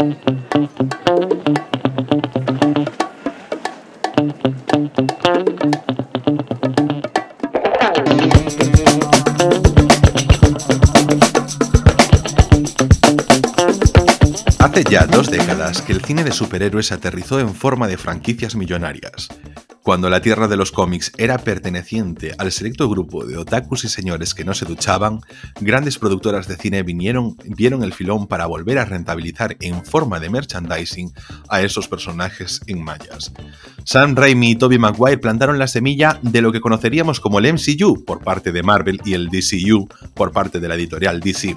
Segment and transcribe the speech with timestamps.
[0.00, 0.10] Hace
[14.88, 19.28] ya dos décadas que el cine de superhéroes aterrizó en forma de franquicias millonarias.
[19.88, 24.34] Cuando la tierra de los cómics era perteneciente al selecto grupo de otakus y señores
[24.34, 25.20] que no se duchaban,
[25.62, 30.28] grandes productoras de cine vinieron, vieron el filón para volver a rentabilizar en forma de
[30.28, 31.14] merchandising
[31.48, 33.32] a esos personajes en mallas.
[33.84, 38.04] Sam Raimi y Tobey Maguire plantaron la semilla de lo que conoceríamos como el MCU
[38.04, 41.56] por parte de Marvel y el DCU por parte de la editorial DC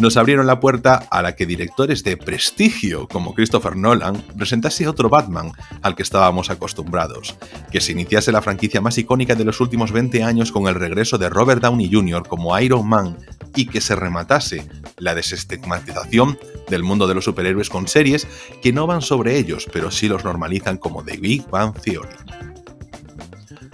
[0.00, 5.10] nos abrieron la puerta a la que directores de prestigio como Christopher Nolan presentase otro
[5.10, 7.36] Batman al que estábamos acostumbrados,
[7.70, 11.18] que se iniciase la franquicia más icónica de los últimos 20 años con el regreso
[11.18, 12.26] de Robert Downey Jr.
[12.26, 13.18] como Iron Man
[13.54, 18.26] y que se rematase la desestigmatización del mundo de los superhéroes con series
[18.62, 22.08] que no van sobre ellos, pero sí los normalizan como The Big Bang Theory.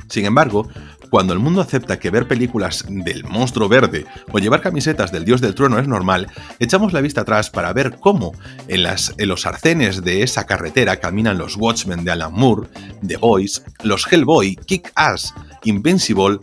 [0.09, 0.69] Sin embargo,
[1.11, 5.41] cuando el mundo acepta que ver películas del monstruo verde o llevar camisetas del dios
[5.41, 8.33] del trueno es normal, echamos la vista atrás para ver cómo
[8.69, 12.69] en, las, en los arcenes de esa carretera caminan los Watchmen de Alan Moore,
[13.07, 15.35] The Boys, los Hellboy, Kick-Ass,
[15.65, 16.39] Invincible,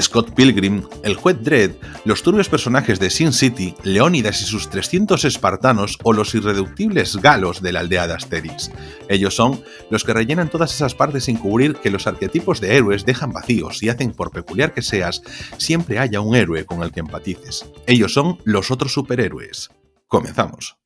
[0.00, 1.72] Scott Pilgrim, el juez Dredd,
[2.04, 7.62] los turbios personajes de Sin City, Leónidas y sus 300 espartanos o los irreductibles galos
[7.62, 8.70] de la aldea de Asterix.
[9.08, 13.04] Ellos son los que rellenan todas esas partes sin cubrir que los arquetipos de héroes
[13.04, 15.22] dejan vacíos y hacen, por peculiar que seas,
[15.56, 17.66] siempre haya un héroe con el que empatices.
[17.86, 19.70] Ellos son los otros superhéroes.
[20.06, 20.76] Comenzamos.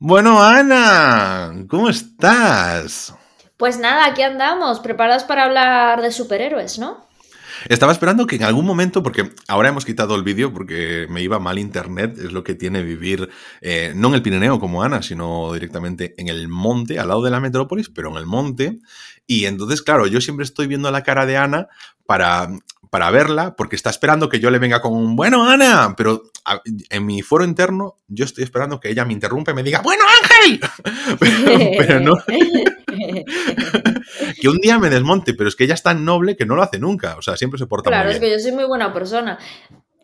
[0.00, 3.14] Bueno, Ana, ¿cómo estás?
[3.58, 7.08] Pues nada, aquí andamos, preparados para hablar de superhéroes, ¿no?
[7.68, 11.40] Estaba esperando que en algún momento, porque ahora hemos quitado el vídeo porque me iba
[11.40, 13.28] mal internet, es lo que tiene vivir
[13.60, 17.32] eh, no en el Pirineo como Ana, sino directamente en el monte, al lado de
[17.32, 18.78] la metrópolis, pero en el monte.
[19.26, 21.66] Y entonces, claro, yo siempre estoy viendo la cara de Ana
[22.06, 22.48] para,
[22.90, 26.22] para verla, porque está esperando que yo le venga con un bueno, Ana, pero
[26.90, 30.04] en mi foro interno yo estoy esperando que ella me interrumpa y me diga, bueno,
[30.22, 30.60] Ángel,
[31.78, 32.16] pero no.
[34.40, 36.62] que un día me desmonte, pero es que ella es tan noble que no lo
[36.62, 37.16] hace nunca.
[37.16, 38.20] O sea, siempre se porta claro, muy bien.
[38.20, 39.38] Claro, es que yo soy muy buena persona.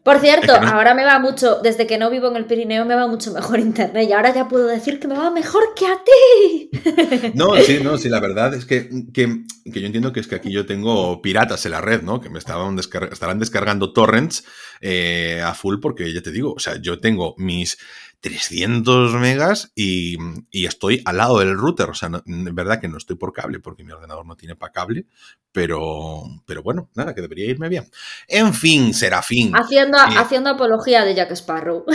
[0.04, 3.06] Por cierto, ahora me va mucho, desde que no vivo en el Pirineo, me va
[3.06, 6.70] mucho mejor internet y ahora ya puedo decir que me va mejor que a ti.
[7.34, 10.34] No, sí, no, sí, la verdad es que, que, que yo entiendo que es que
[10.34, 12.20] aquí yo tengo piratas en la red, ¿no?
[12.20, 14.44] Que me estaban estarán descargando torrents
[14.86, 17.78] eh, a full porque ya te digo, o sea, yo tengo mis
[18.20, 20.18] 300 megas y,
[20.52, 21.88] estoy al lado del router.
[21.88, 24.72] O sea, es verdad que no estoy por cable porque mi ordenador no tiene para
[24.72, 25.06] cable,
[25.52, 27.88] pero, pero bueno, nada, que debería irme bien.
[28.28, 29.52] En fin, Serafín.
[29.54, 31.86] Haciendo, haciendo apología de Jack Sparrow.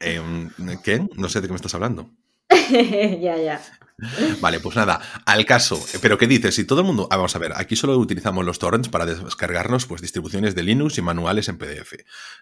[0.00, 0.50] Em,
[0.82, 1.06] ¿Qué?
[1.16, 2.10] No sé de qué me estás hablando.
[2.70, 3.60] ya, ya.
[4.40, 5.80] Vale, pues nada, al caso.
[6.02, 6.54] Pero ¿qué dices?
[6.54, 7.06] Si todo el mundo.
[7.10, 10.98] Ah, vamos a ver, aquí solo utilizamos los torrents para descargarnos pues, distribuciones de Linux
[10.98, 11.94] y manuales en PDF.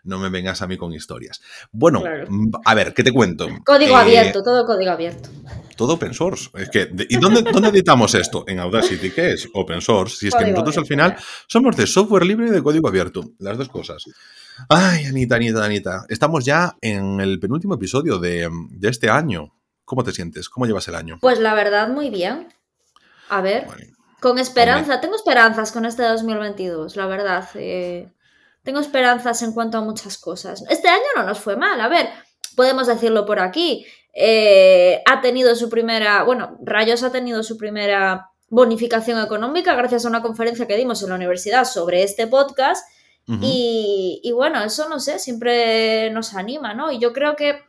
[0.04, 1.42] No me vengas a mí con historias.
[1.70, 2.02] Bueno,
[2.64, 3.48] a ver, ¿qué te cuento?
[3.64, 5.28] Código eh, abierto, todo código abierto.
[5.76, 6.50] Todo open source.
[6.54, 8.44] Es que, ¿Y dónde, dónde, editamos esto?
[8.46, 9.48] En Audacity, ¿qué es?
[9.52, 10.16] Open source.
[10.16, 13.32] Si es que nosotros al final somos de software libre y de código abierto.
[13.38, 14.04] Las dos cosas.
[14.68, 16.06] Ay, Anita, Anita, Anita.
[16.08, 19.52] Estamos ya en el penúltimo episodio de, de este año.
[19.92, 20.48] ¿Cómo te sientes?
[20.48, 21.18] ¿Cómo llevas el año?
[21.20, 22.48] Pues la verdad, muy bien.
[23.28, 23.66] A ver,
[24.20, 25.02] con esperanza.
[25.02, 27.46] Tengo esperanzas con este 2022, la verdad.
[27.56, 28.10] Eh,
[28.62, 30.64] tengo esperanzas en cuanto a muchas cosas.
[30.70, 32.08] Este año no nos fue mal, a ver,
[32.56, 33.84] podemos decirlo por aquí.
[34.14, 40.08] Eh, ha tenido su primera, bueno, Rayos ha tenido su primera bonificación económica gracias a
[40.08, 42.82] una conferencia que dimos en la universidad sobre este podcast.
[43.28, 46.90] y, y, bueno, eso no sé, siempre nos anima, ¿no?
[46.90, 47.60] Y yo creo que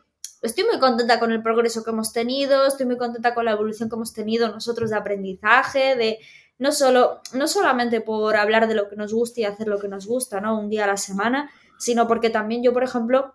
[0.44, 3.88] estoy muy contenta con el progreso que hemos tenido, estoy muy contenta con la evolución
[3.88, 6.18] que hemos tenido nosotros de aprendizaje, de
[6.58, 9.88] no, solo, no solamente por hablar de lo que nos gusta y hacer lo que
[9.88, 10.58] nos gusta, ¿no?
[10.58, 13.34] Un día a la semana, sino porque también yo, por ejemplo,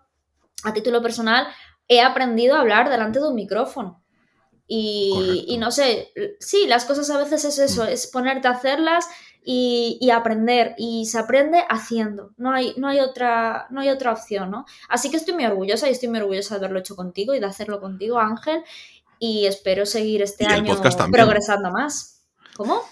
[0.62, 1.46] a título personal,
[1.88, 4.02] he aprendido a hablar delante de un micrófono.
[4.66, 7.88] Y, y, no sé, sí, las cosas a veces es eso, mm.
[7.88, 9.08] es ponerte a hacerlas
[9.44, 10.74] y, aprender.
[10.78, 12.32] Y se aprende haciendo.
[12.36, 14.66] No hay, no, hay otra, no hay otra opción, ¿no?
[14.88, 17.46] Así que estoy muy orgullosa y estoy muy orgullosa de haberlo hecho contigo y de
[17.46, 18.62] hacerlo contigo, Ángel.
[19.18, 20.74] Y espero seguir este año
[21.10, 22.22] progresando más.
[22.56, 22.82] ¿Cómo?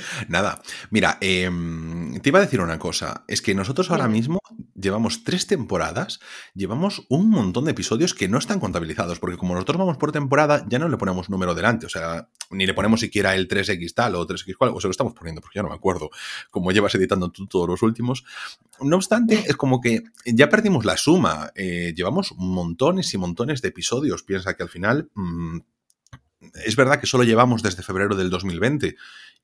[0.28, 3.24] Nada, mira, em, te iba a decir una cosa.
[3.28, 4.40] Es que nosotros ahora mismo
[4.74, 6.20] llevamos tres temporadas,
[6.54, 10.64] llevamos un montón de episodios que no están contabilizados, porque como nosotros vamos por temporada,
[10.68, 14.14] ya no le ponemos número delante, o sea, ni le ponemos siquiera el 3X tal
[14.16, 16.10] o 3X cual, o se lo estamos poniendo, porque ya no me acuerdo
[16.50, 18.24] cómo llevas editando tú todos los últimos.
[18.80, 23.68] No obstante, es como que ya perdimos la suma, eh, llevamos montones y montones de
[23.68, 25.10] episodios, piensa que al final...
[25.14, 25.58] Mm,
[26.66, 28.96] es verdad que solo llevamos desde febrero del 2020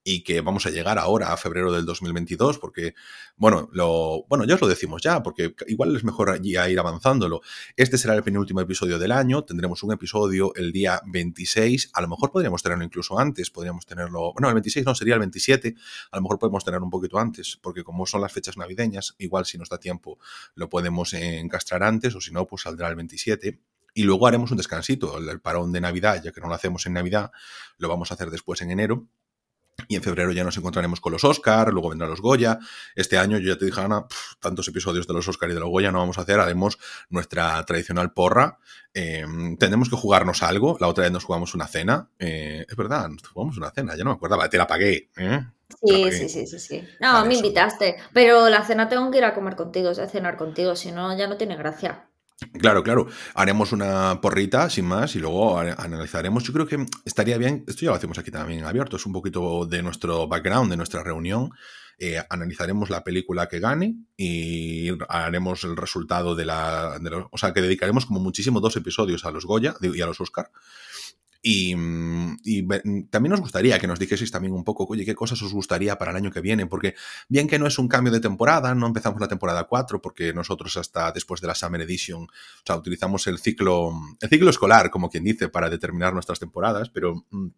[0.03, 2.95] y que vamos a llegar ahora a febrero del 2022, porque,
[3.37, 7.43] bueno, lo, bueno, ya os lo decimos ya, porque igual es mejor ya ir avanzándolo.
[7.77, 12.09] Este será el penúltimo episodio del año, tendremos un episodio el día 26, a lo
[12.09, 15.75] mejor podríamos tenerlo incluso antes, podríamos tenerlo, bueno, el 26 no, sería el 27,
[16.11, 19.45] a lo mejor podemos tenerlo un poquito antes, porque como son las fechas navideñas, igual
[19.45, 20.19] si nos da tiempo
[20.55, 23.61] lo podemos encastrar antes, o si no, pues saldrá el 27.
[23.93, 26.93] Y luego haremos un descansito, el parón de Navidad, ya que no lo hacemos en
[26.93, 27.33] Navidad,
[27.77, 29.09] lo vamos a hacer después en enero
[29.89, 32.59] y en febrero ya nos encontraremos con los Oscar, luego vendrán los Goya.
[32.95, 34.05] Este año, yo ya te dije, Ana,
[34.41, 36.79] tantos episodios de los Oscar y de los Goya no vamos a hacer, haremos
[37.09, 38.59] nuestra tradicional porra.
[38.93, 39.25] Eh,
[39.59, 40.77] tendremos que jugarnos algo.
[40.81, 42.11] La otra vez nos jugamos una cena.
[42.19, 45.11] Eh, es verdad, nos jugamos una cena, ya no me acuerdo, te la pagué.
[45.17, 45.41] ¿eh?
[45.83, 46.89] Sí, sí, sí, sí, sí.
[47.01, 50.09] No, me invitaste, pero la cena tengo que ir a comer contigo, o sea, a
[50.09, 52.10] cenar contigo, si no, ya no tiene gracia.
[52.59, 53.07] Claro, claro.
[53.35, 56.43] Haremos una porrita sin más y luego analizaremos.
[56.45, 59.67] Yo creo que estaría bien, esto ya lo hacemos aquí también abierto, es un poquito
[59.67, 61.51] de nuestro background, de nuestra reunión.
[61.99, 66.99] Eh, analizaremos la película que gane y haremos el resultado de la,
[67.31, 70.51] O sea, que dedicaremos como muchísimo dos episodios a los Goya y a los Oscar.
[71.43, 75.41] Y, mm, mm, también nos gustaría que nos dijeseis también un poco, oye, qué cosas
[75.43, 76.95] os gustaría para el año que viene, porque
[77.29, 80.77] bien que no es un cambio de temporada, no empezamos la temporada 4, porque nosotros
[80.77, 85.09] hasta después de la Summer Edition, o sea, utilizamos el ciclo, el ciclo escolar, como
[85.09, 87.49] quien dice, para determinar nuestras temporadas, pero mm,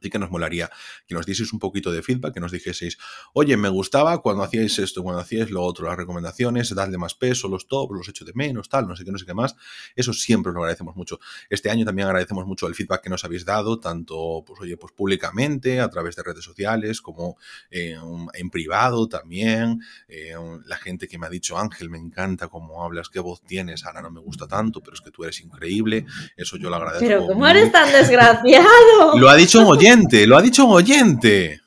[0.00, 0.70] Así que nos molaría
[1.06, 2.98] que nos dieseis un poquito de feedback, que nos dijeseis,
[3.34, 7.48] oye, me gustaba cuando hacíais esto, cuando hacíais lo otro, las recomendaciones, darle más peso,
[7.48, 9.56] los tops, los echo de menos, tal, no sé qué, no sé qué más.
[9.94, 11.20] Eso siempre lo agradecemos mucho.
[11.50, 14.92] Este año también agradecemos mucho el feedback que nos habéis dado, tanto, pues oye, pues
[14.92, 17.36] públicamente, a través de redes sociales, como
[17.70, 17.96] eh,
[18.34, 19.82] en privado también.
[20.08, 23.84] Eh, la gente que me ha dicho, Ángel, me encanta cómo hablas, qué voz tienes,
[23.84, 26.06] ahora no me gusta tanto, pero es que tú eres increíble.
[26.36, 27.06] Eso yo lo agradezco.
[27.06, 28.70] Pero ¿cómo eres tan desgraciado?
[29.16, 31.60] Lo ha dicho oyente, lo ha dicho un oyente.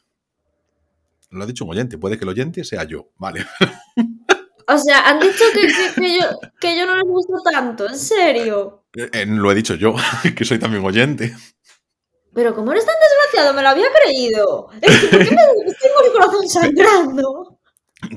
[1.31, 3.46] Lo ha dicho un oyente, puede que el oyente sea yo, vale.
[4.68, 5.68] O sea, han dicho que,
[6.78, 8.86] yo, no les gusto tanto, en serio.
[8.96, 9.96] Eh, eh, lo he dicho yo,
[10.36, 11.36] que soy también oyente.
[12.34, 14.68] Pero como eres tan desgraciado, me lo había creído.
[14.68, 17.60] ¿Por qué me tengo el corazón sangrando?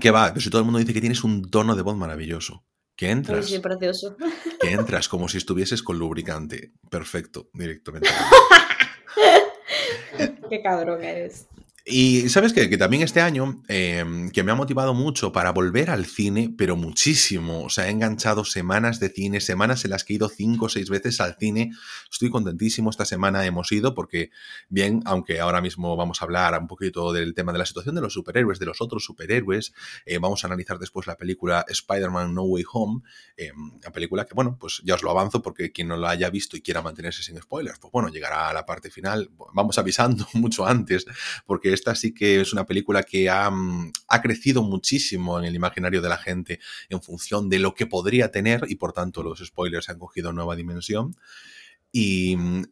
[0.00, 2.64] Que va, pero si todo el mundo dice que tienes un tono de voz maravilloso.
[2.96, 3.46] Que entras.
[3.46, 4.16] Sí, precioso.
[4.58, 6.72] Que entras como si estuvieses con lubricante.
[6.88, 8.08] Perfecto, directamente.
[10.48, 11.48] Qué cabrón eres.
[11.88, 12.68] Y sabes qué?
[12.68, 16.74] que también este año, em, que me ha motivado mucho para volver al cine, pero
[16.74, 17.62] muchísimo.
[17.62, 20.68] O sea, he enganchado semanas de cine, semanas en las que he ido cinco o
[20.68, 21.70] seis veces al cine.
[22.10, 22.90] Estoy contentísimo.
[22.90, 24.30] Esta semana hemos ido porque,
[24.68, 28.00] bien, aunque ahora mismo vamos a hablar un poquito del tema de la situación de
[28.00, 29.72] los superhéroes, de los otros superhéroes,
[30.06, 33.02] eh, vamos a analizar después la película Spider-Man No Way Home,
[33.36, 36.30] eh, la película que, bueno, pues ya os lo avanzo porque quien no la haya
[36.30, 39.30] visto y quiera mantenerse sin spoilers, pues bueno, llegará a la parte final.
[39.54, 41.06] Vamos avisando mucho antes
[41.46, 46.02] porque esta sí que es una película que mm, ha, crecido muchísimo en el imaginario
[46.02, 46.58] de la gente
[46.88, 50.56] en función de lo que podría tener y por tanto los spoilers han cogido nueva
[50.56, 51.16] dimensión.
[51.92, 52.64] Y, mm,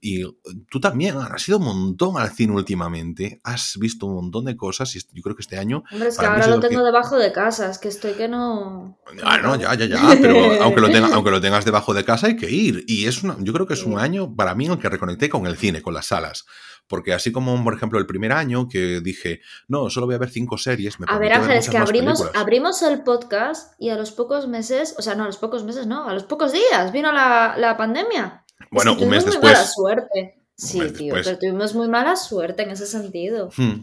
[0.68, 4.94] tú también has ido un montón al cine últimamente, has visto un montón de cosas
[4.96, 5.82] y yo creo que este año...
[5.90, 8.98] Hombre, es que ahora lo tengo debajo de casa, es que estoy que no...
[9.22, 12.26] Ah, no, ya, ya, ya, pero aunque lo, tenga, aunque lo tengas debajo de casa
[12.26, 12.84] hay que ir.
[12.86, 15.30] Y es una, yo creo que es un año para mí en el que reconecté
[15.30, 16.44] con el cine, con las salas.
[16.86, 20.30] Porque así como, por ejemplo, el primer año que dije, no, solo voy a ver
[20.30, 21.00] cinco series.
[21.00, 24.94] Me a ver, Ángel, es que abrimos, abrimos el podcast y a los pocos meses,
[24.98, 27.76] o sea, no, a los pocos meses, no, a los pocos días vino la, la
[27.76, 28.44] pandemia.
[28.70, 29.42] Bueno, un mes después.
[29.42, 30.40] Muy mala suerte.
[30.56, 33.50] Sí, tío, pero tuvimos muy mala suerte en ese sentido.
[33.56, 33.82] Hmm.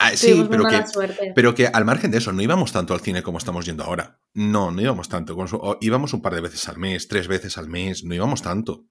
[0.00, 3.22] Ah, sí, pero que, pero que al margen de eso, no íbamos tanto al cine
[3.22, 4.18] como estamos yendo ahora.
[4.32, 5.36] No, no íbamos tanto.
[5.82, 8.86] Íbamos un par de veces al mes, tres veces al mes, no íbamos tanto.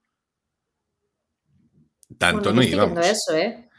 [2.18, 3.06] Tanto no íbamos.
[3.06, 3.70] eso, ¿eh?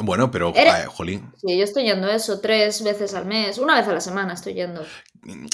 [0.00, 0.52] Bueno, pero,
[0.88, 1.32] jolín.
[1.36, 4.54] Sí, yo estoy yendo eso tres veces al mes, una vez a la semana estoy
[4.54, 4.84] yendo.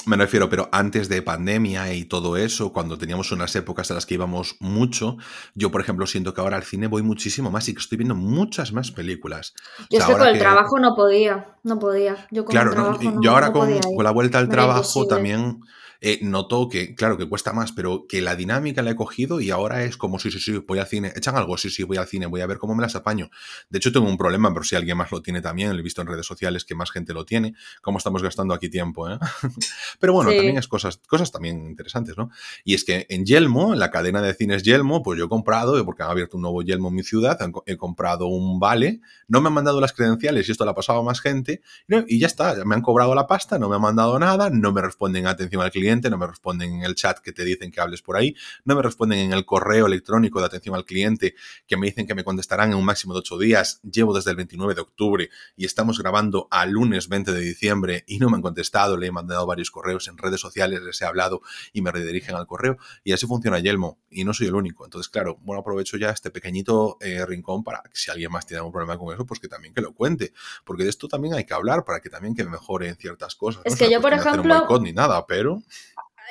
[0.05, 4.05] Me refiero, pero antes de pandemia y todo eso, cuando teníamos unas épocas en las
[4.05, 5.17] que íbamos mucho,
[5.55, 8.13] yo, por ejemplo, siento que ahora al cine voy muchísimo más y que estoy viendo
[8.13, 9.55] muchas más películas.
[9.89, 12.15] Yo es que con el trabajo no podía, no podía.
[12.29, 13.69] Yo con claro, yo ahora con,
[14.03, 15.61] la vuelta al trabajo también
[16.01, 19.51] eh, noto que, claro, que cuesta más, pero que la dinámica la he cogido y
[19.51, 21.11] ahora es como, sí, sí, sí, voy al cine.
[21.15, 21.57] ¿Echan algo?
[21.57, 23.29] Sí, sí, voy al cine, voy a ver cómo me las apaño.
[23.69, 26.01] De hecho, tengo un problema, pero si alguien más lo tiene también, lo he visto
[26.01, 29.17] en redes sociales que más gente lo tiene, cómo estamos gastando aquí tiempo, ¿eh?
[29.99, 32.29] pero bueno, también es cosas, cosas también interesantes, ¿no?
[32.63, 35.83] Y es que en Yelmo, en la cadena de cines Yelmo, pues yo he comprado,
[35.85, 39.47] porque han abierto un nuevo Yelmo en mi ciudad, he comprado un vale, no me
[39.47, 41.61] han mandado las credenciales y esto le ha pasado a más gente,
[42.07, 44.81] y ya está, me han cobrado la pasta, no me han mandado nada, no me
[44.81, 48.01] responden atención al cliente, no me responden en el chat que te dicen que hables
[48.01, 51.35] por ahí, no me responden en el correo electrónico de atención al cliente
[51.67, 53.79] que me dicen que me contestarán en un máximo de ocho días.
[53.83, 58.17] Llevo desde el 29 de octubre y estamos grabando a lunes 20 de diciembre y
[58.17, 58.97] no me han contestado.
[58.97, 62.47] Le he mandado varios correos en redes sociales, les he hablado y me redirigen al
[62.47, 62.77] correo.
[63.03, 64.85] Y así funciona Yelmo y no soy el único.
[64.85, 68.59] Entonces, claro, bueno, aprovecho ya este pequeñito eh, rincón para que si alguien más tiene
[68.59, 70.33] algún problema con eso, pues que también que lo cuente.
[70.63, 73.61] Porque de esto también hay que hablar para que también que mejoren ciertas cosas.
[73.65, 74.65] Es que yo, por ejemplo...
[74.79, 75.61] ni nada, pero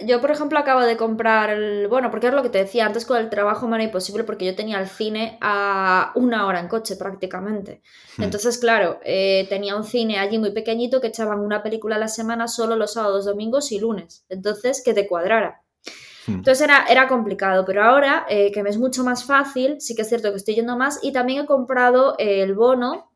[0.06, 1.88] yo, por ejemplo, acabo de comprar el.
[1.88, 4.44] Bueno, porque es lo que te decía antes con el trabajo me era imposible porque
[4.44, 7.82] yo tenía el cine a una hora en coche prácticamente.
[8.16, 8.24] Hmm.
[8.24, 12.08] Entonces, claro, eh, tenía un cine allí muy pequeñito que echaban una película a la
[12.08, 14.24] semana solo los sábados, domingos y lunes.
[14.28, 15.62] Entonces, que te cuadrara.
[16.26, 16.36] Hmm.
[16.36, 20.02] Entonces era, era complicado, pero ahora eh, que me es mucho más fácil, sí que
[20.02, 23.13] es cierto que estoy yendo más y también he comprado el bono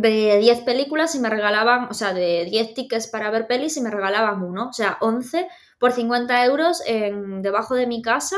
[0.00, 3.80] de 10 películas y me regalaban, o sea, de 10 tickets para ver pelis y
[3.80, 5.48] me regalaban uno, o sea, 11
[5.80, 8.36] por 50 euros en, debajo de mi casa.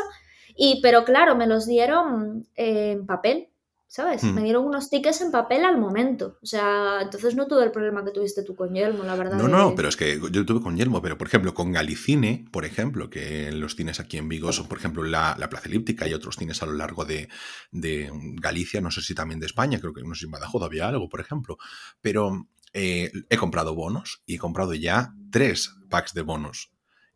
[0.57, 3.50] Y, pero claro, me los dieron en papel,
[3.91, 4.23] ¿sabes?
[4.23, 4.35] Hmm.
[4.35, 6.39] Me dieron unos tickets en papel al momento.
[6.41, 9.37] O sea, entonces no tuve el problema que tuviste tú con Yelmo, la verdad.
[9.37, 12.65] No, no, pero es que yo tuve con Yelmo, pero por ejemplo, con Galicine, por
[12.65, 16.15] ejemplo, que los cines aquí en Vigo son, por ejemplo, la, la Plaza Elíptica y
[16.15, 17.29] otros cines a lo largo de,
[17.73, 20.63] de, Galicia, no sé si también de España, creo que no sé si en Badajoz
[20.63, 21.59] había algo, por ejemplo.
[22.01, 26.71] Pero eh, he comprado bonos y he comprado ya tres packs de bonos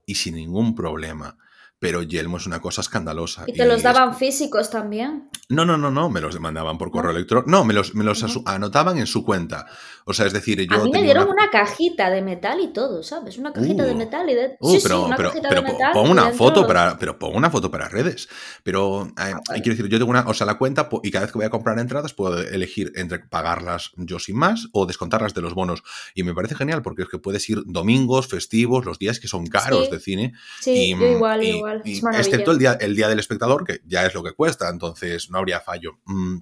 [0.06, 1.38] y sin ningún problema.
[1.84, 3.44] Pero Yelmo es una cosa escandalosa.
[3.46, 5.28] ¿Y te los daban físicos también?
[5.50, 7.50] No, no, no, no, me los mandaban por correo electrónico.
[7.50, 9.66] No, me los, me los anotaban en su cuenta.
[10.06, 10.80] O sea, es decir, yo.
[10.80, 11.50] A mí me dieron una...
[11.50, 13.36] cajita de metal y todo, ¿sabes?
[13.36, 13.96] Una cajita de uh.
[13.96, 14.56] metal y de.
[14.60, 15.92] Uh, sí, pero, sí, una pero, cajita pero de metal.
[15.92, 16.98] Pon una foto para.
[16.98, 18.28] Pero pon una foto para redes.
[18.62, 20.24] Pero eh, ah, quiero decir, yo tengo una.
[20.26, 23.18] O sea, la cuenta, y cada vez que voy a comprar entradas, puedo elegir entre
[23.18, 25.82] pagarlas yo sin más o descontarlas de los bonos.
[26.14, 29.46] Y me parece genial porque es que puedes ir domingos, festivos, los días que son
[29.46, 30.32] caros de cine.
[30.60, 31.73] Sí, yo igual, igual.
[31.84, 35.38] Excepto el día, el día del espectador, que ya es lo que cuesta, entonces no
[35.38, 35.98] habría fallo.
[36.04, 36.38] Mm,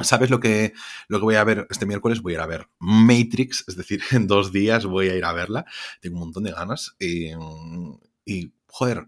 [0.00, 0.72] ¿Sabes lo que,
[1.08, 2.22] lo que voy a ver este miércoles?
[2.22, 5.32] Voy a ir a ver Matrix, es decir, en dos días voy a ir a
[5.32, 5.66] verla.
[6.00, 6.94] Tengo un montón de ganas.
[6.98, 7.30] y,
[8.24, 9.06] y joder,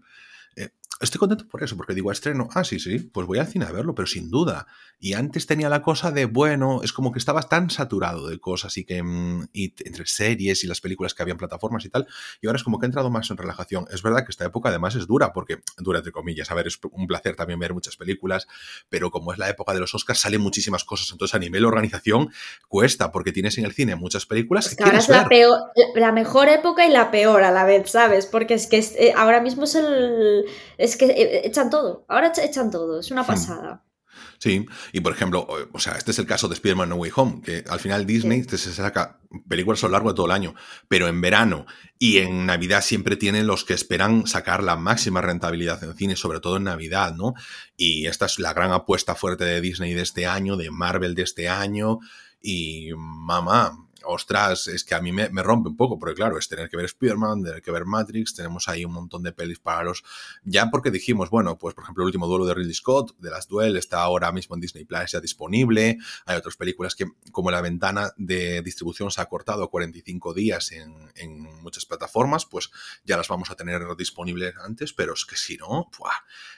[1.03, 3.71] estoy contento por eso, porque digo, estreno, ah, sí, sí, pues voy al cine a
[3.71, 4.67] verlo, pero sin duda.
[4.99, 8.77] Y antes tenía la cosa de, bueno, es como que estabas tan saturado de cosas
[8.77, 12.07] y que mm, y entre series y las películas que había en plataformas y tal,
[12.41, 13.85] y ahora es como que he entrado más en relajación.
[13.91, 16.79] Es verdad que esta época además es dura, porque dura entre comillas, a ver, es
[16.91, 18.47] un placer también ver muchas películas,
[18.89, 22.31] pero como es la época de los Oscars, salen muchísimas cosas, entonces a nivel organización
[22.67, 25.59] cuesta, porque tienes en el cine muchas películas que, ahora es la, peor,
[25.95, 28.25] la mejor época y la peor a la vez, ¿sabes?
[28.25, 30.45] Porque es que eh, ahora mismo es el
[30.77, 33.27] es que eh, echan todo, ahora echan todo, es una hmm.
[33.27, 33.83] pasada.
[34.39, 37.41] Sí, y por ejemplo, o sea, este es el caso de Spider-Man No Way Home,
[37.41, 40.53] que al final Disney se saca películas a lo largo de todo el año,
[40.87, 41.65] pero en verano
[41.97, 46.41] y en Navidad siempre tienen los que esperan sacar la máxima rentabilidad en cine, sobre
[46.41, 47.33] todo en Navidad, ¿no?
[47.77, 51.23] Y esta es la gran apuesta fuerte de Disney de este año, de Marvel de
[51.23, 51.99] este año,
[52.41, 56.69] y mamá, ostras, es que a mí me, rompe un poco, porque claro, es tener
[56.69, 60.03] que ver Spider-Man, tener que ver Matrix, tenemos ahí un montón de pelis para los...
[60.43, 63.47] Ya porque dijimos, bueno, pues por ejemplo el último duelo de Ridley Scott, de las
[63.47, 67.61] Duel, está ahora mismo en Disney Plus ya disponible, hay otras películas que como la
[67.61, 70.93] ventana de distribución se ha cortado a 45 días en,
[71.61, 72.69] muchas plataformas, pues
[73.05, 75.89] ya las vamos a tener disponibles antes, pero es que si no,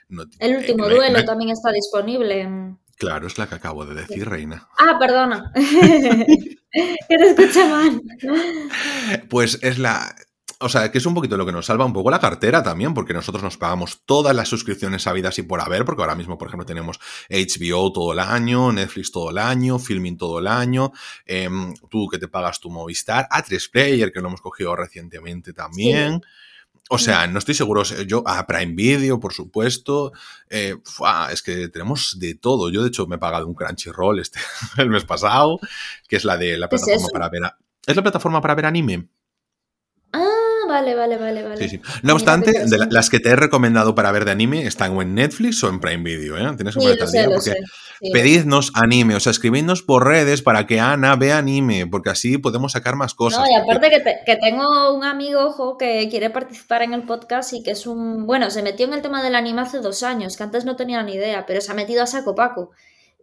[0.10, 2.75] no el último duelo también está disponible.
[2.98, 4.68] Claro, es la que acabo de decir, Reina.
[4.80, 5.52] Ah, perdona.
[5.56, 8.02] que te escucha mal.
[9.30, 10.16] Pues es la.
[10.60, 12.94] O sea, que es un poquito lo que nos salva un poco la cartera también,
[12.94, 16.48] porque nosotros nos pagamos todas las suscripciones habidas y por haber, porque ahora mismo, por
[16.48, 16.98] ejemplo, tenemos
[17.30, 20.94] HBO todo el año, Netflix todo el año, Filming todo el año,
[21.25, 26.22] em, tú que te pagas tu Movistar, A3 Player, que lo hemos cogido recientemente también.
[26.89, 27.84] O sea, no estoy seguro.
[27.84, 30.13] Yo, a Prime Video, por supuesto.
[30.50, 30.75] Eh,
[31.32, 32.70] es que tenemos de todo.
[32.70, 34.39] Yo, de hecho, me he pagado un Crunchyroll este,
[34.77, 35.60] el mes pasado,
[36.08, 37.42] que es la de la plataforma para ver.
[37.88, 39.08] ¿Es la plataforma para ver anime?
[40.75, 41.82] Vale, vale, vale, vale.
[42.03, 42.51] No obstante,
[42.89, 45.79] las que te he recomendado para ver de anime están o en Netflix o en
[45.79, 46.53] Prime Video, ¿eh?
[46.58, 47.55] Tienes que sí, porque
[48.12, 52.74] pedidnos anime, o sea, escribidnos por redes para que Ana vea anime, porque así podemos
[52.74, 53.39] sacar más cosas.
[53.39, 53.89] No, y aparte
[54.25, 58.25] que, tengo un amigo, ojo, que quiere participar en el podcast y que es un...
[58.27, 61.01] Bueno, se metió en el tema del anime hace dos años, que antes no tenía
[61.03, 62.72] ni idea, pero se ha metido a saco paco.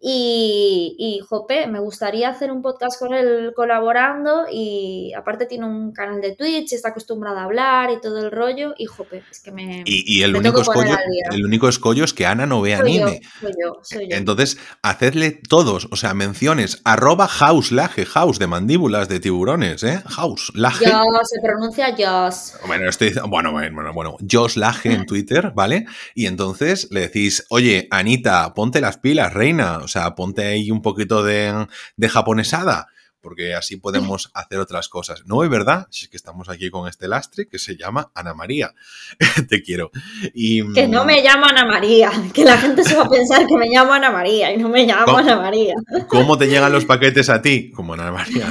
[0.04, 5.92] Y, y, jope, me gustaría hacer un podcast con él colaborando y aparte tiene un
[5.92, 9.52] canal de Twitch, está acostumbrado a hablar y todo el rollo y jope, es que
[9.52, 9.85] me...
[9.87, 10.97] Y, el, único escollo,
[11.30, 13.21] el único escollo es que Ana no ve anime.
[13.40, 14.16] soy yo, soy yo.
[14.16, 20.02] Entonces, hacedle todos, o sea, menciones, arroba house, laje, house, de mandíbulas, de tiburones, ¿eh?
[20.06, 20.85] House, laje.
[20.85, 22.54] Ya, se pronuncia Joss.
[22.66, 25.87] Bueno, estoy, bueno, bueno, bueno, Joss Laje en Twitter, ¿vale?
[26.14, 31.22] Y entonces le decís, oye, Anita, ponte las pilas, reina, sea, ponte ahí un poquito
[31.22, 32.88] de, de japonesada
[33.23, 35.23] porque así podemos hacer otras cosas.
[35.26, 38.35] No es verdad, si es que estamos aquí con este lastre que se llama Ana
[38.35, 38.75] María.
[39.49, 39.91] Te quiero.
[40.35, 43.57] Y, que no me llamo Ana María, que la gente se va a pensar que
[43.57, 45.75] me llamo Ana María y no me llamo Ana María.
[46.09, 47.71] ¿Cómo te llegan los paquetes a ti?
[47.71, 48.49] Como Ana María,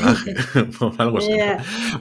[0.97, 1.31] algo así.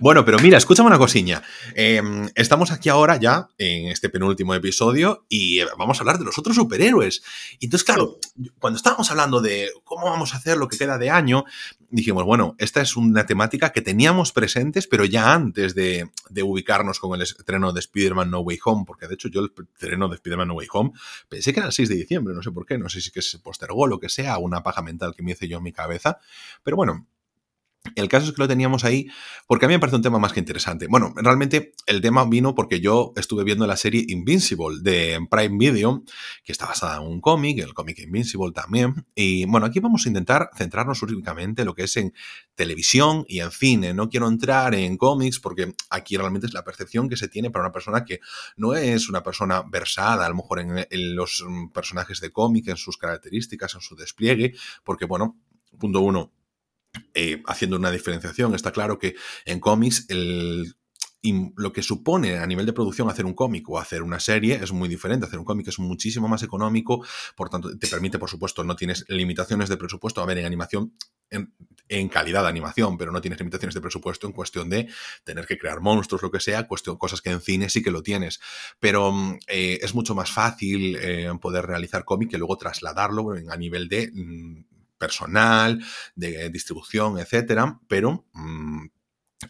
[0.00, 1.42] Bueno, pero mira, escúchame una cosilla.
[1.74, 6.24] Em, estamos aquí ahora ya en este penúltimo episodio y eh, vamos a hablar de
[6.24, 7.22] los otros superhéroes.
[7.58, 8.18] Y entonces, claro,
[8.58, 11.44] cuando estábamos hablando de cómo vamos a hacer lo que queda de año,
[11.90, 16.08] dijimos, bueno, esta es una temática que teníamos presentes, pero ya antes de,
[16.42, 20.08] ubicarnos con el estreno de Spider-Man No Way Home, porque de hecho yo el estreno
[20.08, 20.92] de Spider-Man No Way Home
[21.28, 23.22] pensé que era el 6 de diciembre, no sé por qué, no sé si que
[23.22, 26.18] se postergó, lo que sea, una paja mental que me hice yo en mi cabeza,
[26.62, 27.06] pero bueno,
[27.94, 29.08] el caso es que lo teníamos ahí
[29.46, 30.86] porque a mí me parece un tema más que interesante.
[30.88, 36.04] Bueno, realmente el tema vino porque yo estuve viendo la serie Invincible de Prime Video,
[36.44, 39.06] que está basada en un cómic, el cómic Invincible también.
[39.14, 42.14] Y bueno, aquí vamos a intentar centrarnos únicamente en lo que es en
[42.54, 43.94] televisión y en cine.
[43.94, 47.64] No quiero entrar en cómics porque aquí realmente es la percepción que se tiene para
[47.64, 48.20] una persona que
[48.56, 52.76] no es una persona versada, a lo mejor en, en los personajes de cómic, en
[52.76, 54.54] sus características, en su despliegue,
[54.84, 55.38] porque bueno,
[55.78, 56.32] punto uno,
[57.14, 58.54] eh, haciendo una diferenciación.
[58.54, 59.14] Está claro que
[59.44, 60.06] en cómics
[61.22, 64.72] lo que supone a nivel de producción hacer un cómic o hacer una serie es
[64.72, 65.26] muy diferente.
[65.26, 67.04] Hacer un cómic es muchísimo más económico,
[67.36, 70.22] por tanto, te permite, por supuesto, no tienes limitaciones de presupuesto.
[70.22, 70.94] A ver, en animación,
[71.30, 74.88] en, calidad de animación, pero no tienes limitaciones de presupuesto en cuestión de
[75.24, 78.02] tener que crear monstruos, lo que sea, cuestión, cosas que en cine sí que lo
[78.02, 78.40] tienes.
[78.78, 83.56] Pero mm, eh, es mucho más fácil eh, poder realizar cómic que luego trasladarlo a
[83.56, 84.69] nivel de mm,
[85.00, 85.82] personal,
[86.14, 88.86] de distribución, etcétera, pero mm,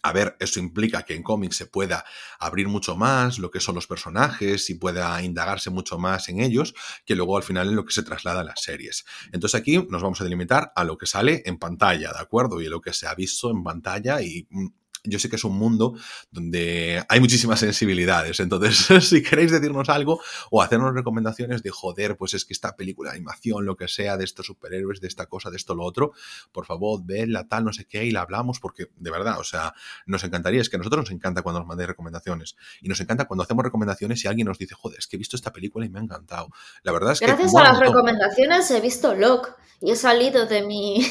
[0.03, 2.05] a ver, eso implica que en cómics se pueda
[2.39, 6.75] abrir mucho más lo que son los personajes y pueda indagarse mucho más en ellos,
[7.05, 9.05] que luego al final en lo que se traslada a las series.
[9.33, 12.61] Entonces aquí nos vamos a delimitar a lo que sale en pantalla, ¿de acuerdo?
[12.61, 14.67] Y a lo que se ha visto en pantalla y mm,
[15.05, 15.95] yo sé que es un mundo
[16.31, 18.41] donde hay muchísimas sensibilidades.
[18.41, 18.77] Entonces,
[19.09, 23.65] si queréis decirnos algo o hacernos recomendaciones de joder, pues es que esta película, animación,
[23.65, 26.13] lo que sea, de estos superhéroes, de esta cosa, de esto, lo otro,
[26.53, 29.75] por favor, vedla, tal, no sé qué, y la hablamos, porque de verdad, o sea,
[30.07, 30.61] nos encantaría.
[30.61, 32.57] Es que a nosotros nos encanta cuando nos mandéis recomendaciones.
[32.81, 35.37] Y nos encanta cuando hacemos recomendaciones y alguien nos dice, joder, es que he visto
[35.37, 36.49] esta película y me ha encantado.
[36.83, 37.27] La verdad es que.
[37.27, 41.07] Gracias a las recomendaciones he visto Locke y he salido de mi.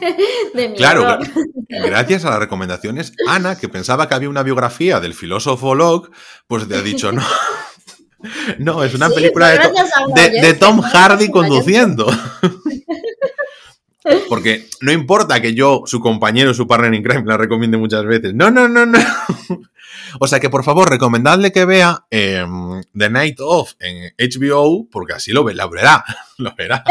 [0.54, 1.18] de mi claro,
[1.68, 6.10] gracias a las recomendaciones Ana, que pensaba que había una biografía del filósofo Locke,
[6.46, 7.22] pues te ha dicho, no,
[8.58, 9.50] no, es una película
[10.14, 12.06] de, Tom Hardy conduciendo.
[14.28, 18.34] Porque no importa que yo, su compañero, su partner in crime, la recomiende muchas veces.
[18.34, 18.98] No, no, no, no.
[20.18, 25.14] O sea que por favor, recomendadle que vea em, The Night Of en HBO, porque
[25.14, 26.04] así lo, ve, lo verá.
[26.40, 26.82] Lo verá.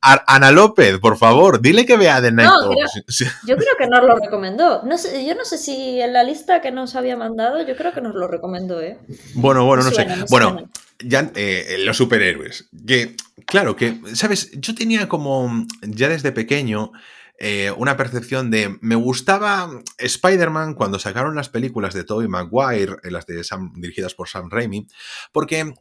[0.00, 2.76] Ana López, por favor, dile que vea The Night Of.
[3.46, 4.84] yo creo que nos lo recomendó.
[4.84, 7.92] No sé, yo no sé si en la lista que nos había mandado, yo creo
[7.92, 9.00] que nos lo recomendó, ¿eh?
[9.34, 10.06] Bueno, bueno, no sé.
[10.30, 10.68] Bueno,
[11.04, 12.68] ya eh, los superhéroes.
[12.86, 14.50] Que, claro, que, ¿sabes?
[14.60, 16.92] Yo tenía como, ya desde pequeño,
[17.38, 23.10] eh, una percepción de me gustaba Spider-Man cuando sacaron las películas de Tobey Maguire, eh,
[23.10, 23.42] las de
[23.74, 24.86] dirigidas por Sam Raimi,
[25.32, 25.74] porque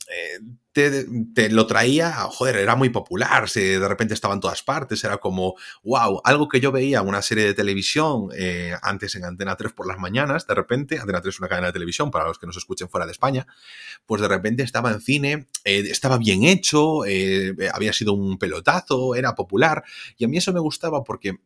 [0.73, 5.17] te, lo traía, joder, era muy popular, se, de repente estaba en todas partes, era
[5.17, 8.29] como, wow, algo que yo veía, una serie de televisión
[8.81, 11.73] antes en Antena 3 por las mañanas, de repente, Antena 3 es una cadena de
[11.73, 13.47] televisión para los que nos escuchen fuera de España,
[14.05, 17.01] pues de repente estaba en cine, estaba bien hecho,
[17.73, 19.83] había sido un pelotazo, era popular,
[20.17, 21.39] y a mí eso me gustaba porque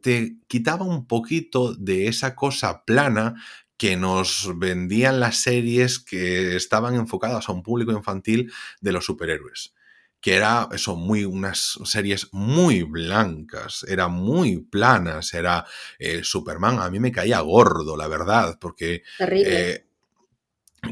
[0.00, 3.34] te quitaba un poquito de esa cosa plana
[3.80, 9.72] que nos vendían las series que estaban enfocadas a un público infantil de los superhéroes.
[10.20, 15.64] Que era eso, muy, unas series muy blancas, eran muy planas, era
[15.98, 19.86] eh, Superman, a mí me caía gordo, la verdad, porque eh,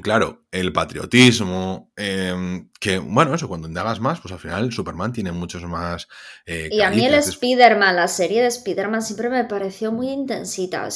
[0.02, 5.32] claro, el patriotismo, em, que bueno, eso, cuando indagas más, pues al final Superman tiene
[5.32, 6.08] muchos más...
[6.46, 10.88] Eh, y a mí el Spider-Man, la serie de Spider-Man siempre me pareció muy intensita.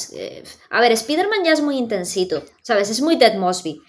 [0.69, 2.89] a ver, Spider-Man ya es muy intensito, ¿sabes?
[2.89, 3.81] Es muy Ted Mosby.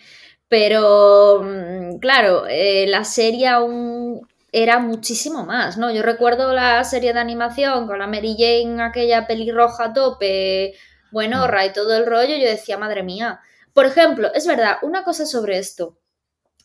[0.49, 5.91] Pero, mm, claro, eh, la serie aún era muchísimo más, ¿no?
[5.91, 10.75] Yo recuerdo la serie de animación con la Mary Jane, aquella pelirroja tope,
[11.11, 11.67] bueno, mm.
[11.67, 13.41] y todo el rollo, yo decía, madre mía,
[13.75, 15.99] por ejemplo, es verdad, una cosa sobre esto.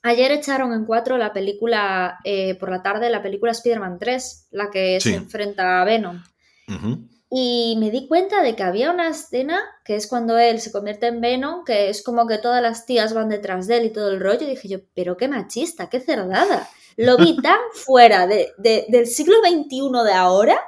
[0.01, 4.69] Ayer echaron en cuatro la película, eh, por la tarde, la película Spider-Man 3, la
[4.69, 6.23] que se enfrenta a Venom.
[7.31, 11.07] Y me di cuenta de que había una escena que es cuando él se convierte
[11.07, 14.09] en Venom, que es como que todas las tías van detrás de él y todo
[14.11, 14.43] el rollo.
[14.43, 16.69] Y dije yo, pero qué machista, qué cerdada.
[16.95, 20.59] Lo vi tan fuera de, del siglo XXI de ahora.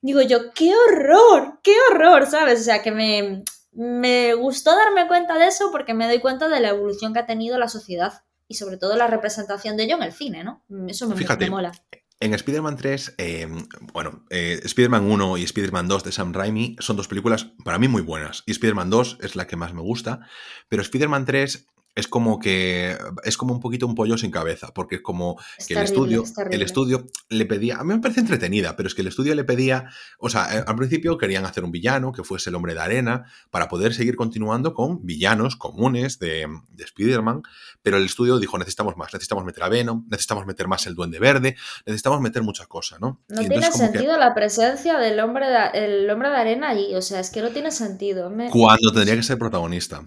[0.00, 2.60] Digo yo, qué horror, qué horror, ¿sabes?
[2.60, 6.60] O sea, que me, me gustó darme cuenta de eso porque me doy cuenta de
[6.60, 10.02] la evolución que ha tenido la sociedad y sobre todo la representación de ello en
[10.02, 10.62] el cine, ¿no?
[10.88, 11.72] Eso me, Fíjate, mola.
[12.20, 13.48] En Spider-Man 3, eh,
[13.92, 17.88] bueno, eh, Spider-Man 1 y Spider-Man 2 de Sam Raimi son dos películas para mí
[17.88, 18.44] muy buenas.
[18.46, 20.20] Y Spider-Man 2 es la que más me gusta,
[20.68, 24.96] pero Spider-Man 3 es como que es como un poquito un pollo sin cabeza, porque
[24.96, 28.86] es como que el estudio, el estudio le pedía, a mí me parece entretenida, pero
[28.86, 32.12] es que el estudio le pedía, o sea, eh, al principio querían hacer un villano
[32.12, 36.84] que fuese el hombre de arena para poder seguir continuando con villanos comunes de, de
[36.84, 37.42] Spider-Man,
[37.82, 41.18] pero el estudio dijo, necesitamos más, necesitamos meter a Venom, necesitamos meter más el duende
[41.18, 43.20] verde, necesitamos meter muchas cosas, ¿no?
[43.28, 47.20] No tiene sentido la presencia del hombre de, el hombre de arena allí, o sea,
[47.20, 48.32] es que no tiene sentido.
[48.50, 50.04] Cuando tendría que ser protagonista.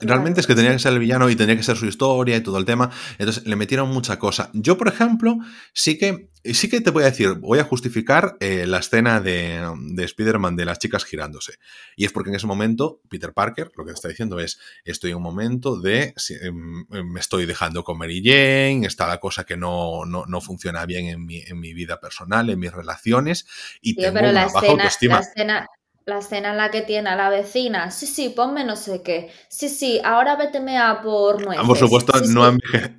[0.00, 2.40] Realmente es que tenía que ser el villano y tenía que ser su historia y
[2.40, 2.90] todo el tema.
[3.18, 4.50] Entonces le metieron mucha cosa.
[4.52, 5.38] Yo, por ejemplo,
[5.72, 9.62] sí que, sí que te voy a decir, voy a justificar eh, la escena de,
[9.92, 11.54] de Spider-Man de las chicas girándose.
[11.96, 15.18] Y es porque en ese momento Peter Parker lo que está diciendo es, estoy en
[15.18, 20.04] un momento de, em, me estoy dejando con Mary Jane, está la cosa que no,
[20.06, 23.46] no, funciona bien en mi, en mi, vida personal, en mis relaciones.
[23.80, 25.66] Y tengo una baja autoestima la escena
[26.06, 30.00] en la que tiene a la vecina, sí, sí, ponme no sé qué, sí, sí,
[30.02, 31.66] ahora véteme a por nueces.
[31.66, 32.56] Por supuesto, no, Ha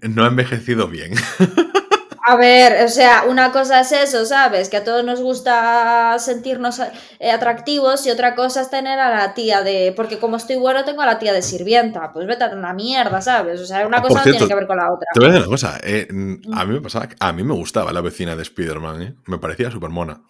[0.08, 1.14] no ha envejecido bien.
[2.24, 4.70] A ver, o sea, una cosa es eso, ¿sabes?
[4.70, 6.80] Que a todos nos gusta sentirnos
[7.20, 9.92] eh, atractivos y otra cosa es tener a la tía de...
[9.96, 12.14] Porque como estoy bueno tengo a la tía de sirvienta.
[12.14, 13.60] Pues vete a una mierda, ¿sabes?
[13.60, 15.08] O sea, una cosa no tiene que ver con la otra.
[15.14, 15.80] Te voy a decir una cosa.
[15.84, 16.08] Eh,
[16.54, 17.10] a mí me pasaba...
[17.20, 19.16] A mí me gustaba la vecina de Spider-Man, ¿eh?
[19.26, 20.22] Me parecía súper mona.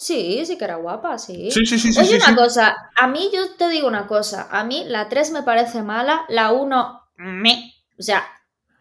[0.00, 1.50] Sí, sí que era guapa, sí.
[1.50, 1.98] Sí, sí, sí.
[1.98, 5.42] Oye, una cosa, a mí yo te digo una cosa, a mí la 3 me
[5.42, 7.74] parece mala, la 1 me...
[7.98, 8.24] O sea,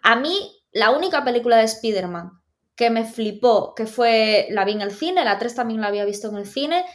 [0.03, 0.31] a mí
[0.73, 2.33] la única película de Spider-Man
[2.75, 6.05] que me flipó, que fue, la vi en el cine, la 3 también la había
[6.05, 6.85] visto en el cine,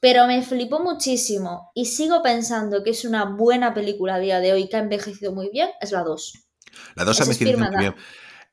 [0.00, 4.52] pero me flipó muchísimo y sigo pensando que es una buena película a día de
[4.52, 6.32] hoy que ha envejecido muy bien, es la 2.
[6.96, 7.94] La 2 ha envejecido muy bien.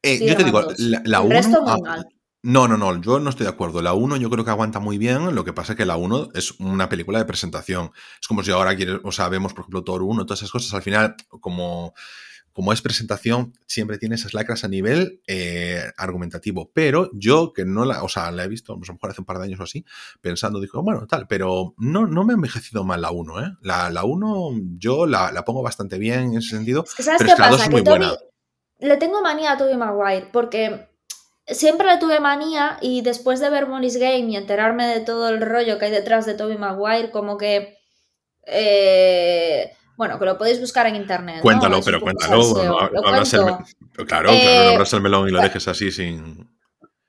[0.04, 1.42] Eh, yo te digo, la 1...
[2.48, 3.82] No, no, no, yo no estoy de acuerdo.
[3.82, 6.30] La 1 yo creo que aguanta muy bien, lo que pasa es que la 1
[6.34, 7.92] es una película de presentación.
[8.22, 10.74] Es como si ahora quieres, o sea, vemos, por ejemplo, Thor 1, todas esas cosas,
[10.74, 11.94] al final, como,
[12.54, 16.72] como es presentación, siempre tiene esas lacras a nivel eh, argumentativo.
[16.74, 19.26] Pero yo, que no la, o sea, la he visto, a lo mejor hace un
[19.26, 19.84] par de años o así,
[20.22, 23.58] pensando, digo, bueno, tal, pero no, no me ha envejecido mal la 1, ¿eh?
[23.62, 26.86] La, la 1 yo la, la, pongo bastante bien en ese sentido.
[26.88, 27.68] ¿Sabes qué pasa?
[27.68, 28.06] Que Toby,
[28.80, 30.88] le tengo manía a Tobey Maguire, porque
[31.48, 35.42] siempre le tuve manía y después de ver Molly's Game y enterarme de todo el
[35.42, 37.78] rollo que hay detrás de Toby Maguire, como que...
[38.44, 41.42] Eh, bueno, que lo podéis buscar en internet.
[41.42, 42.54] Cuéntalo, pero cuéntalo.
[42.54, 43.66] claro,
[44.06, 46.50] claro, no abras el melón y lo dejes así sin...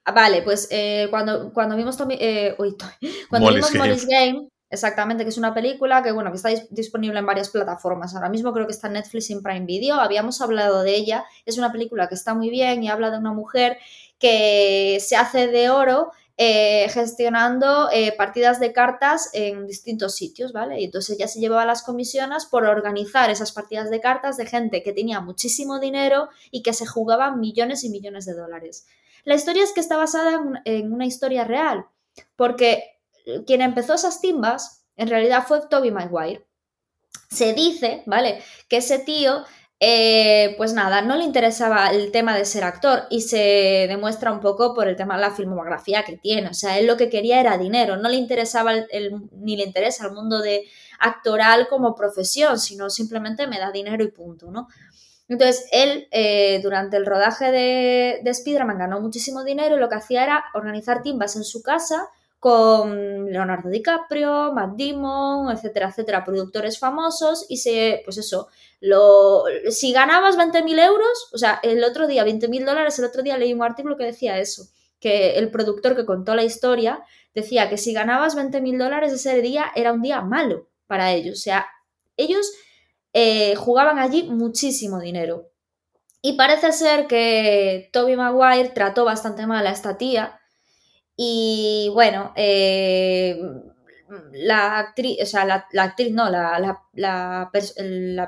[0.04, 2.74] Ah, vale, pues eh, cuando, cuando vimos Tommy, eh, uy,
[3.28, 7.26] cuando vimos Molly's Game, exactamente, que es una película que bueno, que está disponible en
[7.26, 8.14] varias plataformas.
[8.14, 9.96] Ahora mismo creo que está en Netflix y en Prime Video.
[9.96, 11.26] Habíamos hablado de ella.
[11.44, 13.76] Es una película que está muy bien y habla de una mujer
[14.18, 20.80] que se hace de oro eh, gestionando eh, partidas de cartas en distintos sitios, ¿vale?
[20.80, 24.84] Y entonces ella se llevaba las comisiones por organizar esas partidas de cartas de gente
[24.84, 28.86] que tenía muchísimo dinero y que se jugaban millones y millones de dólares.
[29.24, 31.86] La historia es que está basada en, una historia real,
[32.36, 32.84] porque
[33.44, 36.46] quien empezó esas timbas en realidad fue Toby Maguire.
[37.30, 38.44] Se dice, ¿vale?
[38.68, 39.44] Que ese tío
[39.80, 44.40] eh, pues nada, no le interesaba el tema de ser actor y se demuestra un
[44.40, 46.48] poco por el tema de la filmografía que tiene.
[46.48, 50.06] O sea, él lo que quería era dinero, no le interesaba el, ni le interesa
[50.06, 50.64] el mundo de
[50.98, 54.66] actoral como profesión, sino simplemente me da dinero y punto, ¿no?
[55.28, 59.96] Entonces, él eh, durante el rodaje de, de Spider-Man ganó muchísimo dinero y lo que
[59.96, 62.08] hacía era organizar timbas en su casa
[62.38, 68.48] con Leonardo DiCaprio, Matt Damon, etcétera, etcétera, productores famosos y se, pues eso,
[68.80, 73.38] lo, si ganabas 20.000 euros, o sea, el otro día, 20.000 dólares, el otro día
[73.38, 74.68] leí un artículo que decía eso,
[75.00, 77.02] que el productor que contó la historia
[77.34, 81.42] decía que si ganabas 20.000 dólares ese día era un día malo para ellos, o
[81.42, 81.66] sea,
[82.16, 82.52] ellos
[83.12, 85.50] eh, jugaban allí muchísimo dinero.
[86.20, 90.37] Y parece ser que Toby Maguire trató bastante mal a esta tía.
[91.20, 93.36] Y bueno, eh,
[94.34, 97.50] la actriz, o sea, la, actriz, no, la, la,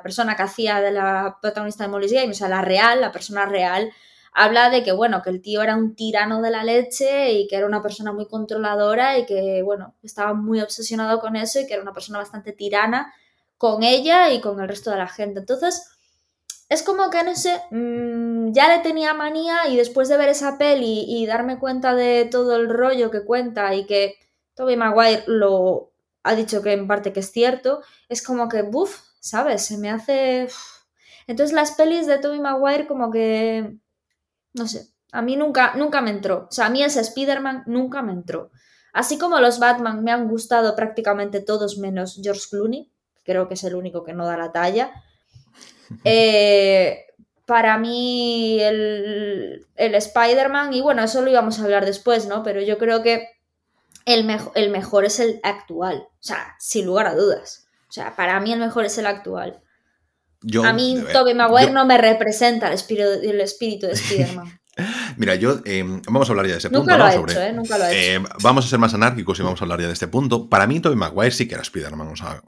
[0.03, 3.46] persona que hacía de la protagonista de Molly's Game, o sea, la real, la persona
[3.46, 3.92] real,
[4.33, 7.55] habla de que, bueno, que el tío era un tirano de la leche y que
[7.55, 11.74] era una persona muy controladora y que, bueno, estaba muy obsesionado con eso y que
[11.74, 13.14] era una persona bastante tirana
[13.57, 15.38] con ella y con el resto de la gente.
[15.38, 15.99] Entonces,
[16.70, 20.56] es como que, no sé, mm, ya le tenía manía y después de ver esa
[20.56, 24.14] peli y darme cuenta de todo el rollo que cuenta y que
[24.54, 29.00] Toby Maguire lo ha dicho que en parte que es cierto, es como que, buf,
[29.18, 29.66] ¿sabes?
[29.66, 30.48] Se me hace...
[31.26, 33.76] Entonces las pelis de Toby Maguire como que...
[34.54, 36.46] No sé, a mí nunca, nunca me entró.
[36.48, 38.52] O sea, a mí ese Spider-Man nunca me entró.
[38.92, 42.92] Así como los Batman me han gustado prácticamente todos menos George Clooney,
[43.24, 44.92] creo que es el único que no da la talla.
[46.05, 47.07] Eh,
[47.46, 52.42] para mí el, el Spider-Man, y bueno, eso lo íbamos a hablar después, ¿no?
[52.42, 53.29] Pero yo creo que
[54.07, 57.66] el, el mejor es el actual, o sea, sin lugar a dudas.
[57.88, 59.61] O sea, para mí el mejor es el actual.
[60.64, 64.60] a mí Tobey Maguire no me representa el espíritu, el espíritu de Spider-Man.
[65.16, 66.96] Mira, yo em, vamos a hablar ya de ese punto.
[66.96, 67.52] Lo ha hecho, ¿eh?
[67.52, 68.12] Nunca lo ha hecho.
[68.12, 70.48] Em, vamos a ser más anárquicos y vamos a hablar ya de este punto.
[70.48, 72.09] Para mí, Tobey Maguire sí que era Spider-Man.
[72.09, 72.42] O sea,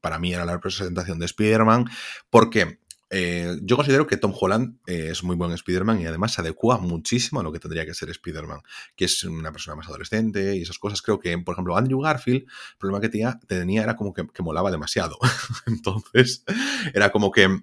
[0.00, 1.86] para mí era la representación de Spider-Man.
[2.30, 6.40] Porque eh, yo considero que Tom Holland eh, es muy buen Spider-Man y además se
[6.40, 8.60] adecua muchísimo a lo que tendría que ser Spider-Man,
[8.96, 11.02] que es una persona más adolescente y esas cosas.
[11.02, 14.42] Creo que, por ejemplo, Andrew Garfield, el problema que tenía, tenía era como que, que
[14.42, 15.18] molaba demasiado.
[15.66, 16.44] Entonces,
[16.94, 17.62] era como que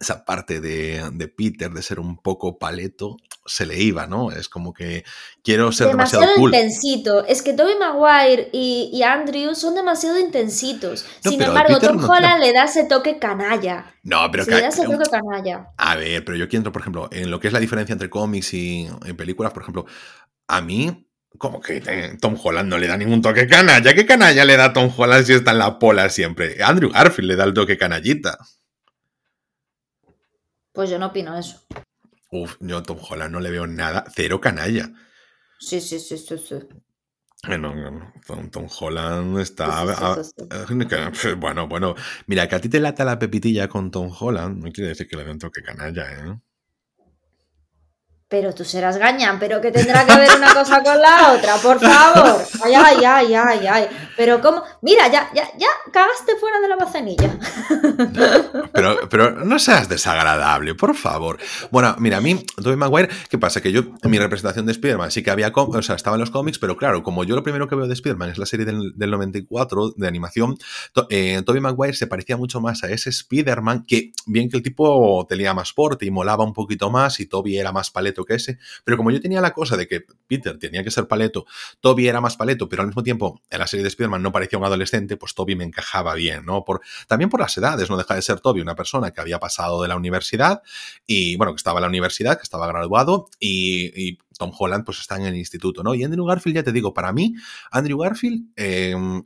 [0.00, 4.32] esa parte de, Peter de ser un poco paleto se le iba, ¿no?
[4.32, 5.04] Es como que
[5.44, 7.24] quiero ser demasiado, demasiado intensito.
[7.26, 11.06] Es que Tobey Maguire y, Andrew son demasiado intensitos.
[11.20, 13.94] Sin embargo, Tom Holland le da ese toque canalla.
[14.02, 15.68] No, pero que, le da ese toque canalla.
[15.76, 18.52] A ver, pero yo quiero, por ejemplo, en lo que es la diferencia entre cómics
[18.54, 19.86] y en películas, por ejemplo,
[20.48, 21.06] a mí
[21.38, 23.94] como que Tom Holland no le da ningún toque canalla.
[23.94, 26.56] ¿Qué canalla le da Tom Holland si está en la pola siempre?
[26.64, 28.38] Andrew Garfield le da el toque canallita.
[30.76, 31.66] Pues yo no opino eso.
[32.30, 34.92] Uf, yo a Tom Holland no le veo nada, cero canalla.
[35.58, 36.56] Sí, sí, sí, sí, sí.
[37.46, 38.12] Bueno,
[38.50, 39.84] Tom, Holland está.
[41.38, 41.94] bueno, bueno.
[42.26, 45.16] Mira, que a ti te lata la pepitilla con Tom Holland, no quiere decir que
[45.16, 46.38] le den toque canalla, ¿eh?
[48.28, 51.78] Pero tú serás gañán, pero que tendrá que ver una cosa con la otra, por
[51.78, 52.42] favor.
[52.64, 53.86] Ay, ay, ay, ay, ay.
[54.16, 57.38] Pero cómo, mira, ya, ya, ya cagaste fuera de la bacenilla.
[58.72, 61.38] Pero, pero no seas desagradable, por favor.
[61.70, 63.60] Bueno, mira, a mí, Tobey Maguire, ¿qué pasa?
[63.60, 66.30] Que yo, en mi representación de Spider-Man sí que había, o sea, estaba en los
[66.30, 68.92] cómics, pero claro, como yo lo primero que veo de Spider-Man es la serie del,
[68.96, 70.58] 94 de animación,
[71.10, 75.24] eh, Tobey Maguire se parecía mucho más a ese Spider-Man que, bien que el tipo
[75.28, 77.90] tenía más porte y molaba un poquito más y Toby era más
[78.24, 78.58] que ese.
[78.84, 81.46] Pero como yo tenía la cosa de que Peter tenía que ser paleto,
[81.80, 84.58] Toby era más paleto, pero al mismo tiempo en la serie de Spider-Man no parecía
[84.58, 86.64] un adolescente, pues Toby me encajaba bien, ¿no?
[86.64, 89.82] Por, también por las edades, no deja de ser Toby una persona que había pasado
[89.82, 90.62] de la universidad
[91.06, 95.16] y, bueno, que estaba en la universidad, que estaba graduado y, Tom Holland pues está
[95.16, 95.94] en el instituto, ¿no?
[95.94, 97.34] Y Andrew Garfield, ya te digo, para mí,
[97.70, 99.22] Andrew Garfield, em,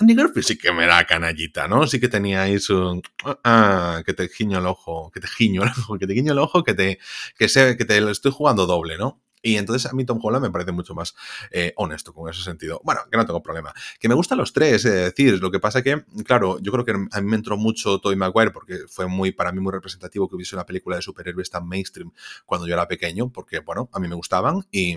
[0.00, 1.86] Andrew Garfield sí que me da canallita, ¿no?
[1.86, 3.02] Sí que tenía ahí su...
[3.44, 6.38] Ah, que te giño el ojo, que te giño el ojo, que te guiño el
[6.38, 6.98] ojo, que te,
[7.38, 9.23] que sé, que te lo estoy jugando doble, ¿no?
[9.44, 11.14] Y entonces a mí Tom Holland me parece mucho más
[11.50, 12.80] eh, honesto con ese sentido.
[12.82, 13.72] Bueno, que no tengo problema.
[14.00, 16.92] Que me gustan los tres, es decir, lo que pasa que, claro, yo creo que
[16.92, 20.36] a mí me entró mucho Tobey Maguire porque fue muy, para mí muy representativo que
[20.36, 22.10] hubiese una película de superhéroes tan mainstream
[22.46, 24.96] cuando yo era pequeño, porque, bueno, a mí me gustaban y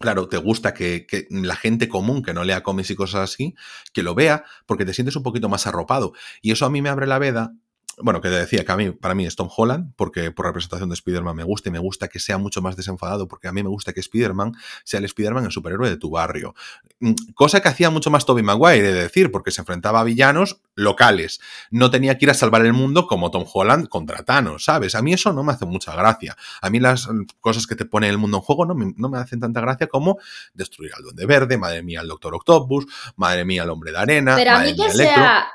[0.00, 3.54] Claro, te gusta que, que, la gente común que no lea cómics y cosas así,
[3.92, 6.12] que lo vea, porque te sientes un poquito más arropado.
[6.42, 7.54] Y eso a mí me abre la veda
[7.98, 10.94] bueno, que decía que a mí, para mí es Tom Holland, porque por representación de
[10.94, 13.68] Spider-Man me gusta y me gusta que sea mucho más desenfadado, porque a mí me
[13.68, 14.54] gusta que Spider-Man
[14.84, 16.54] sea el Spider-Man el superhéroe de tu barrio.
[17.00, 20.60] Mm, cosa que hacía mucho más Tobey Maguire, de decir, porque se enfrentaba a villanos
[20.74, 21.40] locales.
[21.70, 24.94] No tenía que ir a salvar el mundo como Tom Holland contra Thanos, ¿sabes?
[24.94, 26.36] A mí eso no me hace mucha gracia.
[26.60, 27.08] A mí las
[27.40, 29.86] cosas que te pone el mundo en juego no me, no me hacen tanta gracia
[29.86, 30.18] como
[30.52, 34.34] destruir al Duende Verde, madre mía, el Doctor Octopus, madre mía, el Hombre de Arena.
[34.36, 35.46] Pero a mí que sea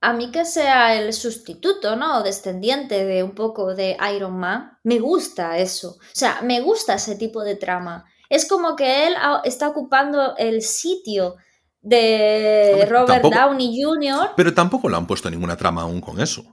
[0.00, 2.18] a mí que sea el sustituto, ¿no?
[2.18, 5.96] O descendiente de un poco de Iron Man, me gusta eso.
[5.98, 8.04] O sea, me gusta ese tipo de trama.
[8.28, 11.36] Es como que él está ocupando el sitio
[11.80, 14.30] de Robert Downey Jr.
[14.36, 16.44] Pero tampoco le han puesto ninguna trama aún con eso.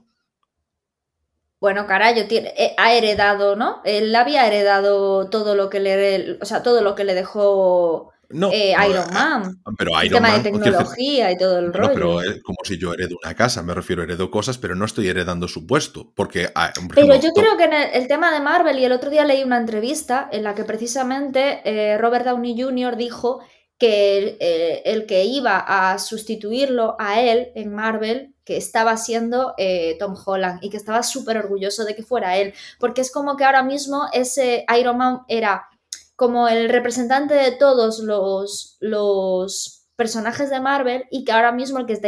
[1.60, 3.80] Bueno, carajo, tiene, eh, ha heredado, ¿no?
[3.84, 8.12] Él había heredado todo lo que le, o sea, todo lo que le dejó
[8.52, 9.62] eh, Iron Man.
[9.78, 11.94] Pero el tema de tecnología y todo el rollo.
[11.94, 15.08] Pero es como si yo heredo una casa, me refiero, heredo cosas, pero no estoy
[15.08, 16.12] heredando su puesto.
[16.14, 19.24] Porque, ah, pero yo creo que en el, tema de Marvel, y el otro día
[19.24, 22.96] leí una entrevista en la que precisamente eh, Robert Downey Jr.
[22.96, 23.40] dijo
[23.78, 29.54] que eh, el, que iba a sustituirlo a él en Marvel, que estaba siendo
[29.98, 33.44] Tom Holland y que estaba súper orgulloso de que fuera él, porque es como que
[33.44, 35.68] ahora mismo ese Iron Man era
[36.16, 41.86] como el representante de todos los, los personajes de Marvel y que ahora mismo el
[41.86, 42.00] que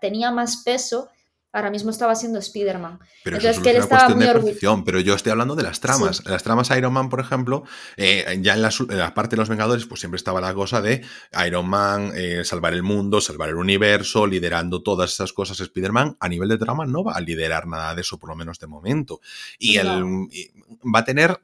[0.00, 1.08] tenía más peso
[1.52, 2.98] ahora mismo estaba siendo Spider-Man.
[3.24, 4.82] Pero Entonces, que él estaba muy orgulloso.
[4.84, 6.24] Pero yo estoy hablando de las tramas.
[6.26, 7.64] Las tramas Iron Man, por ejemplo,
[7.96, 11.04] eh, ya en la, parte de los Vengadores, pues siempre estaba la cosa de
[11.46, 15.60] Iron Man, eh, salvar el mundo, salvar el universo, liderando todas esas cosas.
[15.60, 18.58] Spider-Man, a nivel de trama, no va a liderar nada de eso, por lo menos
[18.58, 19.20] de momento.
[19.58, 21.40] Y, va a tener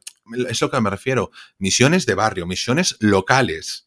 [0.48, 3.83] es lo que me refiero, misiones de barrio, misiones locales.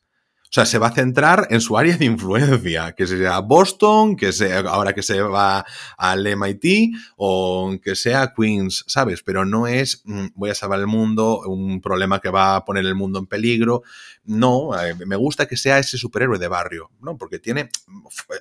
[0.49, 4.31] O sea, se va a centrar en su área de influencia, que sea Boston, que
[4.31, 5.65] sea ahora que se va
[5.97, 9.23] al MIT o que sea Queens, ¿sabes?
[9.23, 12.85] Pero no es mm, voy a salvar el mundo, un problema que va a poner
[12.85, 13.83] el mundo en peligro.
[14.23, 17.17] No, eh, me gusta que sea ese superhéroe de barrio, ¿no?
[17.17, 17.69] Porque tiene,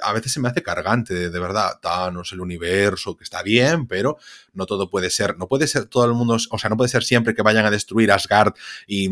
[0.02, 4.16] a veces se me hace cargante, de, verdad, Thanos, el universo, que está bien, pero
[4.52, 7.04] no todo puede ser, no puede ser todo el mundo, o sea, no puede ser
[7.04, 8.54] siempre que vayan a destruir Asgard
[8.86, 9.10] y,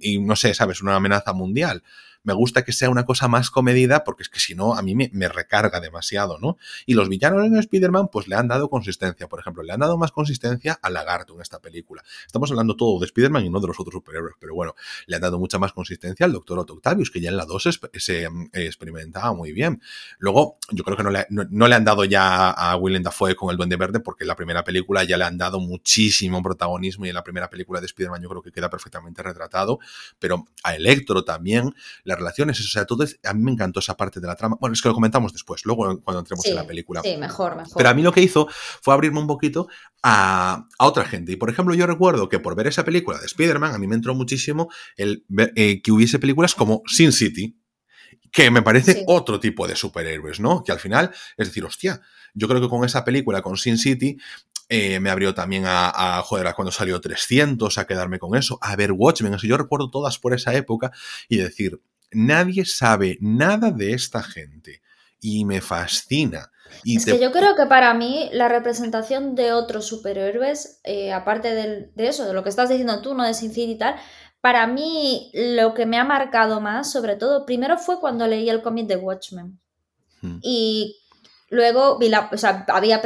[0.00, 0.82] y no sé, ¿sabes?
[0.82, 1.82] Una amenaza mundial
[2.24, 4.94] me gusta que sea una cosa más comedida porque es que si no a mí
[4.94, 6.56] me, recarga demasiado, ¿no?
[6.86, 9.96] Y los villanos en Spider-Man pues le han dado consistencia, por ejemplo, le han dado
[9.96, 12.02] más consistencia al lagarto en esta película.
[12.26, 14.74] Estamos hablando todo de Spider-Man y no de los otros superhéroes, pero bueno,
[15.06, 17.80] le han dado mucha más consistencia al Doctor Otto Octavius, que ya en la 2
[17.92, 19.80] se, mm, experimentaba muy bien.
[20.18, 23.56] Luego, yo creo que no le, le han dado ya a Willem Dafoe con el
[23.56, 27.14] Duende Verde porque en la primera película ya le han dado muchísimo protagonismo y en
[27.14, 29.78] la primera película de Spider-Man yo creo que queda perfectamente retratado,
[30.18, 31.74] pero a Electro también
[32.16, 34.56] relaciones, o sea, todo a mí me encantó esa parte de la trama.
[34.60, 37.00] Bueno, es que lo comentamos después, luego cuando entremos en la película.
[37.02, 37.72] Sí, mejor, mejor.
[37.76, 38.48] Pero a mí lo que hizo
[38.82, 39.68] fue abrirme un poquito
[40.02, 41.32] a, otra gente.
[41.32, 43.94] Y por ejemplo, yo recuerdo que por ver esa película de Spider-Man, a mí me
[43.94, 45.24] entró muchísimo el
[45.56, 47.58] eh, que hubiese películas como Sin City,
[48.30, 50.62] que me parece otro tipo de superhéroes, ¿no?
[50.64, 52.00] Que al final, es decir, hostia,
[52.34, 54.18] yo creo que con esa película, con Sin City,
[54.68, 58.74] eh, me abrió también a, joder, a cuando salió 300, a quedarme con eso, a
[58.76, 60.90] ver Watchmen, así yo recuerdo todas por esa época
[61.28, 61.80] y decir,
[62.14, 64.82] nadie sabe nada de esta gente
[65.20, 66.50] y me fascina.
[66.82, 71.54] Y es que yo creo que para mí la representación de otros superhéroes, eh, aparte
[71.54, 73.96] de eso, de lo que estás diciendo tú, no de Sin City y tal,
[74.40, 78.60] para mí lo que me ha marcado más, sobre todo, primero fue cuando leí el
[78.60, 79.58] cómic de Watchmen.
[80.20, 80.38] Hmm.
[80.42, 80.98] Y
[81.48, 83.00] luego vi la, o sea, había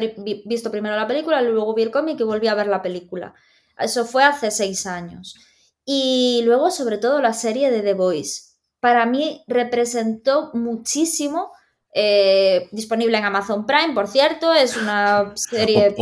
[0.44, 3.34] visto primero la película, luego vi el cómic y volví a ver la película.
[3.78, 5.36] Eso fue hace seis años.
[5.84, 8.47] Y luego, sobre todo, la serie de The Voice
[8.80, 11.52] para mí representó muchísimo.
[11.94, 15.94] Eh, disponible en Amazon Prime, por cierto, es una serie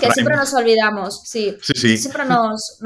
[0.00, 2.78] que siempre nos olvidamos, sí, siempre nos,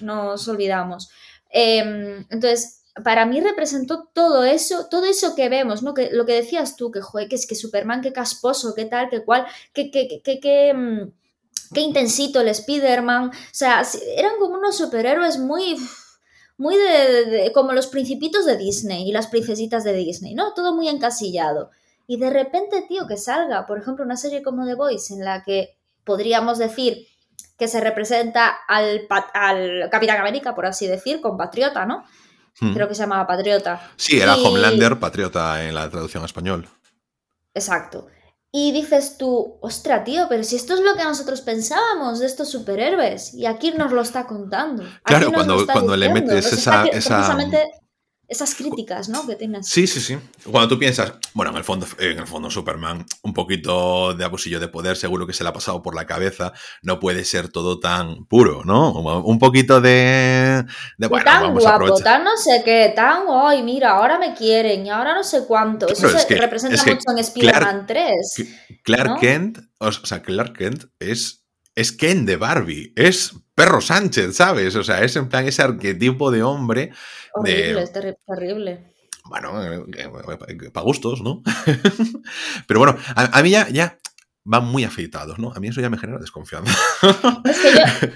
[0.00, 1.08] nos, olvidamos.
[1.48, 5.94] Em, entonces, para mí representó todo eso, todo eso que vemos, ¿no?
[5.94, 9.08] Que, lo que decías tú, que, joder, que es que Superman, qué casposo, qué tal,
[9.08, 11.12] qué cual, qué, qué, qué, qué, mm,
[11.74, 13.82] qué intensito el Spider-Man, o sea,
[14.16, 15.76] eran como unos superhéroes muy
[16.58, 20.54] muy de, como los principitos de Disney y las princesitas de Disney, ¿no?
[20.54, 21.70] Todo muy encasillado.
[22.06, 25.42] Y de repente, tío, que salga, por ejemplo, una serie como The Voice en la
[25.42, 27.06] que podríamos decir
[27.58, 32.04] que se representa al, al Capitán América, por así decir, con Patriota, ¿no?
[32.60, 32.72] Hmm.
[32.72, 33.90] Creo que se llamaba Patriota.
[33.96, 36.68] Sí, era Homelander, Patriota en la traducción español.
[37.54, 38.06] Exacto.
[38.58, 42.48] Y dices tú, ostra, tío, pero si esto es lo que nosotros pensábamos de estos
[42.48, 44.82] superhéroes, y aquí nos lo está contando.
[45.02, 47.36] Claro, cuando, cuando le metes esa, esa,
[48.28, 49.26] esas críticas, ¿no?
[49.26, 49.68] Que tienes.
[49.68, 50.18] Sí, sí, sí.
[50.50, 54.58] Cuando tú piensas, bueno, en el fondo, en el fondo Superman, un poquito de abusillo
[54.58, 56.52] de poder, seguro que se le ha pasado por la cabeza.
[56.82, 58.92] No puede ser todo tan puro, ¿no?
[58.92, 60.64] Un poquito de,
[60.98, 64.90] de bueno, tan guapo, tan no sé qué, tan, ay, mira, ahora me quieren y
[64.90, 65.88] ahora no sé cuánto.
[65.88, 68.44] Eso se representa mucho en Spider-Man 3.
[68.82, 74.76] Clark Kent, o sea, Clark Kent es es Ken de Barbie, es Perro Sánchez, ¿sabes?
[74.76, 76.92] O sea, es en plan ese arquetipo de hombre.
[77.32, 78.92] Horrible, es terrible.
[79.24, 81.42] Bueno, eh, eh, para gustos, ¿no?
[82.68, 83.98] Pero bueno, a, mí ya, ya
[84.48, 85.52] van muy afeitados, ¿no?
[85.52, 86.72] A mí eso ya me genera desconfianza.
[87.44, 88.08] Es que yo,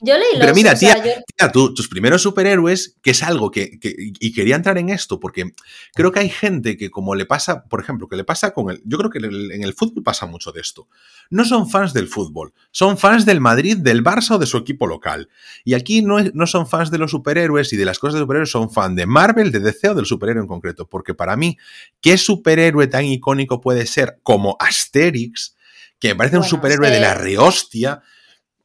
[0.00, 3.10] yo leí los, Pero mira, o sea, tía, yo- tía, tú- tus primeros superhéroes, que
[3.10, 5.52] es algo que, que- Y quería entrar en esto, porque
[5.94, 8.80] creo que hay gente que, como le pasa, por ejemplo, que le pasa con el.
[8.84, 10.88] Yo creo que en el, en el fútbol pasa mucho de esto.
[11.30, 14.86] No son fans del fútbol, son fans del Madrid, del Barça o de su equipo
[14.86, 15.28] local.
[15.64, 18.20] Y aquí no, es- no son fans de los superhéroes y de las cosas de
[18.20, 20.86] superhéroes, son fan de Marvel, de DC o del superhéroe en concreto.
[20.88, 21.58] Porque para mí,
[22.00, 25.56] ¿qué superhéroe tan icónico puede ser como Asterix?
[26.04, 28.02] Que me parece un es superhéroe de la rehostia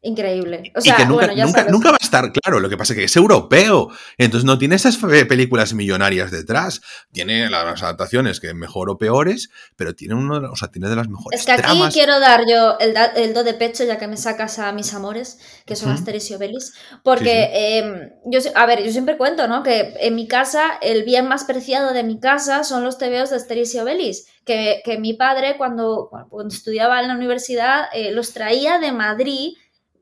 [0.02, 0.72] Increíble.
[0.78, 1.74] O sea, y que nunca, bueno, ya nunca, sabes.
[1.74, 2.62] nunca va a estar claro.
[2.62, 3.90] Lo que pasa es que es europeo.
[4.18, 6.82] Entonces no tiene esas películas millonarias detrás.
[7.12, 11.10] Tiene las adaptaciones que mejor o peores, pero tiene uno, o sea, tiene de las
[11.10, 11.94] mejores Es que aquí tramas.
[11.94, 15.38] quiero dar yo el, el do de pecho, ya que me sacas a mis amores,
[15.66, 16.00] que son Ujú.
[16.00, 16.74] Asterix y Obelix,
[17.04, 19.64] porque eh, yo, a ver, yo siempre cuento, ¿no?
[19.64, 23.36] Que en mi casa, el bien más preciado de mi casa son los tebeos de
[23.36, 28.32] Asterix y Obelix, que, que mi padre cuando, cuando estudiaba en la universidad eh, los
[28.32, 29.54] traía de Madrid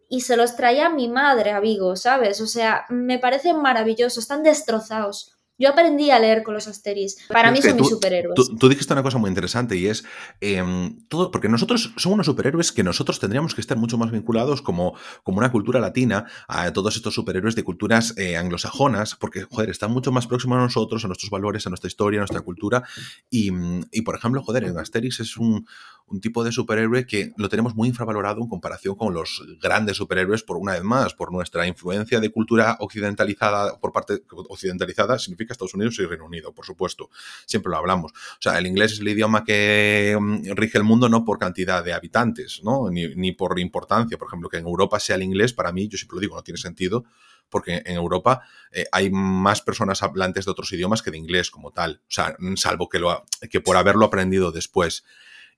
[0.09, 2.41] y se los traía mi madre a Vigo, ¿sabes?
[2.41, 5.33] O sea, me parecen maravillosos, están destrozados.
[5.59, 7.17] Yo aprendí a leer con los Asterix.
[7.29, 8.35] Para mí son mis tú- superhéroes.
[8.35, 10.03] Tú, tú dijiste una cosa muy interesante y es
[10.39, 14.61] em, todo, porque nosotros somos unos superhéroes que nosotros tendríamos que estar mucho más vinculados
[14.61, 14.93] como,
[15.23, 19.89] como una cultura latina a todos estos superhéroes de culturas eh, anglosajonas, porque, joder, están
[19.89, 22.83] mucho más próximos a nosotros, a nuestros valores, a nuestra historia, a nuestra cultura.
[23.31, 23.51] Y,
[23.91, 25.65] y, por ejemplo, joder, en Asterix es un,
[26.07, 30.41] un tipo de superhéroe que lo tenemos muy infravalorado en comparación con los grandes superhéroes,
[30.41, 35.73] por una vez más, por nuestra influencia de cultura occidentalizada, por parte occidentalizada, significa Estados
[35.73, 37.09] Unidos y Reino Unido, por supuesto.
[37.45, 38.13] Siempre lo hablamos.
[38.13, 41.83] O sea, el inglés es el idioma que mm, rige el mundo no por cantidad
[41.83, 42.89] de habitantes, ¿no?
[42.89, 44.17] Ni, ni por importancia.
[44.17, 46.43] Por ejemplo, que en Europa sea el inglés, para mí, yo siempre lo digo, no
[46.43, 47.03] tiene sentido,
[47.49, 48.41] porque en Europa
[48.71, 52.01] eh, hay más personas hablantes de otros idiomas que de inglés como tal.
[52.03, 55.03] O sea, salvo que, lo, que por haberlo aprendido después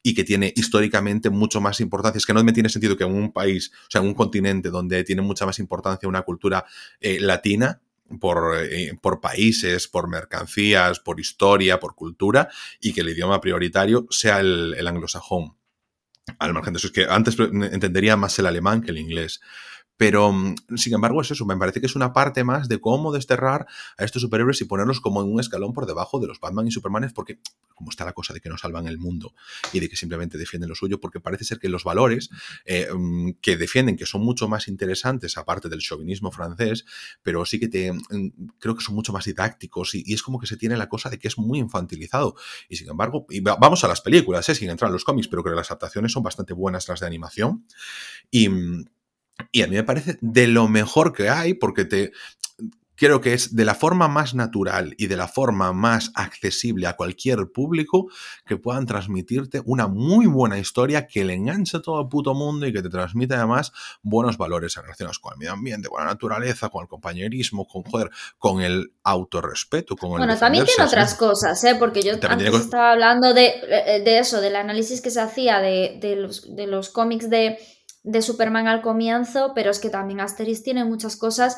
[0.02, 2.18] y que tiene históricamente mucho más importancia.
[2.18, 4.70] Es que no me tiene sentido que en un país, o sea, en un continente
[4.70, 6.66] donde tiene mucha más importancia una cultura
[7.00, 7.82] eh, latina,
[8.20, 14.08] por, eh, por países, por mercancías, por historia, por cultura, y que el idioma prioritario
[14.10, 15.56] sea el, el anglosajón.
[16.40, 19.42] Al margen de eso, es que antes entendería más el alemán que el inglés.
[20.00, 21.46] Pero, mm, sin embargo, es eso.
[21.46, 25.02] Me parece que es una parte más de cómo desterrar a estos superhéroes y ponerlos
[25.02, 27.40] como en un escalón por debajo de los Batman y Supermanes, porque
[27.76, 29.34] como está la cosa de que no salvan el mundo
[29.74, 32.30] y de que simplemente defienden lo suyo, porque parece ser que los valores
[32.64, 36.86] eh, mm, que defienden, que son mucho más interesantes, aparte del chauvinismo francés,
[37.22, 38.00] pero sí que te mm,
[38.58, 41.20] creo que son mucho más didácticos y, es como que se tiene la cosa de
[41.20, 42.36] que es muy infantilizado.
[42.70, 44.56] Y sin embargo, y va- vamos a las películas, ¿eh?
[44.56, 47.06] sin entrar en los cómics, pero creo que las adaptaciones son bastante buenas las de
[47.08, 47.66] animación.
[48.32, 48.48] Y.
[49.52, 52.12] y a mí me parece de lo mejor que hay, porque te.
[52.96, 56.98] Creo que es de la forma más natural y de la forma más accesible a
[56.98, 58.10] cualquier público
[58.46, 62.68] que puedan transmitirte una muy buena historia que le enganche a todo el puto mundo
[62.68, 63.72] y que te transmita además
[64.02, 68.10] buenos valores relacionados con el medio ambiente, con la naturaleza, con el compañerismo, con joder,
[68.38, 71.76] con el autorrespeto, con el Bueno, también tiene otras cosas, ¿eh?
[71.80, 75.62] porque yo También antes estaba hablando de, eh, de eso, del análisis que se hacía
[75.62, 77.60] de, de los, de los cómics de,
[78.12, 81.58] de Superman al comienzo, pero es que también Asterix tiene muchas cosas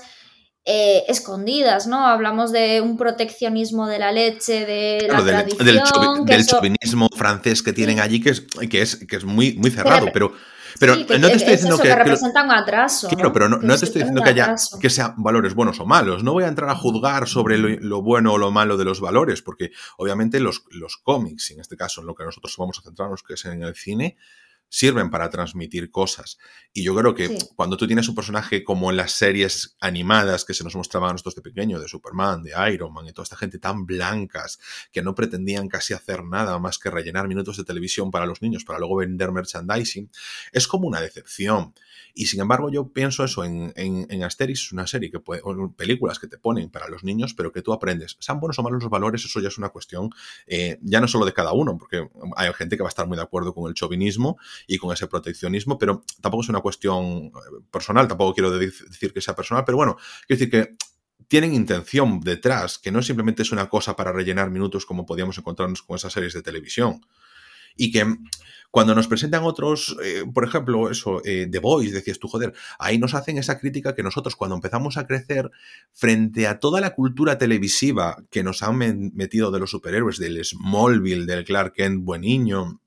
[0.65, 2.05] eh, escondidas, ¿no?
[2.05, 7.63] Hablamos de un proteccionismo de la leche, de Claro, la del, del eso- chauvinismo francés
[7.63, 10.33] que tienen allí, que es, que es, que es muy, muy cerrado, pero,
[10.79, 13.07] pero sí, que- no te estoy es diciendo que, representa un atraso.
[13.09, 16.23] Claro, pero no, te estoy diciendo que haya que sean valores buenos o malos.
[16.23, 19.01] No voy a entrar a juzgar sobre lo, lo bueno o lo malo de los
[19.01, 22.77] valores, porque obviamente los, los cómics, y en este caso en lo que nosotros vamos
[22.77, 24.15] a centrarnos, que es en el cine,
[24.73, 26.37] sirven para transmitir cosas.
[26.71, 27.37] Y yo creo que Sí.
[27.57, 31.11] cuando tú tienes un personaje como en las series animadas que se nos mostraban a
[31.13, 34.59] nosotros de pequeño, de Superman, de Iron Man y toda esta gente tan blancas
[34.93, 38.63] que no pretendían casi hacer nada más que rellenar minutos de televisión para los niños
[38.63, 40.09] para luego vender merchandising,
[40.53, 41.73] es como una decepción.
[42.13, 45.41] Y sin embargo, yo pienso eso en, en, Asterix, una serie que puede,
[45.75, 48.17] películas que te ponen para los niños, pero que tú aprendes.
[48.19, 50.09] Sean buenos o malos los valores, eso ya es una cuestión
[50.47, 53.17] eh, ya no solo de cada uno, porque hay gente que va a estar muy
[53.17, 54.37] de acuerdo con el chauvinismo
[54.67, 57.31] y con ese proteccionismo, pero tampoco es una cuestión eh,
[57.71, 59.97] personal, tampoco quiero de- decir que sea personal, pero bueno,
[60.27, 60.75] quiero decir que
[61.27, 65.81] tienen intención detrás, que no simplemente es una cosa para rellenar minutos como podíamos encontrarnos
[65.81, 67.01] con esas series de televisión.
[67.81, 68.05] Y que
[68.69, 72.99] cuando nos presentan otros, eh, por ejemplo, eso, eh, The Voice, decías tú, joder, ahí
[72.99, 75.49] nos hacen esa crítica que nosotros cuando empezamos a crecer
[75.91, 78.77] frente a toda la cultura televisiva que nos han
[79.15, 82.79] metido de los superhéroes, del Smallville, del Clark Kent buen niño,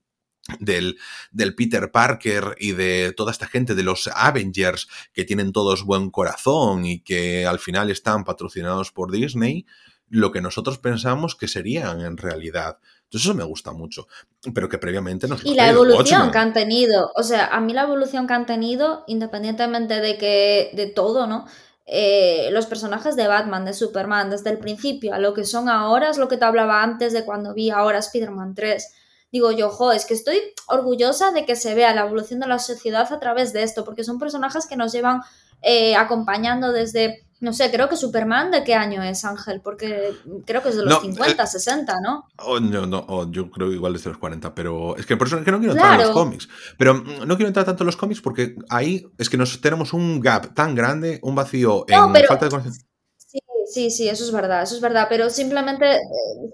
[0.61, 0.97] del,
[1.33, 6.11] del Peter Parker y de toda esta gente de los Avengers que tienen todos buen
[6.11, 9.67] corazón y que al final están patrocinados por Disney,
[10.09, 12.79] lo que nosotros pensamos que serían en realidad.
[13.15, 14.09] Entonces eso me gusta mucho,
[14.53, 15.45] pero que previamente nos...
[15.45, 19.05] Y la evolución que han tenido, o sea, a mí la evolución que han tenido,
[19.07, 21.47] independientemente de que, de todo, ¿no?
[21.87, 26.11] Eh, los personajes de Batman, de Superman, desde el principio a lo que son ahora,
[26.11, 28.93] es lo que te hablaba antes de cuando vi ahora Spider-Man 3.
[29.31, 32.59] Digo yo, jo, es que estoy orgullosa de que se vea la evolución de la
[32.59, 35.21] sociedad a través de esto, porque son personajes que nos llevan
[35.63, 39.61] eh, acompañando desde, no sé, creo que Superman, ¿de qué año es Ángel?
[39.61, 40.15] Porque
[40.47, 42.25] creo que es de los 50, 60, ¿no?
[42.39, 45.39] Oh, no, no oh, yo creo igual desde los 40, pero es que por eso
[45.39, 46.49] es que no quiero entrar en los cómics.
[46.79, 50.21] Pero no quiero entrar tanto en los cómics porque ahí es que nos tenemos un
[50.21, 52.87] gap tan grande, un vacío en falta de conocimiento.
[53.19, 56.01] Sí, sí, sí, eso es verdad, eso es verdad, pero simplemente eh,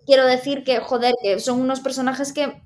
[0.07, 2.63] quiero decir que, joder, que son unos personajes que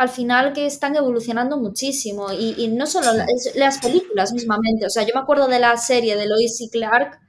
[0.00, 3.12] al final que están evolucionando muchísimo y, no solo
[3.54, 7.20] las, películas mismamente, o sea, yo me acuerdo de la serie de Lois y Clark,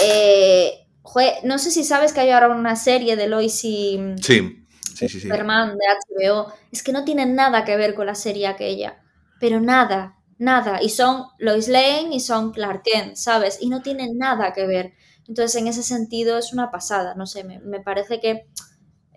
[0.00, 0.86] eh,
[1.44, 5.20] no sé si sabes que hay ahora una serie de Lois y sí, sí, sí,
[5.20, 9.02] Superman de HBO, es que no tienen nada que ver con la serie aquella,
[9.40, 13.58] pero nada, nada, y son Lois Lane y son Clark Kent, ¿sabes?
[13.60, 14.92] Y no tienen nada que ver.
[15.28, 18.46] Entonces, en ese sentido es una pasada, no sé, me parece que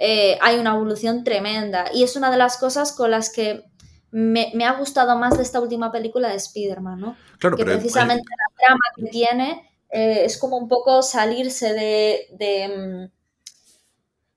[0.02, 1.86] eh, hay una evolución tremenda.
[1.94, 3.66] Y es una de las cosas con las que
[4.12, 7.18] me, ha gustado más de esta última película de Spider-Man, ¿no?
[7.38, 13.20] Claro, que precisamente la trama que tiene eh, es como un poco salirse de, mm,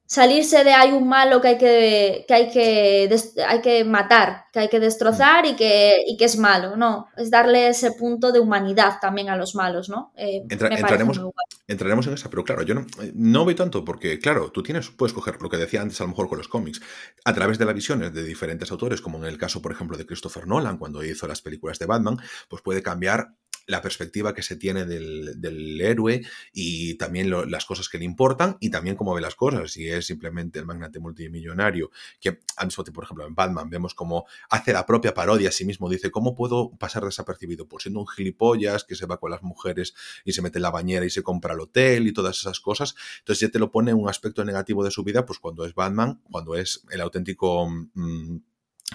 [0.06, 4.60] salirse de hay un malo que hay que, que, hay que, hay que matar, que
[4.60, 7.06] hay que destrozar y que, y que es malo, ¿no?
[7.16, 10.12] Es darle ese punto de humanidad también a los malos, ¿no?
[10.16, 11.18] Eh, entraremos,
[11.66, 15.12] entraremos, en esa, pero claro, yo no, no veo tanto porque, claro, tú tienes, puedes
[15.12, 16.80] coger lo que decía antes a lo mejor con los cómics,
[17.24, 20.06] a través de las visiones de diferentes autores, como en el caso, por ejemplo, de
[20.06, 23.34] Christopher Nolan, cuando hizo las películas de Batman, pues puede cambiar
[23.66, 28.70] la perspectiva que se tiene del, héroe y también las cosas que le importan y
[28.70, 29.72] también cómo ve las cosas.
[29.72, 31.90] Si es simplemente el magnate multimillonario,
[32.20, 35.52] que al mismo tiempo, por ejemplo, en Batman vemos cómo hace la propia parodia a
[35.52, 37.66] sí mismo, dice, ¿cómo puedo pasar desapercibido?
[37.66, 39.94] Pues siendo un gilipollas que se va con las mujeres
[40.24, 42.94] y se mete en la bañera y se compra el hotel y todas esas cosas.
[43.20, 46.20] Entonces ya te lo pone un aspecto negativo de su vida, pues cuando es Batman,
[46.30, 47.68] cuando es el auténtico...
[47.94, 48.38] Mm,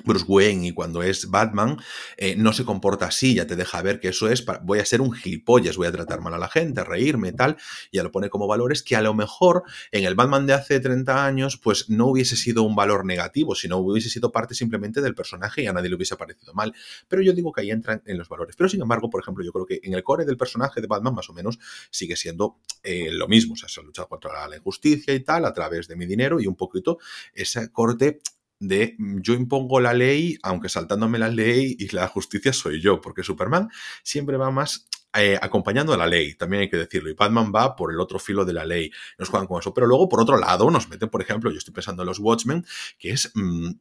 [0.05, 1.77] Bruce Wayne y cuando es Batman,
[2.17, 5.01] eh, no se comporta así, ya te deja ver que eso es, voy a ser
[5.01, 7.57] un gilipollas, voy a tratar mal a la gente, a reírme, tal,
[7.91, 11.25] ya lo pone como valores que a lo mejor en el Batman de hace 30
[11.25, 15.63] años, pues no hubiese sido un valor negativo, sino hubiese sido parte simplemente del personaje
[15.63, 16.73] y a nadie le hubiese parecido mal.
[17.07, 18.55] Pero yo digo que ahí entran en los valores.
[18.55, 21.13] Pero sin embargo, por ejemplo, yo creo que en el core del personaje de Batman
[21.13, 24.55] más o menos sigue siendo eh, lo mismo, o sea, se ha luchado contra la
[24.57, 26.99] injusticia y tal, a través de mi dinero y un poquito
[27.33, 28.19] ese corte
[28.59, 33.01] de mm, yo impongo la ley, aunque saltándome la ley y la justicia soy yo,
[33.01, 33.69] porque Superman
[34.03, 37.75] siempre va más eh, acompañando a la ley, también hay que decirlo, y Batman va
[37.75, 40.37] por el otro filo de la ley, nos juegan con eso, pero luego por otro
[40.37, 42.65] lado nos meten, por ejemplo, yo estoy pensando en los Watchmen,
[42.97, 43.31] que es...
[43.35, 43.71] Mm,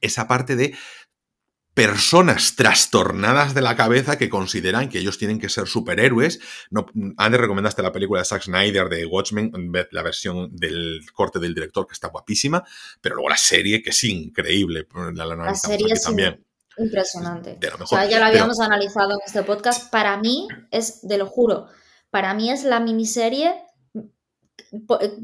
[0.00, 0.76] esa parte de
[1.74, 6.40] personas trastornadas de la cabeza que consideran que ellos tienen que ser superhéroes.
[6.70, 9.52] No, antes recomendaste la película de Zack Snyder de Watchmen,
[9.90, 12.64] la versión del corte del director que está guapísima,
[13.00, 14.86] pero luego la serie que es increíble.
[15.14, 16.44] La, serie es también.
[16.76, 17.58] impresionante.
[17.80, 19.90] o sea, ya la habíamos analizado en este podcast.
[19.90, 21.66] Para mí es, de lo juro,
[22.10, 23.54] para mí es la miniserie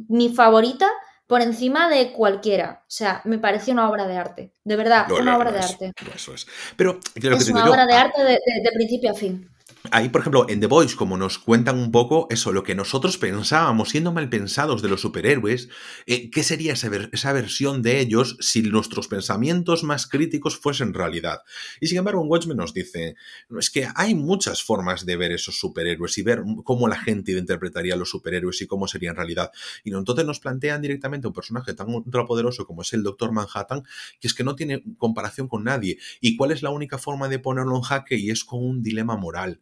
[0.09, 0.91] mi favorita
[1.27, 2.83] por encima de cualquiera.
[2.83, 4.53] O sea, me parece una obra de arte.
[4.65, 5.93] De verdad, una obra de arte.
[6.15, 6.47] Eso es.
[6.77, 9.51] Pero, es una obra de ah, arte de principio a fin.
[9.91, 13.19] Ahí, por ejemplo, en The Voice, como nos cuentan un poco eso, lo que nosotros
[13.19, 15.69] pensábamos, siendo mal pensados de los superhéroes,
[16.07, 21.41] eh, ¿qué sería esa, esa, versión de ellos si nuestros pensamientos más críticos fuesen realidad?
[21.81, 23.17] Y sin embargo, en Watchmen nos dice,
[23.59, 27.97] es que hay muchas formas de ver esos superhéroes y ver cómo la gente interpretaría
[27.97, 29.51] los superhéroes y cómo sería en realidad.
[29.85, 33.83] Y entonces nos plantean directamente un personaje tan ultrapoderoso como es el Doctor Manhattan,
[34.21, 35.99] que es que no tiene comparación con nadie.
[36.21, 38.17] ¿Y cuál es la única forma de ponerlo en jaque?
[38.17, 39.61] Y es con un dilema moral.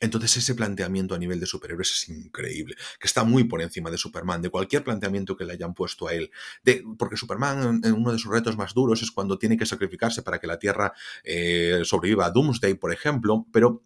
[0.00, 3.98] Entonces ese planteamiento a nivel de superhéroes es increíble, que está muy por encima de
[3.98, 6.30] Superman, de cualquier planteamiento que le hayan puesto a él.
[6.98, 10.38] Porque Superman, en uno de sus retos más duros es cuando tiene que sacrificarse para
[10.38, 10.92] que la Tierra
[11.24, 13.82] eh, sobreviva a Doomsday, por ejemplo, pero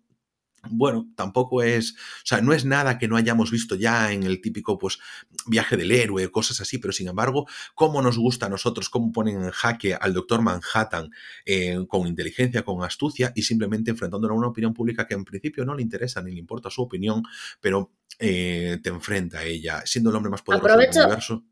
[0.71, 4.41] bueno, tampoco es, o sea, no es nada que no hayamos visto ya en el
[4.41, 4.99] típico, pues,
[5.47, 9.43] viaje del héroe, cosas así, pero sin embargo, cómo nos gusta a nosotros, cómo ponen
[9.43, 11.11] en jaque al doctor Manhattan
[11.45, 15.65] eh, con inteligencia, con astucia y simplemente enfrentándolo a una opinión pública que en principio
[15.65, 17.23] no le interesa ni le importa su opinión,
[17.61, 21.45] pero eh, te enfrenta a ella, siendo el hombre más poderoso del universo.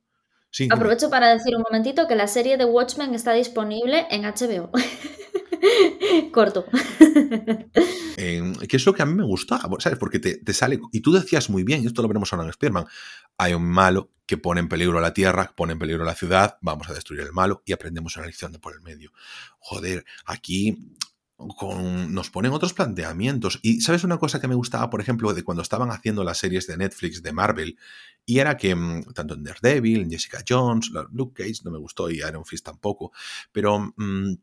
[0.71, 4.71] aprovecho para decir un momentito que la serie de Watchmen está disponible en HBO.
[6.33, 6.65] Corto.
[8.17, 9.99] que es lo que a mí me gustaba, ¿sabes?
[9.99, 12.87] Porque te, sale, y tú decías muy bien, y esto lo veremos ahora en Spearman,
[13.37, 16.89] hay un malo que pone en peligro la tierra, pone en peligro la ciudad, vamos
[16.89, 19.13] a destruir el malo y aprendemos una lección de por el medio.
[19.59, 20.95] Joder, aquí
[22.09, 23.59] nos ponen otros planteamientos.
[23.63, 26.67] Y sabes una cosa que me gustaba, por ejemplo, de cuando estaban haciendo las series
[26.67, 27.79] de Netflix de Marvel,
[28.27, 32.11] y era que mm, tanto en Daredevil, en Jessica Jones, Luke Cage no me gustó
[32.11, 33.13] y Iron Fist tampoco,
[33.53, 33.93] pero...
[33.97, 34.35] Mm,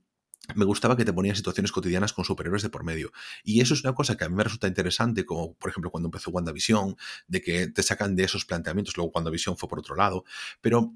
[0.56, 3.12] me gustaba que te ponían situaciones cotidianas con superhéroes de por medio.
[3.44, 6.08] Y eso es una cosa que a mí me resulta interesante, como por ejemplo cuando
[6.08, 6.96] empezó WandaVision,
[7.28, 10.24] de que te sacan de esos planteamientos, luego WandaVision fue por otro lado,
[10.62, 10.94] pero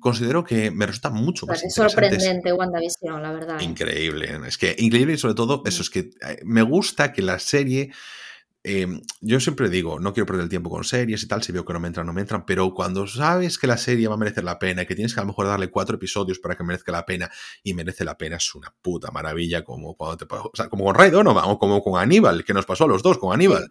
[0.00, 3.60] considero que me resulta mucho más Es sorprendente WandaVision, la verdad.
[3.60, 3.64] ¿eh?
[3.64, 4.38] Increíble.
[4.46, 7.90] Es que increíble y sobre todo eso es que eh, me gusta que la serie
[8.64, 11.64] Em, yo siempre digo, no quiero perder el tiempo con series y tal, si veo
[11.64, 14.16] que no me entran, no me entran, pero cuando sabes que la serie va a
[14.16, 16.92] merecer la pena, que tienes que a lo mejor darle cuatro episodios para que merezca
[16.92, 17.28] la pena
[17.64, 20.94] y merece la pena, es una puta maravilla, como cuando te o sea, como con
[20.94, 23.68] Ray Donovan o como con Aníbal, que nos pasó a los dos con Aníbal,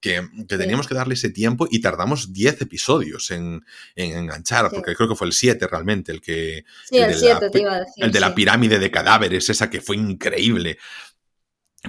[0.00, 3.62] que, teníamos que darle ese tiempo y tardamos 10 episodios en,
[3.94, 6.64] enganchar, porque creo que fue el 7 realmente el que...
[6.96, 7.20] el,
[7.50, 8.04] te iba a decir.
[8.04, 10.78] El de la pirámide de cadáveres, esa que fue increíble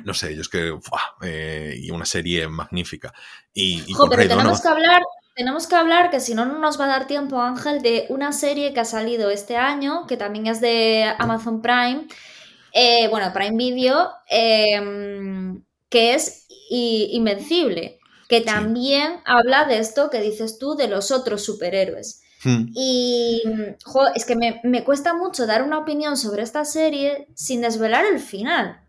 [0.03, 0.77] no sé, yo es que.
[1.21, 3.13] Eh, y una serie magnífica.
[3.53, 5.01] Y, pero tenemos que hablar.
[5.33, 8.33] Tenemos que hablar, que si no, no nos va a dar tiempo, Ángel, de una
[8.33, 12.07] serie que ha salido este año, que también es de Amazon Prime,
[12.73, 20.59] eh, bueno, Prime Video, em, que es Invencible, que también habla de esto que dices
[20.59, 22.21] tú de los otros superhéroes.
[22.43, 22.65] Hmm.
[22.75, 23.41] Y
[24.15, 28.19] es que me, me cuesta mucho dar una opinión sobre esta serie sin desvelar el
[28.19, 28.81] final.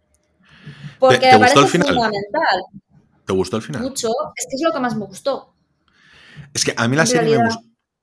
[1.02, 1.88] Porque ¿Te, gustó el final?
[1.88, 2.62] fundamental.
[3.26, 3.82] ¿Te gustó el final?
[3.82, 4.08] Mucho.
[4.36, 5.52] Es que es lo que más me gustó.
[6.54, 7.60] Es que a mí la serie me gustó.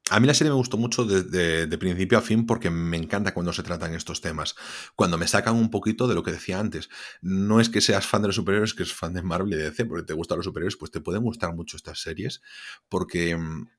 [0.10, 3.54] A mí la serie me gustó mucho de, principio a fin porque me encanta cuando
[3.54, 4.54] se tratan estos temas.
[4.98, 6.90] Cuando me sacan un poquito de lo que decía antes.
[7.22, 9.70] No es que seas fan de los superhéroes, que es fan de Marvel y de
[9.70, 12.42] DC, porque te gustan los superhéroes, pues te pueden gustar mucho estas series
[12.90, 13.70] porque mm,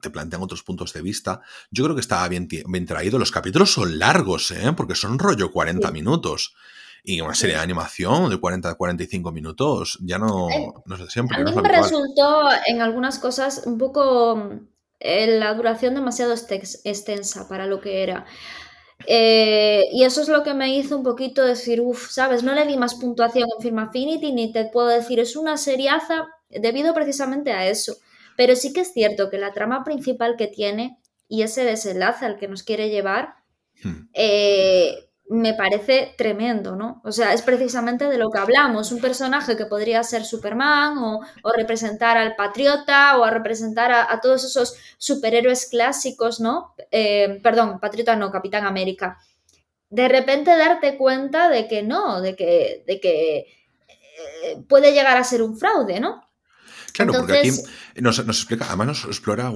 [0.00, 1.42] te plantean otros puntos de vista.
[1.70, 3.18] Yo creo que estaba bien, bien traído.
[3.18, 4.72] Los capítulos son largos, ¿eh?
[4.74, 6.54] porque son rollo 40 minutos.
[7.02, 10.48] Y una serie de animación de 40 a 45 minutos, ya no,
[10.84, 11.36] no sé, siempre.
[11.36, 14.60] A mí me resultó en algunas cosas un poco
[15.00, 18.26] eh, la duración demasiado extensa para lo que era.
[19.06, 22.42] Eh, y eso es lo que me hizo un poquito decir, uff, ¿sabes?
[22.42, 26.26] No le di más puntuación en Film Affinity, ni te puedo decir, es una seriaza
[26.48, 27.96] debido precisamente a eso.
[28.36, 32.38] Pero sí que es cierto que la trama principal que tiene y ese desenlace al
[32.38, 33.34] que nos quiere llevar,
[33.84, 34.08] hmm.
[34.14, 37.02] eh, me parece tremendo, ¿no?
[37.04, 41.20] O sea, es precisamente de lo que hablamos, un personaje que podría ser Superman o,
[41.56, 46.74] representar al patriota o a representar a, todos esos superhéroes clásicos, ¿no?
[46.90, 49.18] Eh, perdón, patriota no, Capitán América.
[49.90, 55.24] De repente darte cuenta de que no, de que, de que eh, puede llegar a
[55.24, 56.22] ser un fraude, ¿no?
[56.92, 57.50] Claro, porque aquí
[58.00, 59.50] nos, explica, además nos explora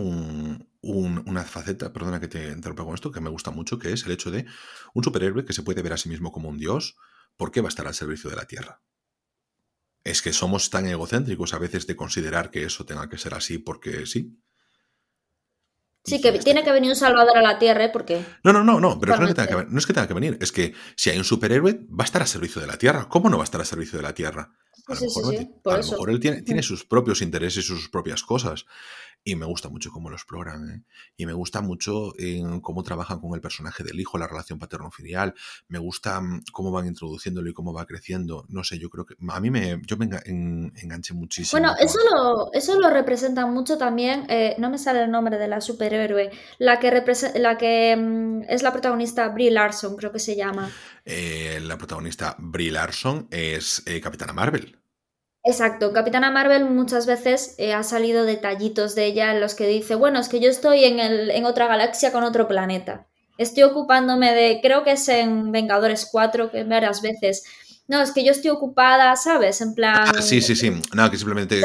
[0.83, 4.13] una faceta, perdona que te interrumpa con esto, que me gusta mucho, que es el
[4.13, 4.47] hecho de
[4.95, 6.97] un superhéroe que se puede ver a sí mismo como un dios,
[7.37, 8.83] ¿por qué va a estar al servicio de la Tierra?
[10.05, 13.59] Es que somos tan egocéntricos a veces de considerar que eso tenga que ser así
[13.59, 14.37] porque sí.
[16.05, 17.91] Sí, que tiene que venir un salvador a la Tierra, ¿eh?
[17.93, 18.25] Porque...
[18.43, 20.51] No, no, no, no, pero no es, que no es que tenga que venir, es
[20.51, 23.09] que si hay un superhéroe, va a estar al servicio de la Tierra.
[23.09, 24.53] ¿Cómo no va a estar al servicio de la Tierra?
[24.89, 25.01] A lo
[25.81, 28.67] mejor, él tiene, tiene, sus propios intereses y sus propias cosas.
[29.25, 30.69] Y me gusta mucho cómo lo exploran.
[30.71, 30.83] ¿eh?
[31.17, 35.35] Y me gusta mucho en cómo trabajan con el personaje del hijo, la relación paterno-filial.
[35.69, 38.45] Me gusta mm, cómo van introduciéndolo y cómo va creciendo.
[38.49, 41.61] No sé, yo creo que a mí me, yo me enganché muchísimo.
[41.61, 44.27] Bueno, eso lo, eso lo representa mucho también.
[44.29, 46.31] Eh, no me sale el nombre de la superhéroe.
[46.59, 46.91] La que,
[47.37, 50.71] la que mm, es la protagonista, Brie Larson, creo que se llama.
[51.05, 54.82] Eh, la protagonista Brie Larson es Capitana Marvel.
[55.45, 59.97] Exacto, Capitana Marvel muchas veces eh, ha salido detallitos de ella en los que dice,
[59.97, 63.07] bueno, es que yo estoy en, el, en otra galaxia con otro planeta.
[63.39, 67.45] Estoy ocupándome de, creo que es en Vengadores 4, que varias veces.
[67.89, 69.61] No, es que yo estoy ocupada, ¿sabes?
[69.61, 70.05] En plan...
[70.17, 70.71] Ah, sí, sí, sí.
[70.95, 71.61] Nada, que simplemente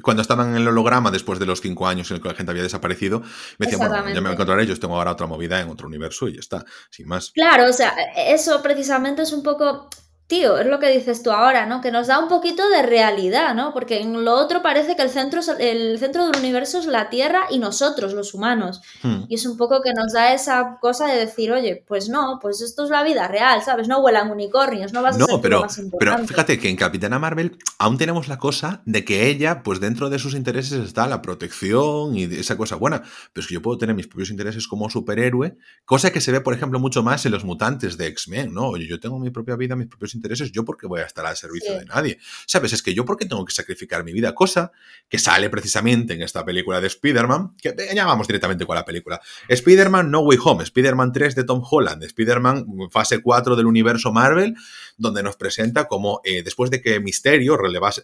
[0.00, 2.52] cuando estaban en el holograma después de los cinco años en el que la gente
[2.52, 3.22] había desaparecido,
[3.58, 6.34] me decían, bueno, ya me encontraré, yo tengo ahora otra movida en otro universo y
[6.34, 7.32] ya está, sin más.
[7.32, 9.90] Claro, o sea, eso precisamente es un poco
[10.26, 11.80] tío, es lo que dices tú ahora, ¿no?
[11.80, 13.72] Que nos da un poquito de realidad, ¿no?
[13.72, 17.44] Porque en lo otro parece que el centro, el centro del universo es la Tierra
[17.50, 18.82] y nosotros, los humanos.
[19.02, 19.22] Hmm.
[19.28, 22.60] Y es un poco que nos da esa cosa de decir, oye, pues no, pues
[22.60, 23.86] esto es la vida real, ¿sabes?
[23.86, 25.66] No vuelan unicornios, no vas a ser pero,
[25.98, 30.10] pero fíjate que en Capitana Marvel aún tenemos la cosa de que ella, pues dentro
[30.10, 33.02] de sus intereses está la protección y esa cosa buena.
[33.32, 36.40] Pero es que yo puedo tener mis propios intereses como superhéroe, cosa que se ve,
[36.40, 38.68] por ejemplo, mucho más en los mutantes de X-Men, ¿no?
[38.68, 41.24] Oye, yo tengo mi propia vida, mis propios intereses, ¿yo por qué voy a estar
[41.24, 42.18] al servicio de nadie?
[42.46, 42.72] ¿Sabes?
[42.72, 44.72] Es que yo por qué tengo que sacrificar mi vida, cosa
[45.08, 49.20] que sale precisamente en esta película de Spider-Man, que ya vamos directamente con la película.
[49.48, 54.54] Spider-Man No Way Home, Spider-Man 3 de Tom Holland, Spider-Man fase 4 del universo Marvel,
[54.98, 58.02] donde nos presenta como eh, después de que Misterio relevase,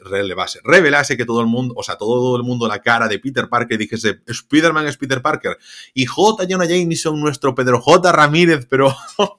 [0.62, 3.78] revelase que todo el mundo, o sea, todo el mundo la cara de Peter Parker
[3.78, 5.56] dijese Spider-Man es Peter Parker
[5.94, 6.46] y J.
[6.48, 8.12] Jonah Jameson, nuestro Pedro J.
[8.12, 8.94] Ramírez, pero,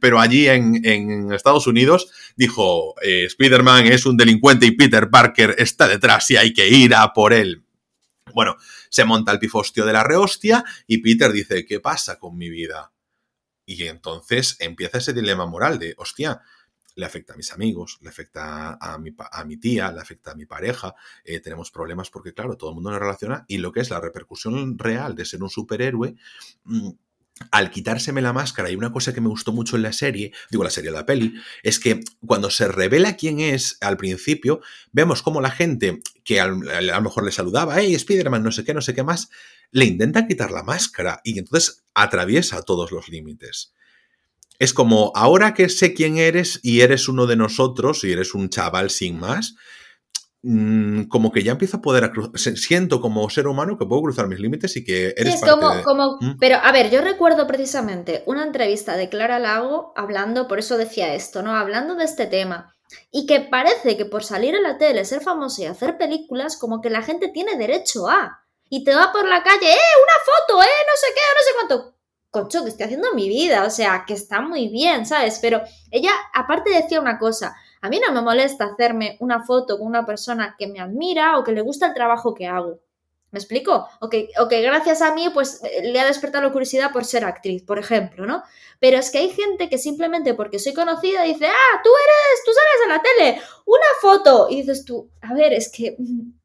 [0.00, 5.88] pero allí en, Estados Unidos, dijo eh, Spider-Man es un delincuente y Peter Parker está
[5.88, 7.64] detrás y hay que ir a por él.
[8.32, 8.56] Bueno,
[8.88, 12.92] se monta el pifostio de la rehostia y Peter dice, ¿qué pasa con mi vida?
[13.66, 16.40] Y entonces empieza ese dilema moral de, hostia,
[16.94, 20.34] le afecta a mis amigos, le afecta a mi, a mi tía, le afecta a
[20.34, 23.80] mi pareja, eh, tenemos problemas porque, claro, todo el mundo nos relaciona y lo que
[23.80, 26.14] es la repercusión real de ser un superhéroe,
[26.64, 26.90] mm,
[27.50, 30.62] al quitárseme la máscara, y una cosa que me gustó mucho en la serie, digo
[30.62, 31.34] la serie de la peli,
[31.64, 34.60] es que cuando se revela quién es al principio,
[34.92, 38.72] vemos como la gente que a, lo mejor le saludaba, hey, Spider-Man, no sé qué,
[38.72, 39.30] no sé qué más,
[39.72, 43.74] le intenta quitar la máscara y entonces atraviesa todos los límites
[44.58, 48.48] es como, ahora que sé quién eres y eres uno de nosotros y eres un
[48.48, 49.56] chaval sin más,
[50.42, 54.38] mm, como que ya empiezo a poder, siento como ser humano que puedo cruzar mis
[54.38, 56.38] límites y que eres sí, es como, como ¿Mm?
[56.38, 61.14] pero a ver, yo recuerdo precisamente una entrevista de Clara Lago hablando, por eso decía
[61.14, 61.56] esto, ¿no?
[61.56, 62.70] Hablando de este tema.
[63.10, 66.80] Y que parece que por salir en la tele, ser famoso y hacer películas, como
[66.80, 68.40] que la gente tiene derecho a.
[68.68, 69.94] Y te va por la calle, ¡eh!
[70.02, 70.62] ¡Una foto!
[70.62, 70.84] ¡eh!
[70.86, 71.93] No sé qué, no sé cuánto
[72.34, 75.38] concho, que estoy haciendo mi vida, o sea, que está muy bien, ¿sabes?
[75.40, 75.62] Pero
[75.92, 80.04] ella, aparte decía una cosa, a mí no me molesta hacerme una foto con una
[80.04, 82.80] persona que me admira o que le gusta el trabajo que hago.
[83.30, 83.88] ¿Me explico?
[84.00, 84.28] O que,
[84.62, 88.42] gracias a mí, pues le ha despertado la curiosidad por ser actriz, por ejemplo, ¿no?
[88.80, 92.52] Pero es que hay gente que simplemente porque soy conocida dice, ah, tú eres, tú
[92.52, 94.48] sales en la tele, una foto.
[94.50, 95.96] Y dices tú, a ver, es que,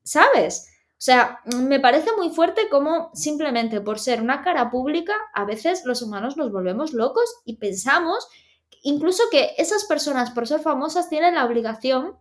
[0.03, 0.68] ¿sabes?
[0.99, 5.83] O sea, me parece muy fuerte cómo simplemente por ser una cara pública, a veces
[5.85, 8.27] los humanos nos volvemos locos y pensamos
[8.83, 12.17] incluso que esas personas por ser famosas tienen la obligación,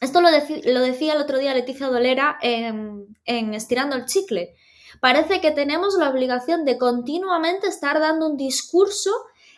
[0.00, 4.54] esto lo, lo decía el otro día Leticia Dolera en Estirando el Chicle,
[5.00, 9.10] parece que tenemos la obligación de continuamente estar dando un discurso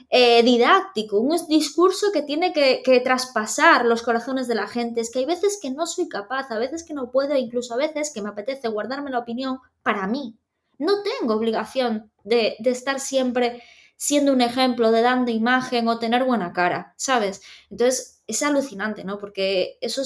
[0.09, 5.01] eh, didáctico, un discurso que tiene que, traspasar los corazones de la gente.
[5.01, 7.79] Es que hay veces que no soy capaz, a veces que no puedo, incluso a
[7.79, 10.37] veces que me apetece guardarme la opinión para mí.
[10.79, 13.63] No tengo obligación de, estar siempre
[13.97, 17.43] siendo un ejemplo, de dando imagen o tener buena cara, ¿sabes?
[17.71, 19.19] Entonces es alucinante, ¿no?
[19.19, 20.03] Porque eso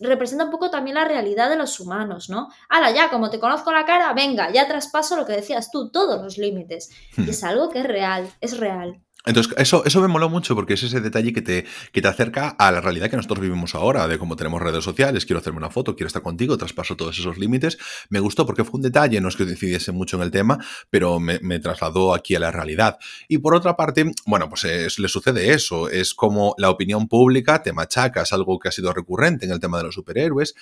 [0.00, 2.48] representa un poco también la realidad de los humanos, ¿no?
[2.68, 6.22] Ahora ya, como te conozco la cara, venga, ya traspaso lo que decías tú, todos
[6.22, 6.90] los límites.
[7.16, 7.30] Y hmm.
[7.30, 9.00] es algo que es real, es real.
[9.28, 12.48] Entonces, eso, eso me moló mucho porque es ese detalle que te, que te acerca
[12.48, 15.68] a la realidad que nosotros vivimos ahora, de cómo tenemos redes sociales, quiero hacerme una
[15.68, 17.76] foto, quiero estar contigo, traspaso todos esos límites.
[18.08, 20.58] Me gustó porque fue un detalle, no es que decidiese mucho en el tema,
[20.88, 22.98] pero me, trasladó aquí a la realidad.
[23.28, 27.74] Y por otra parte, bueno, pues le sucede eso, es como la opinión pública te
[27.74, 30.54] machaca, es algo que ha sido recurrente en el tema de los superhéroes,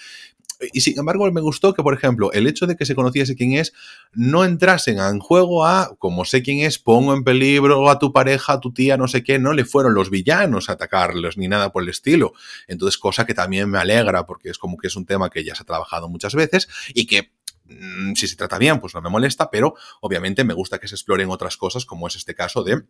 [0.72, 3.52] y sin embargo, me gustó que, por ejemplo, el hecho de que se conociese quién
[3.52, 3.72] es,
[4.12, 8.54] no entrasen en juego a, como sé quién es, pongo en peligro a tu pareja,
[8.54, 11.72] a tu tía, no sé qué, no le fueron los villanos a atacarlos ni nada
[11.72, 12.32] por el estilo.
[12.68, 15.54] Entonces, cosa que también me alegra porque es como que es un tema que ya
[15.54, 17.32] se ha trabajado muchas veces y que
[17.64, 20.94] mm, si se trata bien, pues no me molesta, pero obviamente me gusta que se
[20.94, 22.82] exploren otras cosas, como es este caso de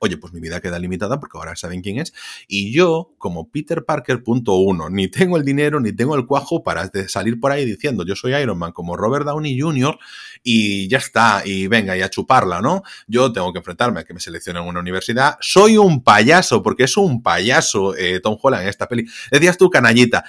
[0.00, 2.12] Oye, pues mi vida queda limitada porque ahora saben quién es.
[2.48, 6.62] Y yo, como Peter Parker, punto uno, ni tengo el dinero ni tengo el cuajo
[6.62, 9.98] para salir por ahí diciendo yo soy Iron Man como Robert Downey Jr.
[10.42, 12.82] y ya está, y venga, y a chuparla, ¿no?
[13.06, 15.36] Yo tengo que enfrentarme a que me seleccionen en una universidad.
[15.40, 19.06] Soy un payaso, porque es un payaso eh, Tom Holland en esta peli.
[19.30, 20.24] Decías tú, canallita,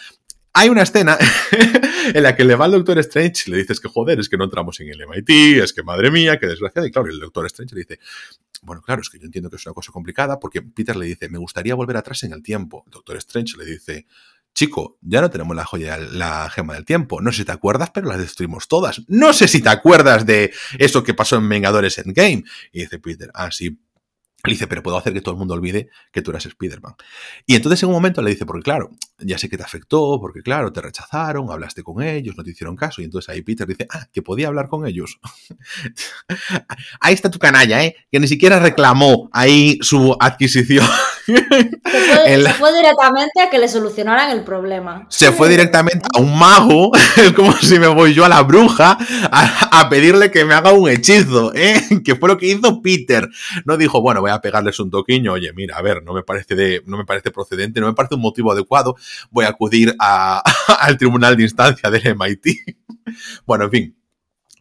[0.54, 1.18] hay una escena
[2.14, 4.38] en la que le va al Doctor Strange y le dices que joder, es que
[4.38, 5.30] no entramos en el MIT,
[5.64, 6.86] es que madre mía, qué desgracia.
[6.86, 8.00] Y claro, el Doctor Strange le dice,
[8.62, 11.30] bueno, claro, es que yo entiendo que es una cosa complicada porque Peter le dice,
[11.30, 12.84] me gustaría volver atrás en el tiempo.
[12.86, 14.08] El Doctor Strange le dice,
[14.54, 17.22] chico, ya no tenemos la joya, la gema del tiempo.
[17.22, 19.02] No sé si te acuerdas, pero las destruimos todas.
[19.08, 22.44] No sé si te acuerdas de eso que pasó en Vengadores Endgame.
[22.72, 23.80] Y dice Peter, ah, sí,
[24.44, 26.96] le dice, pero puedo hacer que todo el mundo olvide que tú eres Spider-Man.
[27.46, 28.90] Y entonces en un momento le dice, porque claro,
[29.20, 32.76] ya sé que te afectó, porque claro, te rechazaron, hablaste con ellos, no te hicieron
[32.76, 33.02] caso.
[33.02, 35.20] Y entonces ahí Peter dice, ah, que podía hablar con ellos.
[37.00, 37.96] ahí está tu canalla, ¿eh?
[38.12, 40.86] Que ni siquiera reclamó ahí su adquisición
[41.26, 45.06] Se fue, directamente a que le solucionaran el problema.
[45.10, 46.92] Se fue directamente a un mago,
[47.36, 48.98] como si me voy yo a la bruja
[49.32, 51.82] a, pedirle que me haga un hechizo, ¿eh?
[52.06, 53.28] que fue lo que hizo Peter.
[53.66, 56.56] No dijo, bueno, voy a pegarles un toquiño, oye, mira, a ver, no me parece,
[56.56, 58.96] de, no me parece procedente, no me parece un motivo adecuado,
[59.30, 62.46] voy a acudir al tribunal de instancia del MIT.
[63.46, 63.96] bueno, en fin,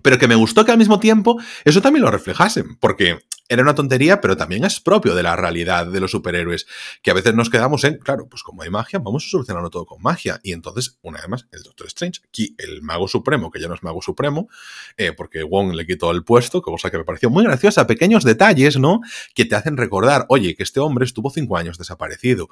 [0.02, 3.18] pero que me gustó que al mismo tiempo eso también lo reflejasen, porque
[3.50, 6.66] era una tontería, pero también es propio de la realidad de los superhéroes,
[7.02, 9.86] que a veces nos quedamos en, claro, pues como hay magia, vamos a solucionarlo todo
[9.86, 10.38] con magia.
[10.44, 13.74] Y entonces, una vez más, el Doctor Strange, aquí el mago supremo, que ya no
[13.74, 14.48] es mago supremo,
[14.96, 18.78] eh, porque Wong le quitó el puesto, cosa que me pareció muy graciosa, pequeños detalles,
[18.78, 19.00] ¿no?
[19.34, 22.50] Que te hacen recordar, oye, que este hombre estuvo cinco años desaparecido,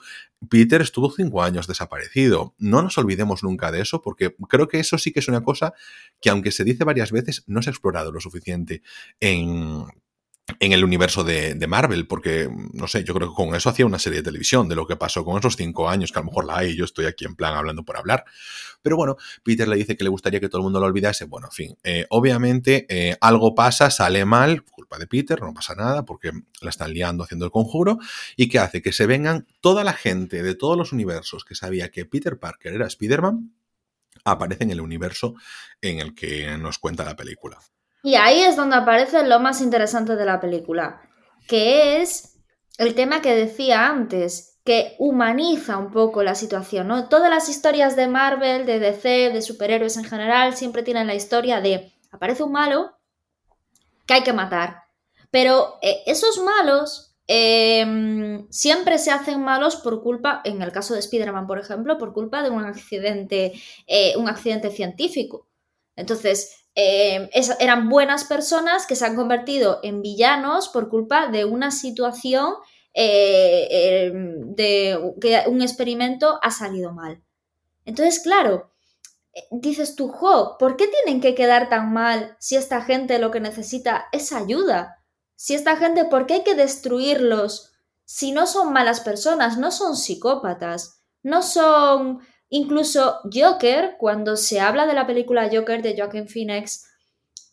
[0.51, 2.55] Peter estuvo cinco años desaparecido.
[2.59, 5.75] No nos olvidemos nunca de eso, porque creo que eso sí que es una cosa
[6.21, 8.83] que, aunque se dice varias veces, no se ha explorado lo suficiente
[9.21, 9.87] en
[10.61, 13.99] en el universo de, Marvel, porque, no sé, yo creo que con eso hacía una
[13.99, 16.47] serie de televisión de lo que pasó con esos cinco años, que a lo mejor
[16.47, 18.25] la hay, y yo estoy aquí en plan hablando por hablar.
[18.81, 21.27] Pero bueno, Peter le dice que le gustaría que todo el mundo lo olvidase.
[21.27, 25.75] Bueno, en fin, eh, obviamente eh, algo pasa, sale mal, culpa de Peter, no pasa
[25.75, 27.99] nada, porque la están liando haciendo el conjuro,
[28.37, 31.91] y que hace que se vengan toda la gente de todos los universos que sabía
[31.91, 33.53] que Peter Parker era Spider-Man,
[34.25, 35.35] aparece en el universo
[35.81, 37.59] en el que nos cuenta la película.
[38.03, 41.01] Y ahí es donde aparece lo más interesante de la película,
[41.49, 42.39] que es
[42.79, 47.09] el tema que decía antes, que humaniza un poco la situación, ¿no?
[47.09, 51.61] Todas las historias de Marvel, de DC, de superhéroes en general, siempre tienen la historia
[51.61, 52.93] de aparece un malo
[54.07, 54.83] que hay que matar.
[55.31, 61.01] Pero eh, esos malos em, siempre se hacen malos por culpa, en el caso de
[61.01, 63.53] Spider-Man, por ejemplo, por culpa de un accidente,
[63.87, 65.49] eh, un accidente científico.
[65.97, 71.73] Entonces, eh, eran buenas personas que se han convertido en villanos por culpa de una
[71.73, 72.55] situación
[72.95, 77.21] eh, em, de que un experimento ha salido mal.
[77.85, 78.71] Entonces, claro,
[79.35, 80.15] eh, dices tú,
[80.61, 85.05] ¿por qué tienen que quedar tan mal si esta gente lo que necesita es ayuda?
[85.35, 87.73] Si esta gente, ¿por qué hay que destruirlos
[88.05, 92.21] si no son malas personas, no son psicópatas, no son
[92.51, 96.89] Incluso Joker, cuando se habla de la película Joker de Joaquin Phoenix,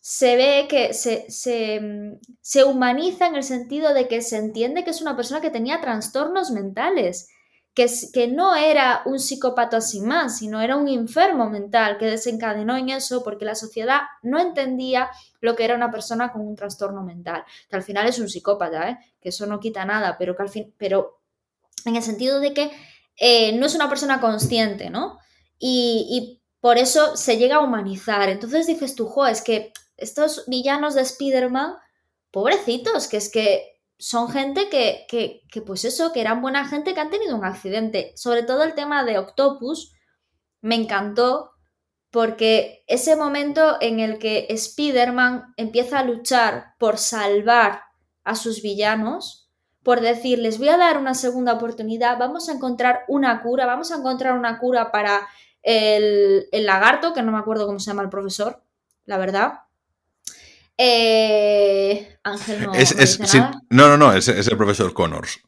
[0.00, 5.02] se ve que se, se, humaniza en el sentido de que se entiende que es
[5.02, 7.28] una persona que tenía trastornos mentales,
[7.74, 12.76] que, que no era un psicópata sin más, sino era un enfermo mental que desencadenó
[12.76, 17.02] en eso porque la sociedad no entendía lo que era una persona con un trastorno
[17.02, 17.44] mental.
[17.68, 18.98] Que al final es un psicópata, ¿eh?
[19.20, 21.18] que eso no quita nada, pero que al fin, pero
[21.84, 22.70] en el sentido de que
[23.16, 25.18] eh, no es una persona consciente, ¿no?
[25.58, 28.28] Y, por eso se llega a humanizar.
[28.28, 31.76] Entonces dices tú, jo, es que estos villanos de Spider-Man,
[32.32, 36.92] pobrecitos, que es que son gente que, que, que, pues eso, que eran buena gente
[36.92, 38.12] que han tenido un accidente.
[38.16, 39.92] Sobre todo el tema de Octopus
[40.60, 41.52] me encantó
[42.10, 47.82] porque ese momento en el que Spider-Man empieza a luchar por salvar
[48.24, 49.45] a sus villanos,
[49.86, 53.92] por decir, les voy a dar una segunda oportunidad, vamos a encontrar una cura, vamos
[53.92, 55.28] a encontrar una cura para
[55.62, 58.64] el, lagarto, que no me acuerdo cómo se llama el profesor,
[59.04, 59.60] la verdad.
[60.76, 62.72] Eh, Ángel no,
[63.70, 65.38] no, no, no, es, el profesor Connors.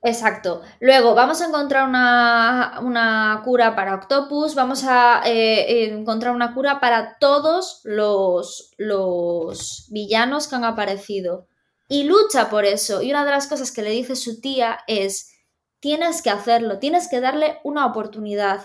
[0.00, 0.62] Exacto.
[0.80, 7.18] Luego vamos a encontrar una, cura para Octopus, vamos a eh, encontrar una cura para
[7.18, 11.48] todos los, los villanos que han aparecido
[11.88, 13.02] y lucha por eso.
[13.02, 15.32] Y una de las cosas que le dice su tía es,
[15.80, 18.62] tienes que hacerlo, tienes que darle una oportunidad.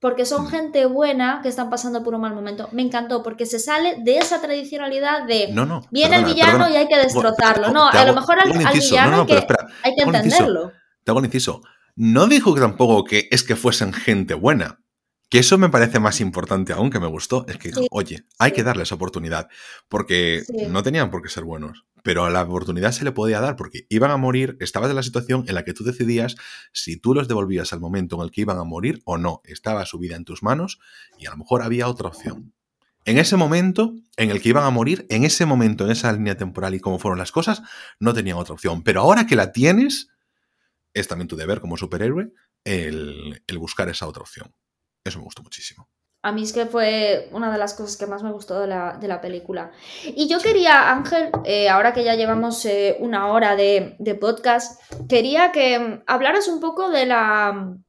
[0.00, 0.48] Porque son mm.
[0.48, 2.68] gente buena que están pasando por un mal momento.
[2.72, 6.76] Me encantó, porque se sale de esa tradicionalidad de no, no, viene el villano y
[6.76, 7.72] hay que destrozarlo.
[7.72, 9.46] No, a lo mejor al, villano hay, que,
[9.82, 10.72] hay que entenderlo.
[11.02, 11.62] Te hago un inciso.
[11.96, 14.78] No dijo que tampoco que es que fuesen gente buena.
[15.28, 17.44] Que eso me parece más importante aún, que me gustó.
[17.48, 19.48] Es que, oye, hay que darles oportunidad.
[19.88, 23.56] Porque no tenían por qué ser buenos pero a la oportunidad se le podía dar
[23.56, 26.36] porque iban a morir, estabas en la situación en la que tú decidías
[26.72, 29.42] si tú los devolvías al momento en el que iban a morir o no.
[29.44, 30.80] Estaba su vida en tus manos
[31.18, 32.54] y a lo mejor había otra opción.
[33.04, 36.36] En ese momento en el que iban a morir, en ese momento, en esa línea
[36.36, 37.62] temporal y cómo fueron las cosas,
[38.00, 38.82] no tenían otra opción.
[38.82, 40.08] Pero ahora que la tienes,
[40.94, 42.32] es también tu deber como superhéroe
[42.64, 44.54] el, el buscar esa otra opción.
[45.08, 45.88] Eso me gustó muchísimo.
[46.20, 49.20] A mí es que fue una de las cosas que más me gustó de la,
[49.22, 49.70] película.
[50.04, 55.52] Y yo quería, Ángel, eh, ahora que ya llevamos eh, una hora de, podcast, quería
[55.52, 57.52] que mm, hablaras un poco de la...
[57.52, 57.84] Mm,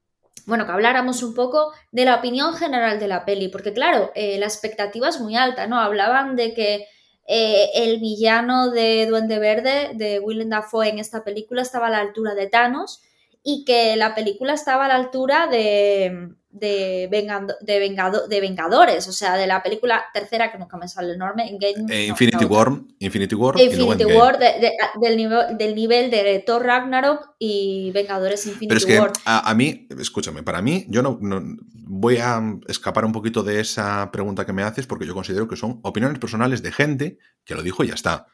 [0.46, 4.38] bueno, que habláramos un poco de la opinión general de la peli, porque claro, eh,
[4.40, 5.80] la expectativa es muy alta, ¿no?
[5.80, 6.88] Hablaban de que
[7.32, 12.34] el villano de Duende Verde, de Willem Dafoe en esta película, estaba a la altura
[12.34, 13.04] de Thanos
[13.44, 17.80] y que la película estaba a la altura de, de, de,
[18.28, 22.06] de, Vengadores, o sea, de la película tercera, que nunca me sale el nombre, eh,
[22.08, 23.60] Infinity, War, Infinity War.
[23.60, 29.22] Infinity War, del, nivel, del nivel de Thor Ragnarok y Vengadores Infinity Pero es que
[29.26, 34.46] A, mí, escúchame, para mí, yo no, voy a escapar un poquito de esa pregunta
[34.46, 37.84] que me haces porque yo considero que son opiniones personales de gente que lo dijo
[37.84, 38.28] y ya está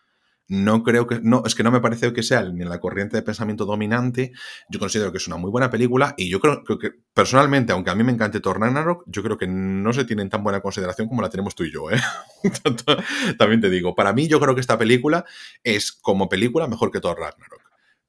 [0.48, 3.24] no creo que, no, es que no me parece que sea ni la corriente de
[3.24, 4.32] pensamiento dominante.
[4.70, 7.96] Yo considero que es una muy buena película y yo creo, que personalmente, aunque a
[7.96, 11.08] mí me encante Thor Ragnarok, yo creo que no se tiene en tan buena consideración
[11.08, 12.00] como la tenemos tú y yo, ¿eh?
[13.40, 15.26] También te digo, para mí yo creo que esta película
[15.64, 17.62] es como película mejor que Thor Ragnarok.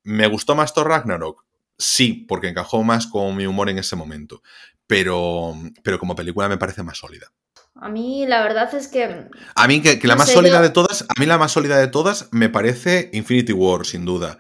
[0.02, 1.44] ¿Me gustó más Thor Ragnarok?
[1.78, 4.42] Sí, porque encajó más con mi humor en ese momento,
[4.86, 7.32] pero, pero como película me parece más sólida.
[7.80, 9.28] A mí la verdad es que...
[9.54, 12.28] A mí que, la más sólida de todas, a mí la más sólida de todas
[12.30, 14.38] me parece Infinity War, sin duda.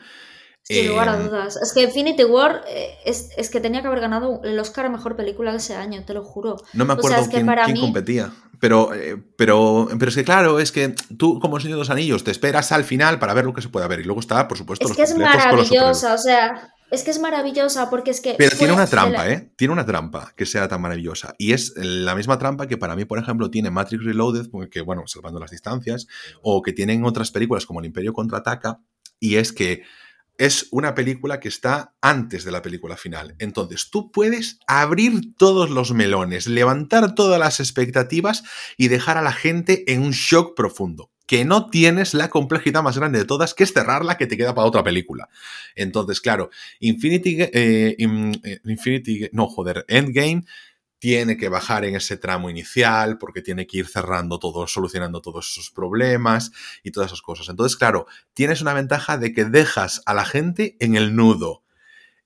[0.62, 1.56] Sin lugar a em, dudas.
[1.56, 5.14] Es que Infinity War eh, es, que tenía que haber ganado el Oscar a Mejor
[5.14, 6.56] Película ese año, te lo juro.
[6.72, 7.46] No me acuerdo quién,
[7.78, 8.32] competía.
[8.58, 12.24] Pero, eh, pero, pero es que claro, es que tú como Señor de los Anillos
[12.24, 14.00] te esperas al final para ver lo que se puede ver.
[14.00, 17.90] Y luego está, por supuesto, es que es maravillosa, o sea, es que es maravillosa
[17.90, 18.34] porque es que...
[18.38, 19.50] Pero tiene una trampa, ¿eh?
[19.56, 21.34] Tiene una trampa que sea tan maravillosa.
[21.38, 25.02] Y es la misma trampa que para mí, por ejemplo, tiene Matrix Reloaded, que, bueno,
[25.06, 26.06] salvando las distancias,
[26.42, 28.80] o que tienen otras películas como El Imperio Contraataca,
[29.18, 29.82] y es que
[30.38, 33.34] es una película que está antes de la película final.
[33.38, 38.44] Entonces, tú puedes abrir todos los melones, levantar todas las expectativas
[38.76, 42.96] y dejar a la gente en un shock profundo que no tienes la complejidad más
[42.96, 45.28] grande de todas, que es cerrarla que te queda para otra película.
[45.74, 46.50] Entonces, claro,
[46.80, 50.44] Infinity, eh, eh, Infinity, no, joder, Endgame
[50.98, 55.50] tiene que bajar en ese tramo inicial porque tiene que ir cerrando todo, solucionando todos
[55.50, 56.52] esos problemas
[56.82, 57.48] y todas esas cosas.
[57.48, 61.62] Entonces, claro, tienes una ventaja de que dejas a la gente en el nudo.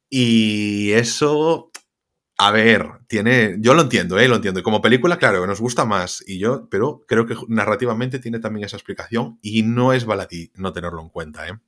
[0.09, 1.70] Y eso
[2.43, 3.57] a ver, tiene.
[3.59, 4.26] Yo lo entiendo, ¿eh?
[4.26, 4.62] Lo entiendo.
[4.62, 6.24] como película, claro, nos gusta más.
[6.26, 9.38] Y yo, pero creo que narrativamente tiene también esa explicación.
[9.43, 11.59] Y no es baladí no tenerlo en cuenta, ¿eh?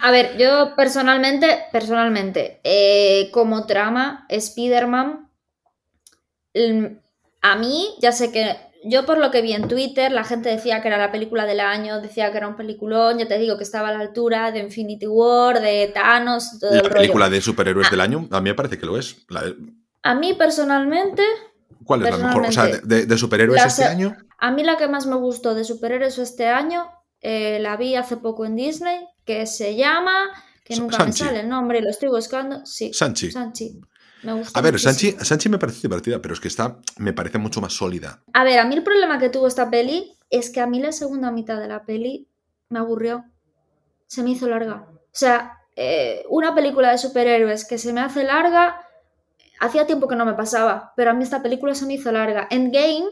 [0.00, 5.28] A ver, yo personalmente, personalmente, eh, como trama, Spider-Man.
[6.54, 6.86] Mm,
[7.42, 10.80] a mí, ya sé que yo por lo que vi en Twitter, la gente decía
[10.80, 13.64] que era la película del año, decía que era un peliculón, ya te digo que
[13.64, 17.90] estaba a la altura de Infinity War, de Thanos, todo La película de superhéroes ah.
[17.90, 19.16] del año, a mí me parece que lo es.
[20.02, 21.22] A mí personalmente...
[21.84, 22.46] ¿Cuál es la mejor?
[22.46, 24.16] O sea, de, superhéroes este año.
[24.38, 26.86] A mí la que más me gustó de superhéroes este año,
[27.20, 30.30] eh, la vi hace poco en Disney, que se llama...
[30.64, 32.64] Que nunca me sale el nombre, lo estoy buscando.
[32.64, 33.32] Sí, Sanchi.
[33.32, 33.80] Sanchi
[34.54, 38.22] a ver, Sanchi, me parece divertida, pero es que está, me parece mucho más sólida.
[38.32, 40.92] A ver, a mí el problema que tuvo esta peli es que a mí la
[40.92, 42.28] segunda mitad de la peli
[42.68, 43.24] me aburrió.
[44.06, 44.86] Se me hizo larga.
[44.90, 48.80] O sea, eh, una película de superhéroes que se me hace larga,
[49.60, 52.48] hacía tiempo que no me pasaba, pero a mí esta película se me hizo larga.
[52.50, 53.06] Endgame,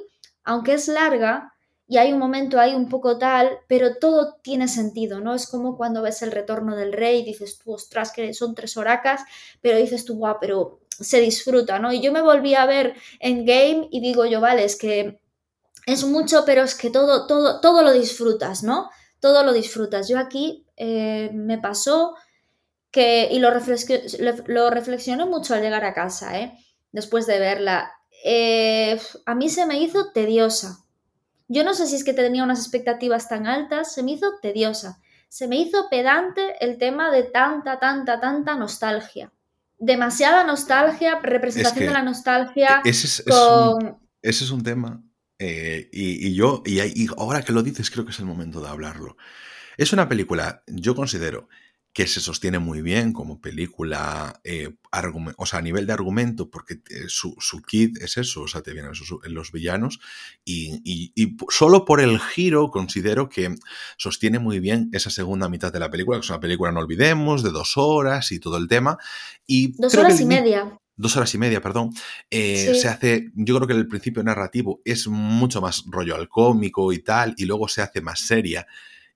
[0.45, 1.55] aunque es larga,
[1.87, 5.35] y hay un momento ahí un poco tal, pero todo tiene sentido, ¿no?
[5.35, 8.77] Es como cuando ves el retorno del rey y dices tú, ostras, que son tres
[8.77, 9.23] horacas,
[9.63, 11.93] pero dices tú, guau, pero se disfruta, ¿no?
[11.93, 15.21] Y yo me volví a ver en game y digo yo, vale, es que
[15.87, 18.91] es mucho, pero es que todo, todo, todo lo disfrutas, ¿no?
[19.21, 20.09] Todo lo disfrutas.
[20.09, 22.15] Yo aquí eh, me pasó
[22.91, 26.59] que, y lo, reflexioné mucho al llegar a casa, ¿eh?
[26.93, 27.93] Después de verla.
[28.25, 30.85] Eh, a mí se me hizo tediosa.
[31.47, 35.01] Yo no sé si es que tenía unas expectativas tan altas, se me hizo tediosa.
[35.29, 39.33] Se me hizo pedante el tema de tanta, tanta, tanta nostalgia
[39.79, 42.83] demasiada nostalgia, representación de la nostalgia.
[42.85, 43.23] Ese
[44.23, 45.03] es, un, tema.
[45.39, 49.17] Eh, y, yo, y, ahora que lo dices, creo que es el momento de hablarlo.
[49.77, 51.49] Es una película, yo considero,
[51.93, 54.71] que se sostiene muy bien como película, eh,
[55.37, 58.73] o sea, a nivel de argumento, porque su, su, kit es eso, o sea, te
[58.73, 58.93] vienen
[59.25, 59.99] los villanos,
[60.45, 63.55] y, solo por el giro considero que
[63.97, 67.43] sostiene muy bien esa segunda mitad de la película, que es una película, no olvidemos,
[67.43, 68.99] de dos horas y todo el tema.
[69.47, 71.93] Y dos horas y media dos horas y media, perdón,
[72.29, 76.93] eh, se hace, yo creo que el principio narrativo es mucho más rollo al cómico
[76.93, 78.67] y tal, y luego se hace más seria.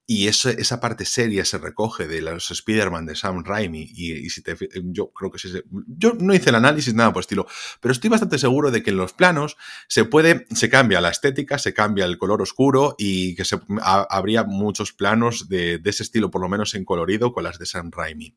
[0.04, 3.88] Y esa parte seria se recoge de los Spider-Man de Sam Raimi.
[3.94, 5.52] Y, si te, yo creo que sí.
[5.86, 7.46] Yo no hice el análisis, nada por estilo.
[7.80, 10.46] Pero estoy bastante seguro de que en los planos se puede.
[10.54, 15.48] Se cambia la estética, se cambia el color oscuro y que se, habría muchos planos
[15.48, 18.34] de, ese estilo, por lo menos en colorido, con las de Sam Raimi.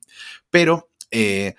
[0.49, 0.91] Pero.
[1.11, 1.55] Eh,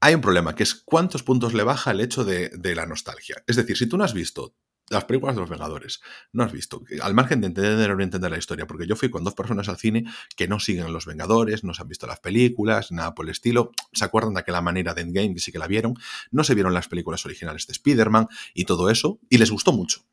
[0.00, 3.42] hay un problema, que es cuántos puntos le baja el hecho de, de la nostalgia.
[3.48, 4.54] Es decir, si tú no has visto
[4.90, 6.00] las películas de los Vengadores.
[6.32, 6.82] No has visto.
[7.02, 9.68] Al margen de entender o no entender la historia, porque yo fui con dos personas
[9.68, 10.04] al cine
[10.36, 13.72] que no siguen los Vengadores, no se han visto las películas, nada por el estilo.
[13.92, 15.94] Se acuerdan de aquella manera de Endgame, sí que la vieron.
[16.30, 19.18] No se vieron las películas originales de Spider-Man y todo eso.
[19.28, 20.04] Y les gustó mucho.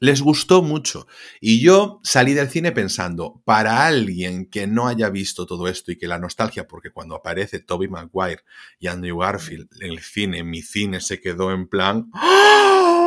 [0.00, 1.08] Les gustó mucho.
[1.40, 5.96] Y yo salí del cine pensando, para alguien que no haya visto todo esto y
[5.96, 8.44] que la nostalgia, porque cuando aparece Toby Maguire
[8.78, 12.97] y Andrew Garfield en el cine, mi cine se quedó en plan ¡Ah!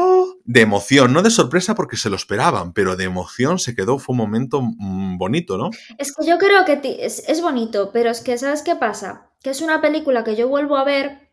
[0.45, 4.13] De emoción, no de sorpresa porque se lo esperaban, pero de emoción se quedó, fue
[4.13, 5.69] un momento mm, bonito, ¿no?
[5.97, 9.29] Es que yo creo que es, es bonito, pero es que, ¿sabes qué pasa?
[9.41, 11.31] Que es una película que yo vuelvo a ver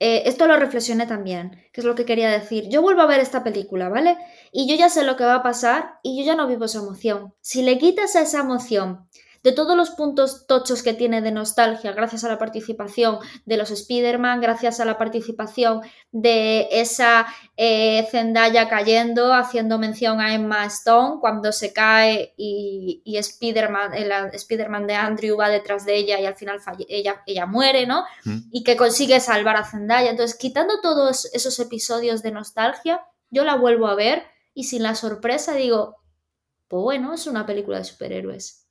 [0.00, 2.68] eh, esto lo reflexioné también, que es lo que quería decir.
[2.68, 4.18] Yo vuelvo a ver esta película, ¿vale?
[4.52, 6.80] Y yo ya sé lo que va a pasar y yo ya no vivo esa
[6.80, 7.32] emoción.
[7.40, 9.08] Si le quitas esa emoción
[9.44, 13.70] de todos los puntos tochos que tiene de nostalgia, gracias a la participación de los
[13.70, 15.82] Spider-Man, gracias a la participación
[16.12, 17.26] de esa
[17.58, 24.10] eh, Zendaya cayendo, haciendo mención a Emma Stone cuando se cae y, y Spider-Man, el
[24.32, 28.04] Spider de Andrew va detrás de ella y al final ella, ella muere, ¿no?
[28.24, 28.48] Mm.
[28.50, 30.10] Y que consigue salvar a Zendaya.
[30.10, 34.22] Entonces, quitando todos esos episodios de nostalgia, yo la vuelvo a ver
[34.54, 35.96] y sin la sorpresa digo,
[36.66, 38.63] pues bueno, es una película de superhéroes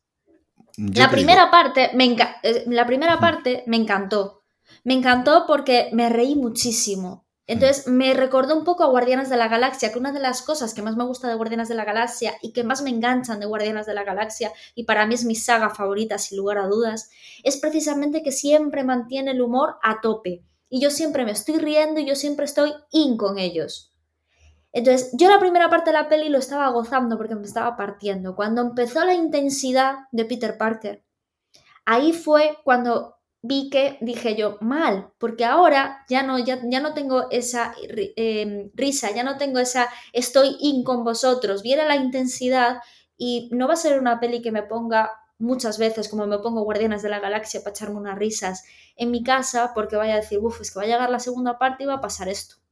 [0.77, 4.43] la primera, parte me eh, la primera parte me encantó.
[4.83, 7.23] Me encantó porque me reí muchísimo.
[7.45, 10.73] Entonces me recordó un poco a Guardianes de la Galaxia, que una de las cosas
[10.73, 13.45] que más me gusta de Guardianes de la Galaxia y que más me enganchan de
[13.45, 17.09] Guardianes de la Galaxia, y para mí es mi saga favorita sin lugar a dudas,
[17.43, 20.43] es precisamente que siempre mantiene el humor a tope.
[20.69, 23.92] Y yo siempre me estoy riendo y yo siempre estoy in con ellos.
[24.73, 28.35] Entonces, yo la primera parte de la peli lo estaba gozando porque me estaba partiendo.
[28.35, 31.03] Cuando empezó la intensidad de Peter Parker,
[31.85, 36.93] ahí fue cuando vi que dije yo, mal, porque ahora ya no, ya, ya no
[36.93, 37.75] tengo esa
[38.15, 41.61] em, risa, ya no tengo esa estoy in con vosotros.
[41.61, 42.79] Viera la intensidad
[43.17, 46.63] y no va a ser una peli que me ponga muchas veces, como me pongo
[46.63, 48.63] Guardianes de la Galaxia para echarme unas risas
[48.95, 51.59] en mi casa, porque vaya a decir, uff, es que va a llegar la segunda
[51.59, 52.62] parte y va a pasar esto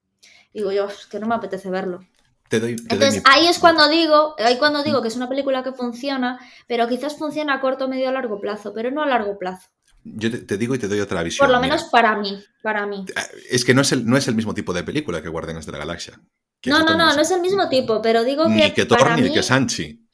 [0.54, 2.06] digo yo, es que no me apetece verlo.
[2.52, 6.88] Entonces ahí es cuando digo, ahí cuando digo que es una película que funciona, pero
[6.88, 9.70] quizás funciona a corto, medio, a largo plazo, pero no a largo plazo.
[10.04, 11.46] Yo te, digo y te doy otra visión.
[11.46, 13.06] Por lo menos para mí, para mí.
[13.08, 13.22] Eh,
[13.52, 15.72] es que no es el, no es el mismo tipo de película que Guardianes de
[15.72, 16.20] la Galaxia.
[16.66, 18.54] No, no, no, no es el mismo tipo, pero digo que.
[18.54, 20.08] Ni que Thor ni que Sanchi.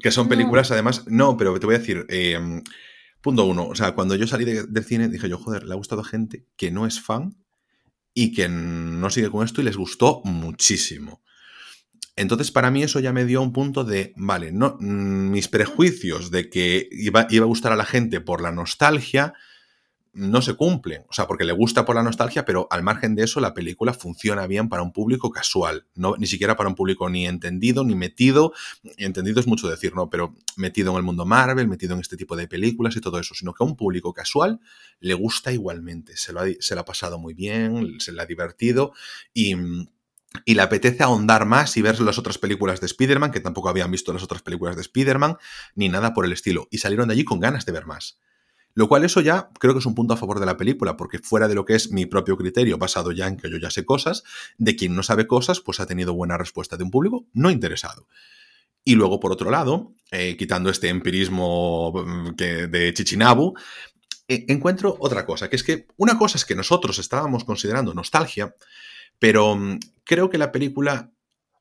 [0.00, 1.04] Que son películas, además.
[1.06, 2.06] No, pero te voy a decir.
[2.08, 2.38] Eh,
[3.20, 3.66] punto uno.
[3.68, 6.46] O sea, cuando yo salí del cine dije yo, joder, le ha gustado a gente
[6.56, 7.36] que no es fan
[8.18, 11.22] y que no sigue con esto y les gustó muchísimo.
[12.16, 16.30] Entonces, para mí eso ya me dio un punto de, vale, no, mm, mis prejuicios
[16.30, 19.34] de que iba, iba, a gustar a la gente por la nostalgia,
[20.16, 21.04] no se cumplen.
[21.08, 23.92] O sea, porque le gusta por la nostalgia, pero al margen de eso, la película
[23.92, 25.86] funciona bien para un público casual.
[25.94, 28.54] No, ni siquiera para un público ni entendido, ni metido.
[28.96, 30.08] Entendido es mucho decir, ¿no?
[30.08, 33.34] Pero metido en el mundo Marvel, metido en este tipo de películas y todo eso.
[33.34, 34.58] Sino que a un público casual
[35.00, 36.16] le gusta igualmente.
[36.16, 38.92] Se lo ha, pasado muy bien, se le ha divertido
[39.34, 39.54] y
[40.44, 43.90] y le apetece ahondar más y ver las otras películas de Spider-Man, que tampoco habían
[43.90, 45.38] visto las otras películas de Spider-Man,
[45.74, 46.68] ni nada por el estilo.
[46.70, 48.18] Y salieron de allí con ganas de ver más.
[48.76, 51.18] Lo cual eso ya creo que es un punto a favor de la película, porque
[51.18, 53.86] fuera de lo que es mi propio criterio, basado ya en que yo ya sé
[53.86, 54.22] cosas,
[54.58, 58.06] de quien no sabe cosas, pues ha tenido buena respuesta de un público no interesado.
[58.84, 63.54] Y luego, por otro lado, eh, quitando este empirismo mm, de Chichinabu,
[64.28, 68.54] eh, encuentro otra cosa, que es que una cosa es que nosotros estábamos considerando nostalgia,
[69.18, 71.12] pero mm, creo que la película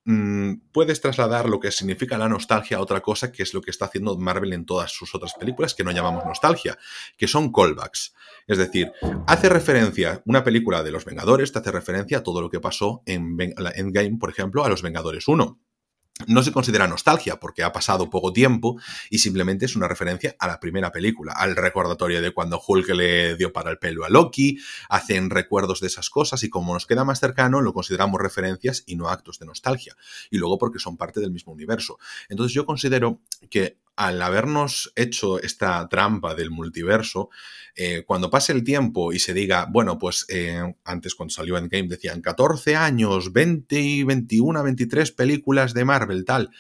[0.08, 3.72] Mm, puedes trasladar lo que significa la nostalgia a otra cosa, que es lo que
[3.72, 6.78] está haciendo Marvel en todas sus otras películas, que no llamamos nostalgia,
[7.18, 8.14] que son callbacks.
[8.46, 8.92] Es decir,
[9.26, 13.02] hace referencia, una película de los Vengadores te hace referencia a todo lo que pasó
[13.08, 13.36] en
[13.76, 15.60] Endgame, por ejemplo, a los Vengadores 1
[16.28, 20.48] no se considera nostalgia porque ha pasado poco tiempo y simplemente es una referencia a
[20.48, 24.58] la primera película, al recordatorio de cuando Hulk le dio para el pelo a Loki,
[24.90, 28.96] hacen recuerdos de esas cosas y como nos queda más cercano lo consideramos referencias y
[28.96, 29.96] no actos de nostalgia.
[30.32, 32.00] Y luego porque son parte del mismo universo.
[32.30, 37.30] Entonces yo considero que al habernos hecho esta trampa del multiverso,
[37.76, 41.88] eh, cuando pase el tiempo y se diga, bueno, pues eh, antes cuando salió Endgame
[41.88, 46.52] decían 14 años, 20 y 21, 23 películas de Marvel, tal,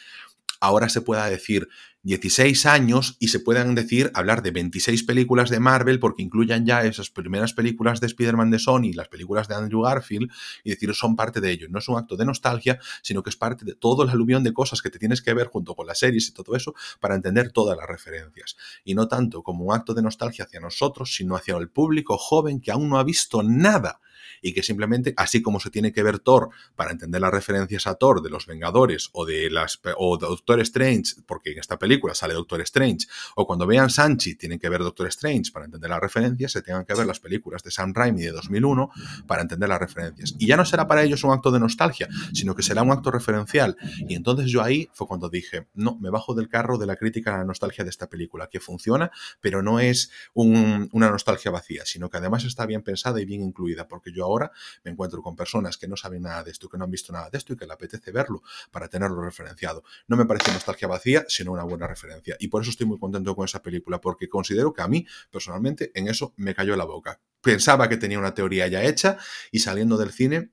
[0.59, 1.69] ahora se pueda decir,
[2.05, 6.83] 16 años y se puedan decir, hablar de 26 películas de Marvel porque incluyan ya
[6.83, 10.31] esas primeras películas de Spider-Man de Sony, las películas de Andrew Garfield
[10.63, 11.65] y decir, son parte de ello.
[11.67, 14.53] No es un acto de nostalgia, sino que es parte de todo el aluvión de
[14.53, 17.51] cosas que te tienes que ver junto con las series y todo eso para entender
[17.51, 18.55] todas las referencias.
[18.83, 22.61] Y no tanto como un acto de nostalgia hacia nosotros, sino hacia el público joven
[22.61, 23.99] que aún no ha visto nada
[24.41, 27.95] y que simplemente, así como se tiene que ver Thor para entender las referencias a
[27.95, 32.33] Thor de los Vengadores o de las o Doctor Strange, porque en esta película sale
[32.33, 36.51] Doctor Strange, o cuando vean Sanchi tienen que ver Doctor Strange para entender las referencias,
[36.51, 38.89] se tengan que ver las películas de Sam Raimi de 2001
[39.27, 40.35] para entender las referencias.
[40.37, 43.11] Y ya no será para ellos un acto de nostalgia, sino que será un acto
[43.11, 43.77] referencial.
[44.07, 47.33] Y entonces yo ahí fue cuando dije, no, me bajo del carro de la crítica
[47.33, 49.11] a la nostalgia de esta película, que funciona,
[49.41, 53.87] pero no es una nostalgia vacía, sino que además está bien pensada y bien incluida,
[53.87, 54.51] porque yo ahora
[54.83, 57.29] me encuentro con personas que no saben nada de esto, que no han visto nada
[57.29, 59.83] de esto y que le apetece verlo para tenerlo referenciado.
[60.07, 62.35] No me parece nostalgia vacía, sino una buena referencia.
[62.39, 65.91] Y por eso estoy muy contento con esa película, porque considero que a mí, personalmente,
[65.93, 67.21] en eso me cayó la boca.
[67.41, 69.17] Pensaba que tenía una teoría ya hecha
[69.51, 70.51] y saliendo del cine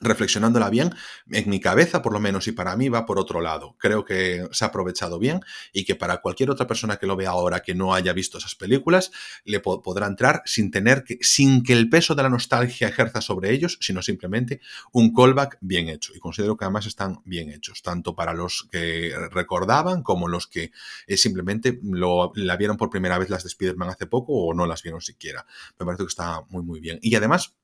[0.00, 0.94] reflexionándola bien,
[1.30, 3.76] en mi cabeza por lo menos y para mí va por otro lado.
[3.78, 5.40] Creo que se ha aprovechado bien
[5.72, 8.54] y que para cualquier otra persona que lo vea ahora que no haya visto esas
[8.54, 9.10] películas,
[9.44, 13.52] le podrá entrar sin tener que, sin que el peso de la nostalgia ejerza sobre
[13.52, 14.60] ellos, sino simplemente
[14.92, 16.12] un callback bien hecho.
[16.14, 20.70] Y considero que además están bien hechos, tanto para los que recordaban como los que
[21.06, 24.66] eh, simplemente lo, la vieron por primera vez las de Spider-Man hace poco o no
[24.66, 25.46] las vieron siquiera.
[25.78, 26.98] Me parece que está muy muy bien.
[27.02, 27.54] Y además,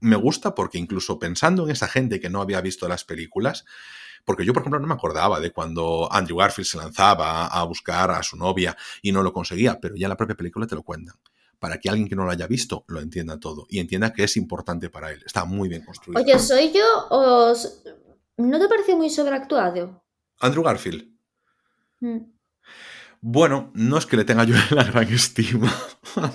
[0.00, 3.64] me gusta porque incluso pensando en esa gente que no había visto las películas,
[4.24, 8.10] porque yo, por ejemplo, no me acordaba de cuando Andrew Garfield se lanzaba a buscar
[8.10, 10.82] a su novia y no lo conseguía, pero ya en la propia película te lo
[10.82, 11.16] cuentan.
[11.58, 14.36] Para que alguien que no lo haya visto lo entienda todo y entienda que es
[14.36, 15.22] importante para él.
[15.24, 16.22] Está muy bien construido.
[16.22, 17.54] Oye, ¿soy yo o
[18.38, 20.02] no te parece muy sobreactuado?
[20.40, 21.06] Andrew Garfield.
[22.00, 22.18] Mm.
[23.22, 25.72] Bueno, no es que le tenga yo la gran estima.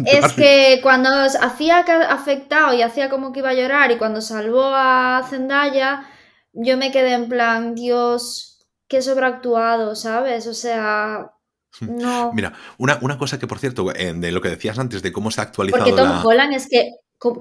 [0.05, 4.65] Es que cuando hacía afectado y hacía como que iba a llorar y cuando salvó
[4.65, 6.07] a Zendaya,
[6.53, 10.47] yo me quedé en plan, Dios, qué sobreactuado, ¿sabes?
[10.47, 11.31] O sea,
[11.81, 12.31] no.
[12.33, 15.41] Mira, una, una cosa que por cierto, de lo que decías antes, de cómo se
[15.41, 15.83] ha actualizado.
[15.83, 16.91] Porque Tom Holland es que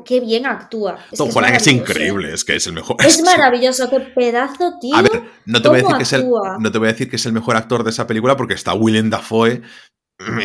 [0.05, 0.99] qué bien actúa.
[1.17, 2.97] Tom Holland es, increíble, es que es el mejor.
[3.05, 4.95] Es maravilloso, qué pedazo, tío.
[4.95, 7.11] A ver, no te, voy a decir que es el, no te voy a decir
[7.11, 9.63] que es el mejor actor de esa película porque está Willem Dafoe.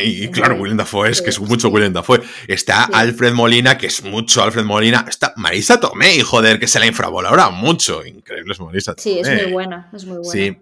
[0.04, 2.22] Y claro, Willem Dafoe es que es mucho Willem Dafoe.
[2.48, 5.06] Está Alfred Molina, que es mucho Alfred Molina.
[5.08, 8.04] Está Marisa Tomei, joder, que se la infravalora mucho.
[8.04, 10.32] Increíble es Marisa Sí, es muy buena, es muy buena.
[10.32, 10.58] Sí,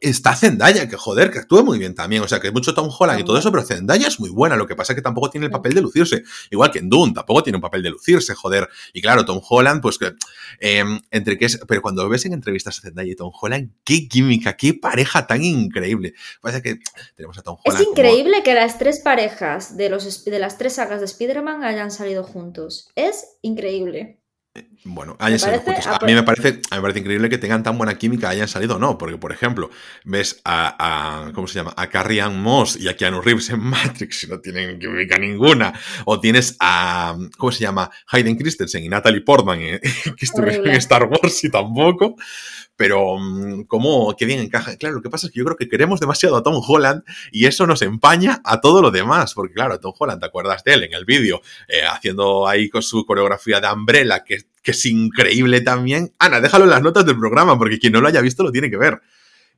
[0.00, 2.22] está Zendaya, que joder, que actúa muy bien también.
[2.22, 4.56] O sea, que es mucho Tom Holland y todo eso, pero Zendaya es muy buena.
[4.56, 6.22] Lo que pasa es que tampoco tiene el papel de lucirse.
[6.50, 8.68] Igual que en Dune, tampoco tiene un papel de lucirse, joder.
[8.92, 10.12] Y claro, Tom Holland, pues que.
[10.60, 11.60] Em, entre que es.
[11.66, 15.26] Pero cuando lo ves en entrevistas a Zendaya y Tom Holland, qué química, qué pareja
[15.26, 16.14] tan increíble.
[16.40, 16.78] Pasa que
[17.16, 17.82] tenemos a Tom Holland.
[17.82, 21.90] Es increíble que las tres parejas de, los, de las tres sagas de Spider-Man hayan
[21.90, 22.88] salido juntos.
[22.94, 24.20] Es increíble.
[24.86, 25.86] Bueno, hayan salido juntos.
[25.86, 28.78] A mí me parece, me parece increíble que tengan tan buena química, hayan salido o
[28.78, 29.70] no, porque por ejemplo,
[30.04, 31.72] ves a, ¿cómo se llama?
[31.74, 35.72] A Carrie Ann Moss y a Keanu Reeves en Matrix y no tienen química ninguna.
[36.04, 37.90] O tienes a, ¿cómo se llama?
[38.08, 39.80] Hayden Christensen y Natalie Portman eh,
[40.16, 42.16] que estuvieron en Star Wars y tampoco
[42.76, 44.76] pero mm, ¿cómo, qué bien encaja?
[44.76, 47.46] Claro, lo que pasa es que yo creo que queremos demasiado a Tom Holland y
[47.46, 50.84] eso nos empaña a todo lo demás, porque claro, Tom Holland, ¿te acuerdas de él
[50.84, 51.40] en el vídeo?
[51.68, 56.12] Eh, haciendo ahí con su coreografía de Umbrella, que, que es increíble también.
[56.18, 58.70] Ana, déjalo en las notas del programa, porque quien no lo haya visto lo tiene
[58.70, 59.00] que ver.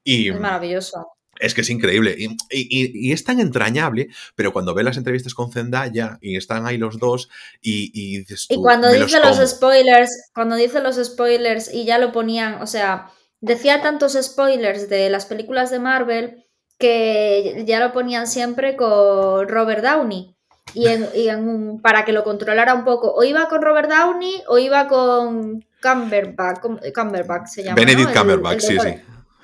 [0.04, 1.06] Y, es maravilloso.
[1.38, 2.16] Es que es increíble
[2.50, 6.98] y, es tan entrañable, pero cuando ves las entrevistas con Zendaya y están ahí los
[6.98, 7.28] dos
[7.60, 12.10] y, y dices Y cuando dice los, spoilers, cuando dice los spoilers y ya lo
[12.12, 13.10] ponían, o sea,
[13.40, 16.46] decía tantos spoilers de las películas de Marvel
[16.78, 20.35] que ya lo ponían siempre con Robert Downey.
[20.74, 24.86] Y, en, para que lo controlara un poco, o iba con Robert Downey o iba
[24.88, 26.60] con Cumberbatch,
[26.94, 27.76] Cumberbatch se llama.
[27.76, 28.94] Benedict Cumberbatch, sí, sí.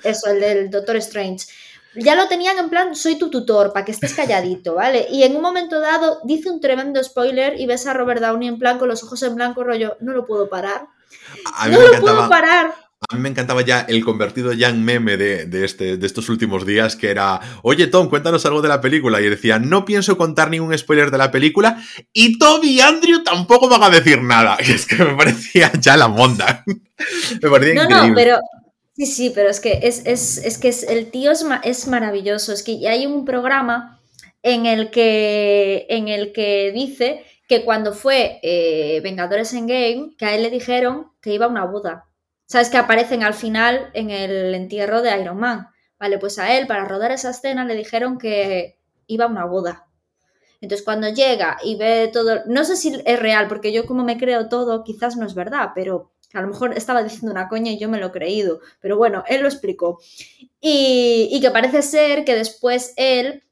[0.03, 1.45] Eso, el del Doctor Strange
[1.95, 5.07] ya lo tenían en plan, soy tu tutor, para que estés calladito, ¿vale?
[5.09, 8.57] Y en un momento dado dice un tremendo spoiler y ves a Robert Downey en
[8.57, 10.87] plan con los ojos en blanco, rollo, no lo puedo parar.
[11.69, 12.73] no lo puedo parar.
[13.09, 16.65] A mí me encantaba ya el convertido ya en meme de, este, de estos últimos
[16.65, 19.21] días, que era, oye Tom, cuéntanos algo de la película.
[19.21, 21.81] Y decía, no pienso contar ningún spoiler de la película,
[22.11, 24.57] y Toby y Andrew tampoco van a decir nada.
[24.65, 26.63] Y es que me parecía ya la monda.
[27.41, 28.09] me parecía no, increíble.
[28.09, 28.39] No, pero
[28.95, 30.01] Sí, sí, pero es que es,
[30.59, 32.53] que es, el tío es, es, maravilloso.
[32.53, 33.99] Es que hay un programa
[34.43, 40.25] en el que, en el que dice que cuando fue eh, Vengadores en Game, que
[40.25, 42.05] a él le dijeron que iba a una boda.
[42.45, 42.69] ¿Sabes?
[42.69, 45.67] Que aparecen al final en el entierro de Iron Man.
[45.99, 49.87] Vale, pues a él para rodar esa escena le dijeron que iba a una boda.
[50.59, 54.17] Entonces cuando llega y ve todo, no sé si es real, porque yo como me
[54.17, 57.79] creo todo, quizás no es verdad, pero a lo mejor estaba diciendo una coña y
[57.79, 59.99] yo me lo he creído, pero bueno, él lo explicó.
[60.61, 63.43] Y, que parece ser que después él,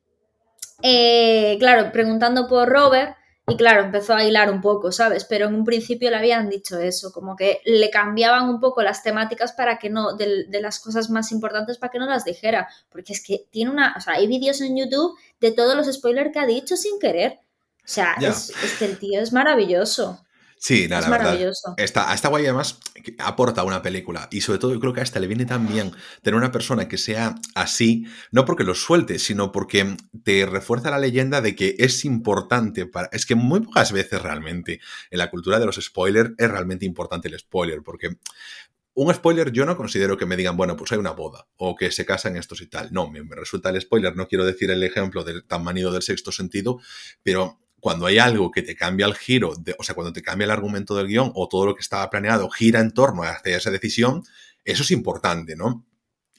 [0.81, 3.15] eh, claro, preguntando por Robert,
[3.51, 5.25] y claro, empezó a hilar un poco, ¿sabes?
[5.25, 9.03] Pero en un principio le habían dicho eso, como que le cambiaban un poco las
[9.03, 12.69] temáticas para que no, de, las cosas más importantes para que no las dijera.
[12.89, 16.31] Porque es que tiene una, o sea, hay vídeos en YouTube de todos los spoilers
[16.31, 17.39] que ha dicho sin querer.
[17.83, 20.23] O sea, es, es, que el tío es maravilloso.
[20.63, 21.53] Sí, nada, la verdad.
[21.77, 22.79] Está, está guay además
[23.17, 25.91] aporta una película y sobre todo yo creo que a esta le viene tan bien
[26.21, 30.99] tener una persona que sea así, no porque lo suelte, sino porque te refuerza la
[30.99, 33.09] leyenda de que es importante para...
[33.11, 34.79] Es que muy pocas veces realmente
[35.09, 38.17] en la cultura de los spoilers es realmente importante el spoiler, porque
[38.93, 41.89] un spoiler yo no considero que me digan, bueno, pues hay una boda o que
[41.89, 42.89] se casan estos y tal.
[42.91, 46.03] No, me, me resulta el spoiler, no quiero decir el ejemplo del tan manido del
[46.03, 46.79] sexto sentido,
[47.23, 50.51] pero cuando hay algo que te cambia el giro, o sea, cuando te cambia el
[50.51, 53.71] argumento del guion o todo lo que estaba planeado gira en torno a hacer esa
[53.71, 54.23] decisión,
[54.63, 55.83] eso es importante, ¿no?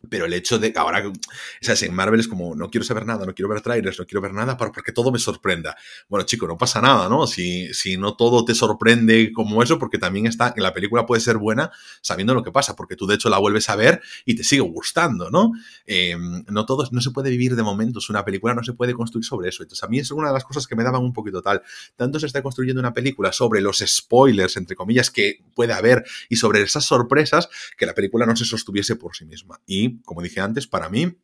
[0.08, 1.12] Pero el hecho de que ahora,
[1.60, 4.20] sea, en Marvel es como, no quiero saber nada, no quiero ver trailers, no quiero
[4.20, 5.76] ver nada porque todo me sorprenda.
[6.08, 7.26] Bueno, chico, no pasa nada, ¿no?
[7.26, 11.38] Si, si no todo te sorprende como eso, porque también está, la película puede ser
[11.38, 11.70] buena
[12.00, 14.62] sabiendo lo que pasa, porque tú de hecho la vuelves a ver y te sigue
[14.62, 15.52] gustando, ¿no?
[15.86, 16.16] Eh,
[16.48, 19.48] no todo, no se puede vivir de momentos, una película no se puede construir sobre
[19.48, 19.62] eso.
[19.62, 21.62] Entonces, a mí es una de las cosas que me daban un poquito tal.
[21.96, 26.36] Tanto se está construyendo una película sobre los spoilers, entre comillas, que puede haber y
[26.36, 29.60] sobre esas sorpresas, que la película no se sostuviese por sí misma.
[29.66, 31.18] Y como dije antes, para mí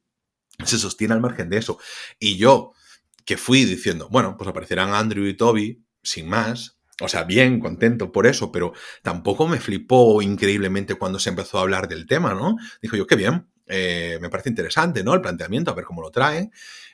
[0.65, 1.79] se sostiene al margen de eso.
[2.19, 2.73] Y yo,
[3.25, 8.11] que fui diciendo, bueno, pues aparecerán Andrew y Toby, sin más, o sea, bien, contento
[8.11, 8.73] por eso, pero
[9.03, 12.57] tampoco me flipó increíblemente cuando se empezó a hablar del tema, ¿no?
[12.83, 15.15] Dijo yo, qué bien, eh, me parece interesante, ¿no?
[15.15, 16.51] El planteamiento, a ver cómo lo traen,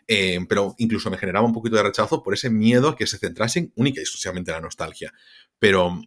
[0.07, 3.19] eh, pero incluso me generaba un poquito de rechazo por ese miedo a que se
[3.19, 5.13] centrasen única y exclusivamente en la nostalgia.
[5.59, 6.03] Pero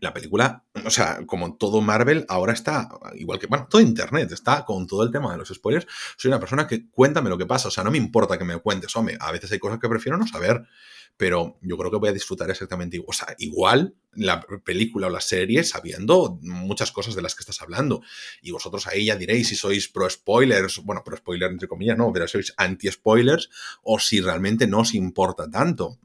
[0.00, 4.64] la película, o sea, como todo Marvel, ahora está, igual que, bueno, todo Internet está
[4.64, 5.86] con todo el tema de los spoilers.
[6.16, 8.58] Soy una persona que cuéntame lo que pasa, o sea, no me importa que me
[8.58, 10.64] cuentes, hombre, a veces hay cosas que prefiero no saber,
[11.16, 15.10] pero yo creo que voy a disfrutar exactamente igual, o sea, igual la película o
[15.10, 18.02] la serie sabiendo muchas cosas de las que estás hablando.
[18.40, 22.12] Y vosotros ahí ya diréis si sois pro spoilers, bueno, pro spoiler entre comillas, no,
[22.12, 23.50] pero sois anti spoilers
[23.82, 25.98] o si realmente no os importa tanto.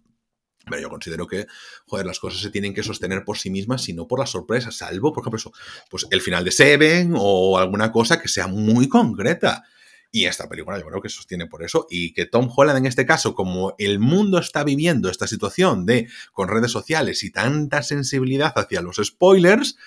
[0.69, 1.47] Pero yo considero que,
[1.85, 4.75] joder, las cosas se tienen que sostener por sí mismas y no por las sorpresas,
[4.75, 5.51] salvo, por ejemplo,
[5.89, 9.63] pues el final de Seven o alguna cosa que sea muy concreta.
[10.11, 13.05] Y esta película yo creo que sostiene por eso y que Tom Holland en este
[13.05, 18.53] caso, como el mundo está viviendo esta situación de con redes sociales y tanta sensibilidad
[18.55, 19.77] hacia los spoilers,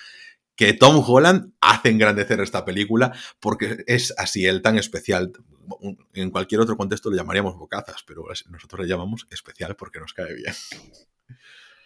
[0.61, 5.31] que Tom Holland hace engrandecer esta película porque es así él tan especial.
[6.13, 10.35] En cualquier otro contexto le llamaríamos bocazas, pero nosotros le llamamos especial porque nos cae
[10.35, 10.53] bien.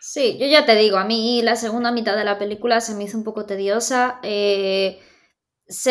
[0.02, 3.06] Sí, yo ya te digo, a mí la segunda mitad de la película se me
[3.06, 4.20] hizo un poco tediosa.
[4.24, 5.00] Eh,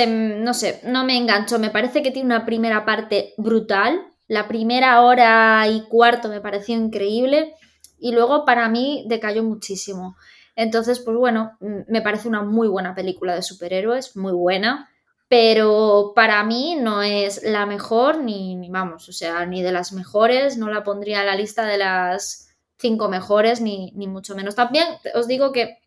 [0.07, 1.59] no sé, no me enganchó.
[1.59, 3.99] Me parece que tiene una primera parte brutal.
[4.29, 7.55] La primera hora y cuarto me pareció increíble.
[7.99, 10.17] Y luego para mí decayó muchísimo.
[10.57, 14.91] Entonces, pues bueno, mm, me parece una muy buena película de superhéroes, muy buena,
[15.29, 20.57] pero para mí no es la mejor ni, vamos, o sea, ni de las mejores,
[20.59, 22.49] no la pondría en la lista de las
[22.79, 24.55] cinco mejores, ni, ni mucho menos.
[24.55, 25.79] También os digo que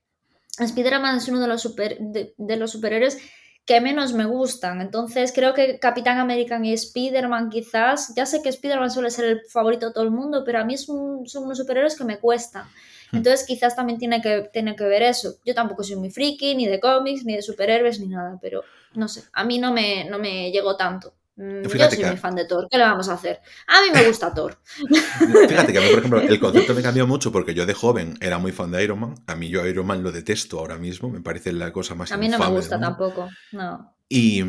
[0.60, 3.20] Spider-Man es uno de los, super, de, los superhéroes
[3.68, 4.80] que menos me gustan.
[4.82, 9.42] Entonces creo que Capitán América y Spider-Man quizás, ya sé que Spider-Man suele ser el
[9.50, 12.66] favorito de todo el mundo, pero a mí son unos superhéroes que me cuestan.
[13.12, 13.18] Hmm.
[13.18, 15.36] Entonces quizás también tiene que, tiene que ver eso.
[15.46, 18.64] Yo tampoco soy muy friki, ni de cómics, ni de superhéroes, ni nada, pero
[18.94, 21.14] no sé, a mí no me, no me llegó tanto.
[21.38, 23.40] Mm, yo soy muy fan de Thor, ¿qué le vamos a hacer?
[23.68, 24.58] A mí me gusta Thor.
[25.48, 28.18] Fíjate que a mí, por ejemplo, el concepto me cambió mucho porque yo de joven
[28.22, 29.16] era muy fan de Iron Man.
[29.28, 32.18] A mí yo Iron Man lo detesto ahora mismo, me parece la cosa más A
[32.18, 33.97] mí no me gusta tampoco, no.
[34.10, 34.42] Y,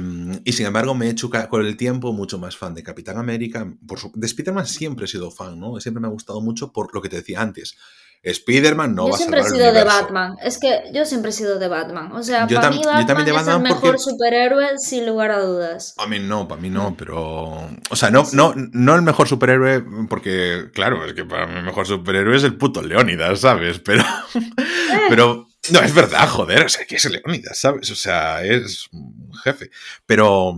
[0.44, 3.66] y, sin embargo me he hecho con el tiempo mucho más fan de Capitán América.
[3.86, 5.80] Por de Spider-Man siempre he sido fan, ¿no?
[5.80, 7.76] Siempre me ha gustado mucho por lo que te decía antes.
[8.22, 10.36] Spider-Man no yo va a siempre he sido de Batman.
[10.43, 12.12] Es que yo siempre he sido de Batman.
[12.12, 15.94] O sea, para mí Batman, es el mejor superhéroe sin lugar a dudas.
[15.98, 17.68] A mí no, para mí no, pero...
[17.90, 21.64] O sea, no, no, no el mejor superhéroe porque, claro, es que para mí el
[21.64, 23.78] mejor superhéroe es el puto Leónidas, ¿sabes?
[23.78, 24.02] Pero...
[24.35, 25.06] Eh.
[25.09, 25.48] Pero...
[25.73, 27.90] No, es verdad, joder, o sea, que es Leónidas, ¿sabes?
[27.90, 29.70] O sea, es un jefe.
[30.07, 30.57] Pero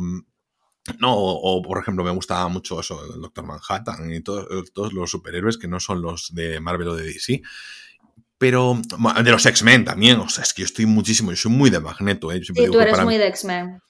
[0.98, 5.58] no, o, por ejemplo, me gustaba mucho eso, el Doctor Manhattan y todos los superhéroes
[5.58, 7.42] que no son los de Marvel o de DC.
[8.38, 8.80] Pero
[9.22, 11.78] de los X-Men también, o sea, es que yo estoy muchísimo, yo soy muy de
[11.78, 12.32] Magneto.
[12.32, 12.40] ¿eh?
[12.42, 13.82] Sí, tú eres muy de X-Men.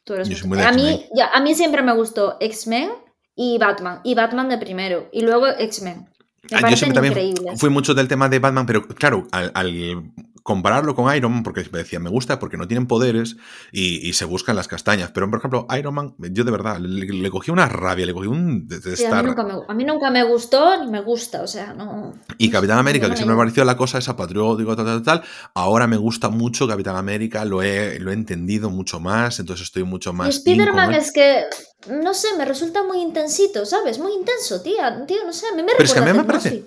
[0.60, 2.90] A, mí, a mí siempre me gustó X-Men
[3.36, 4.00] y Batman.
[4.02, 5.08] Y Batman de primero.
[5.12, 6.08] Y luego X-Men.
[6.50, 11.14] Ah, yo siempre también fui mucho del tema de Batman, pero claro, al, compararlo con
[11.14, 13.36] Iron Man, porque me decía, me gusta porque no tienen poderes
[13.72, 15.10] y, se buscan las castañas.
[15.12, 18.68] Pero, por ejemplo, Iron Man, yo de verdad, le, cogí una rabia, le cogí un
[19.10, 22.12] a, mí nunca me, gustó ni me gusta, o sea, no.
[22.38, 25.22] Y Capitán América, que siempre me pareció la cosa esa patriótico, tal, tal, tal.
[25.54, 29.84] Ahora me gusta mucho Capitán América, lo he, lo he entendido mucho más, entonces estoy
[29.84, 30.28] mucho más.
[30.28, 31.44] Y Spider-Man es que,
[31.88, 33.98] no sé, me resulta muy intensito, ¿sabes?
[33.98, 35.04] Muy intenso, tía.
[35.06, 36.64] Tío, no sé, a mí me Pero a mí me parece.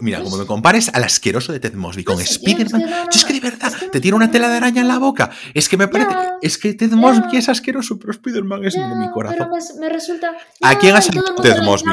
[0.00, 3.72] Mira, como me compares al asqueroso de Ted Mosby con Spider-Man, es que de verdad
[3.90, 5.30] te tiene una tela de araña en la boca.
[5.52, 6.14] Es que me parece.
[6.42, 9.48] Es que Ted Mosby es asqueroso, pero Spider-Man es de mi corazón.
[9.50, 10.32] Pero me, resulta.
[10.60, 11.92] ¿A quién ha salvado Ted Mosby?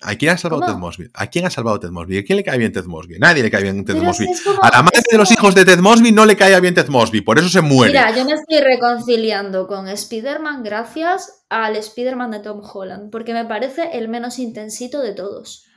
[0.00, 1.10] ¿A quién ha salvado Ted Mosby?
[1.14, 2.18] ¿A quién ha salvado Ted Mosby?
[2.18, 3.18] ¿A quién le cae bien Ted Mosby?
[3.18, 4.26] Nadie le cae bien Ted Mosby.
[4.62, 7.22] A la madre de los hijos de Ted Mosby no le cae bien Ted Mosby,
[7.22, 7.92] por eso se muere.
[7.92, 13.44] Mira, yo me estoy reconciliando con Spider-Man gracias al Spider-Man de Tom Holland, porque me
[13.44, 15.67] parece el menos intensito de todos.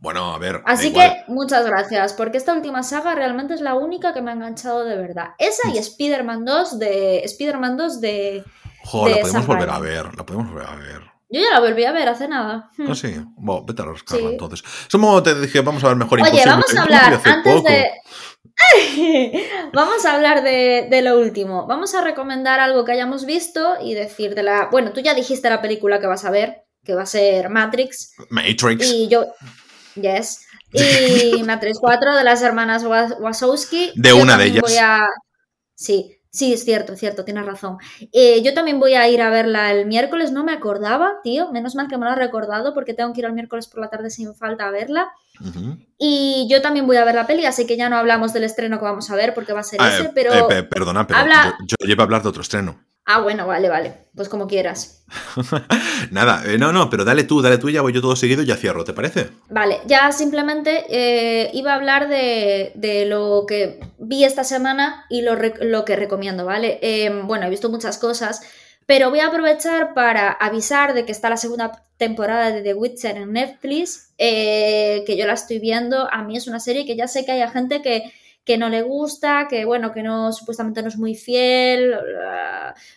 [0.00, 0.62] Bueno, a ver.
[0.64, 4.34] Así que muchas gracias, porque esta última saga realmente es la única que me ha
[4.34, 5.34] enganchado de verdad.
[5.38, 7.18] Esa y Spider-Man 2 de.
[7.24, 8.44] Spider-Man 2 de.
[8.82, 11.10] Joder, la podemos volver a ver, la podemos volver a ver.
[11.28, 12.70] Yo ya la volví a ver hace nada.
[12.88, 13.14] Ah, sí.
[13.36, 14.64] Bueno, vete a rascarla entonces.
[14.88, 17.90] Somos, te dije, vamos a ver mejor Oye, vamos a hablar antes de.
[19.72, 21.66] vamos a hablar de, de, lo último.
[21.66, 24.68] Vamos a recomendar algo que hayamos visto y decir de la.
[24.72, 28.14] Bueno, tú ya dijiste la película que vas a ver, que va a ser Matrix.
[28.30, 28.90] Matrix.
[28.90, 29.26] Y yo.
[29.94, 30.46] Yes.
[30.72, 33.92] Y Matrix 4 de las hermanas Wazowski.
[33.96, 34.62] De una de ellas.
[35.74, 37.78] Sí, sí, es cierto, es cierto, tienes razón.
[38.12, 41.50] Eh, yo también voy a ir a verla el miércoles, no me acordaba, tío.
[41.50, 43.90] Menos mal que me lo has recordado porque tengo que ir el miércoles por la
[43.90, 45.10] tarde sin falta a verla.
[45.98, 48.78] Y yo también voy a ver la peli, así que ya no hablamos del estreno
[48.78, 50.50] que vamos a ver porque va a ser ah, ese, pero.
[50.50, 52.78] Eh, perdona, pero yo, yo llevo a hablar de otro estreno.
[53.06, 53.94] Ah, bueno, vale, vale.
[54.14, 55.04] Pues como quieras.
[56.10, 58.42] Nada, eh, no, no, pero dale tú, dale tú y ya voy yo todo seguido
[58.42, 59.30] y ya cierro, ¿te parece?
[59.48, 65.84] Vale, ya simplemente eh, iba a hablar de, lo que vi esta semana y lo,
[65.84, 66.78] que recomiendo, ¿vale?
[66.82, 68.42] Em, bueno, he visto muchas cosas,
[68.86, 73.16] pero voy a aprovechar para avisar de que está la segunda temporada de The Witcher
[73.16, 76.12] en Netflix, eh, que yo la estoy viendo.
[76.12, 78.12] A mí es una serie que ya sé que hay gente que
[78.50, 81.94] que no le gusta, que bueno, que no supuestamente no es muy fiel.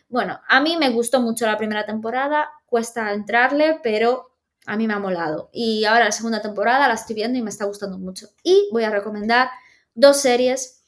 [0.10, 4.32] Bueno, a mí me gustó mucho la primera temporada, cuesta entrarle, pero
[4.66, 5.52] a mí me ha molado.
[5.54, 8.30] Y ahora la segunda temporada la estoy viendo y me está gustando mucho.
[8.42, 9.52] Y voy a recomendar
[9.94, 10.84] dos series.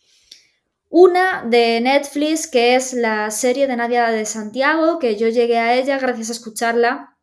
[0.90, 5.76] Una de Netflix, que es la serie de Nadia de Santiago, que yo llegué a
[5.76, 7.16] ella gracias a escucharla,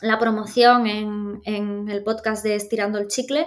[0.00, 3.46] la promoción en, en el podcast de Estirando el Chicle.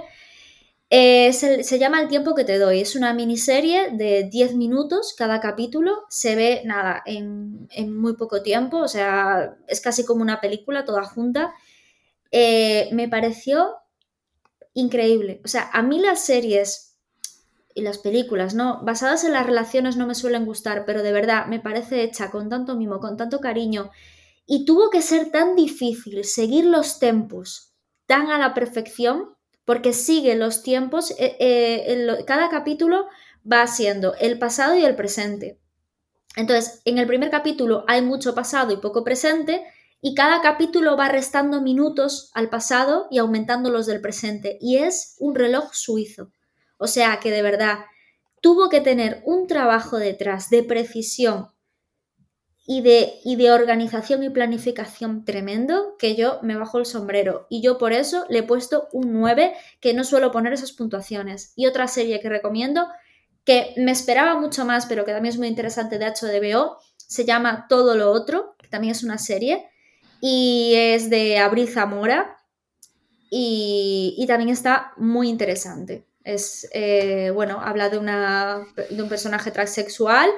[0.96, 2.82] Eh, se, llama El tiempo que te doy.
[2.82, 6.04] Es una miniserie de 10 minutos cada capítulo.
[6.08, 7.68] Se ve, nada, en,
[8.00, 8.78] muy poco tiempo.
[8.78, 11.56] O sea, es casi como una película toda junta.
[12.30, 13.74] Eh, me pareció
[14.76, 15.42] increíble.
[15.44, 16.96] O sea, a mí las series
[17.74, 18.80] y las películas, ¿no?
[18.84, 22.50] Basadas en las relaciones no me suelen gustar, pero de verdad me parece hecha con
[22.50, 23.90] tanto mimo, con tanto cariño.
[24.46, 27.74] Y tuvo que ser tan difícil seguir los tempos
[28.06, 29.34] tan a la perfección
[29.66, 33.08] porque sigue los tiempos, eh, eh, cada capítulo
[33.50, 35.60] va siendo el pasado y el presente.
[36.36, 39.64] Entonces, en el primer capítulo hay mucho pasado y poco presente,
[40.02, 45.16] y cada capítulo va restando minutos al pasado y aumentando los del presente, y es
[45.20, 46.32] un reloj suizo.
[46.78, 47.80] O sea que de verdad
[48.42, 51.53] tuvo que tener un trabajo detrás de precisión
[52.66, 57.46] y de, y de organización y planificación tremendo que yo me bajo el sombrero.
[57.50, 61.52] Y yo por eso le he puesto un 9, que no suelo poner esas puntuaciones.
[61.56, 62.88] Y otra serie que recomiendo,
[63.44, 67.66] que me esperaba mucho más, pero que también es muy interesante de HBO, se llama
[67.68, 69.70] Todo lo Otro, que también es una serie,
[70.22, 72.38] y es de Abril Zamora,
[73.30, 76.06] y, y también está muy interesante.
[76.24, 80.30] Es, eh, bueno, habla de, una, de un personaje transexual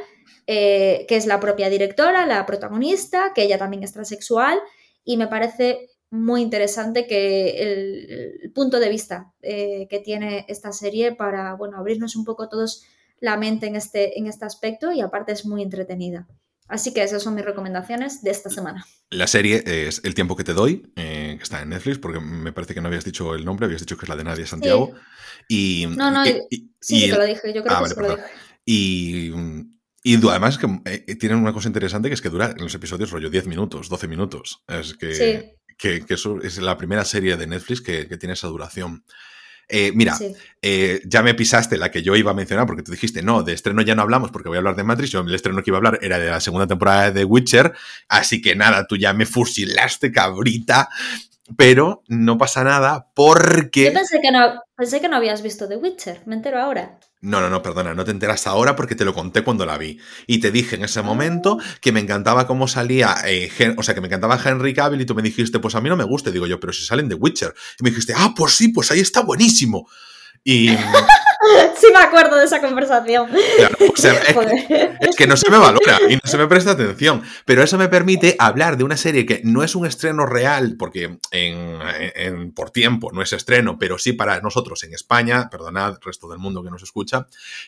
[0.47, 4.59] eh, que es la propia directora, la protagonista, que ella también es transexual,
[5.03, 11.13] y me parece muy interesante que el, punto de vista eh, que tiene esta serie
[11.13, 12.83] para bueno, abrirnos un poco todos
[13.19, 16.27] la mente en este, en este aspecto y aparte es muy entretenida.
[16.67, 18.85] Así que esas son mis recomendaciones de esta semana.
[19.11, 22.51] La serie es El tiempo que te doy, eh, que está en Netflix, porque me
[22.53, 24.93] parece que no habías dicho el nombre, habías dicho que es la de Nadia Santiago.
[25.47, 26.23] Y, no, no,
[26.79, 28.23] sí, te lo dije, yo creo ah, que lo dije.
[28.65, 29.31] Y
[30.07, 33.09] y además que eh, tienen una cosa interesante que es que dura en los episodios
[33.09, 34.61] rollo 10 minutos, 12 minutos.
[34.67, 39.03] Es que, que, eso es la primera serie de Netflix que, tiene esa duración.
[39.67, 40.15] Eh, mira,
[40.61, 43.53] eh, ya me pisaste la que yo iba a mencionar porque tú dijiste, no, de
[43.53, 45.09] estreno ya no hablamos porque voy a hablar de Matrix.
[45.09, 47.73] Yo el estreno que iba a hablar era de la segunda temporada de The Witcher.
[48.07, 50.87] Así que nada, tú ya me fusilaste, cabrita.
[51.57, 53.85] Pero no pasa nada porque...
[53.85, 56.99] Yo pensé que no, pensé que no habías visto The Witcher, me entero ahora.
[57.21, 59.99] No, no, no, perdona, no te enteras ahora porque te lo conté cuando la vi.
[60.27, 61.65] Y te dije en ese momento ah.
[61.81, 65.15] que me encantaba cómo salía, eh, o sea, que me encantaba Henry Cavill y tú
[65.15, 66.29] me dijiste, pues a mí no me gusta.
[66.29, 67.53] digo yo, pero si salen de Witcher.
[67.79, 69.89] Y me dijiste, ah, pues sí, pues ahí está buenísimo.
[70.43, 70.69] Y...
[71.77, 73.29] sí me acuerdo de esa conversación.
[74.99, 77.21] es, que, no se me valora y no se me presta atención.
[77.45, 81.17] Pero eso me permite hablar de una serie que no es un estreno real, porque
[81.31, 86.39] en, por tiempo no es estreno, pero sí para nosotros en España, perdonad, resto del
[86.39, 87.27] mundo que nos escucha,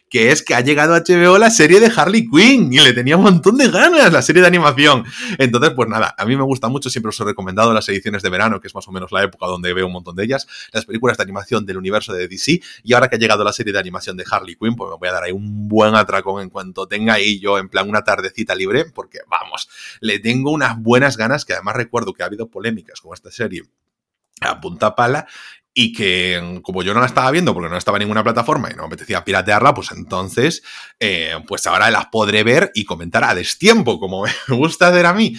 [0.10, 3.18] que es que ha llegado a HBO la serie de Harley Quinn y le tenía
[3.18, 5.06] un montón de ganas, la serie de animación.
[5.38, 8.30] Entonces, pues nada, a mí me gusta mucho, siempre os he recomendado las ediciones de
[8.30, 10.86] verano, que es más o menos la época donde veo un montón de ellas, las
[10.86, 13.80] películas de animación del universo de DC, y ahora que ha llegado la serie de
[13.80, 16.88] animación de Harley Quinn, pues me voy a dar ahí un buen atracón en cuanto
[16.88, 19.70] tenga ahí yo en plan una tardecita libre, porque vamos,
[20.02, 23.64] le tengo unas buenas ganas, que además recuerdo que ha habido polémicas con esta serie
[24.42, 25.28] a punta pala
[25.80, 28.74] y que como yo no la estaba viendo porque no estaba en ninguna plataforma y
[28.74, 30.64] no me apetecía piratearla, pues entonces,
[31.00, 35.14] eh, pues ahora las podré ver y comentar a destiempo, como me gusta hacer a
[35.14, 35.36] mí.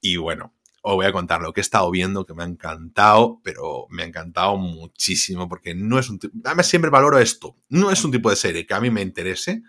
[0.00, 0.55] Y bueno,
[0.88, 4.04] os voy a contar lo que he estado viendo, que me ha encantado, pero me
[4.04, 8.12] ha encantado muchísimo, porque no es un tipo, además siempre valoro esto, no es un
[8.12, 9.64] tipo de serie que a mí me interese,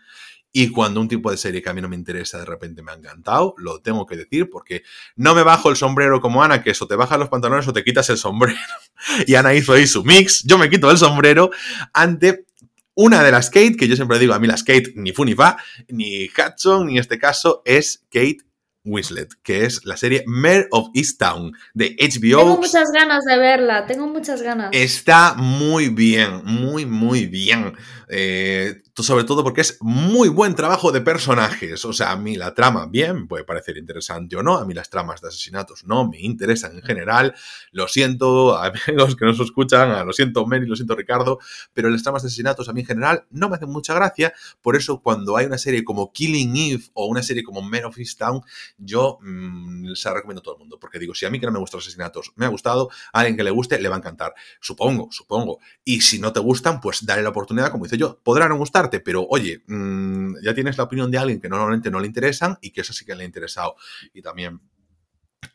[0.51, 2.91] y cuando un tipo de serie que a mí no me interesa de repente me
[2.91, 4.83] ha encantado, lo tengo que decir, porque
[5.15, 7.83] no me bajo el sombrero como Ana, que eso te bajas los pantalones o te
[7.83, 8.59] quitas el sombrero.
[9.25, 11.49] Y Ana hizo ahí su mix, yo me quito el sombrero
[11.93, 12.45] ante
[12.93, 15.33] una de las Kate, que yo siempre digo, a mí las Kate ni fu ni
[15.33, 15.57] fa,
[15.87, 18.46] ni Hudson, ni en este caso es Kate
[18.87, 22.39] Winslet, que es la serie Mare of Easttown de HBO.
[22.39, 24.69] Tengo muchas ganas de verla, tengo muchas ganas.
[24.71, 27.73] Está muy bien, muy, muy bien.
[28.09, 31.83] Eh, sobre todo porque es muy buen trabajo de personajes.
[31.85, 34.57] O sea, a mí la trama, bien, puede parecer interesante o no.
[34.57, 37.35] A mí las tramas de asesinatos no me interesan en general.
[37.71, 38.57] Lo siento,
[38.87, 41.39] amigos que nos escuchan, lo siento Mary, lo siento Ricardo,
[41.73, 44.33] pero las tramas de asesinatos a mí en general no me hacen mucha gracia.
[44.61, 47.97] Por eso, cuando hay una serie como Killing Eve o una serie como Men of
[48.17, 48.41] Town,
[48.77, 50.79] yo mmm, se la recomiendo a todo el mundo.
[50.79, 53.19] Porque digo, si a mí que no me gustan los asesinatos me ha gustado, a
[53.19, 54.33] alguien que le guste le va a encantar.
[54.59, 55.59] Supongo, supongo.
[55.83, 58.19] Y si no te gustan, pues dale la oportunidad, como dice yo.
[58.23, 61.99] Podrá no gustar pero oye, mm, ya tienes la opinión de alguien que normalmente no
[61.99, 63.75] le interesan y que eso sí que le ha interesado.
[64.13, 64.61] Y también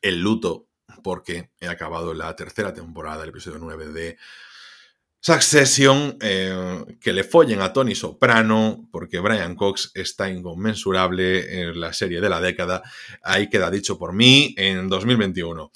[0.01, 0.69] el luto,
[1.03, 4.19] porque he acabado la tercera temporada, el episodio 9 de
[5.25, 11.93] Succession, eh, que le follen a Tony Soprano, porque Brian Cox está inconmensurable en la
[11.93, 12.83] serie de la década.
[13.23, 15.71] Ahí queda dicho por mí en 2021.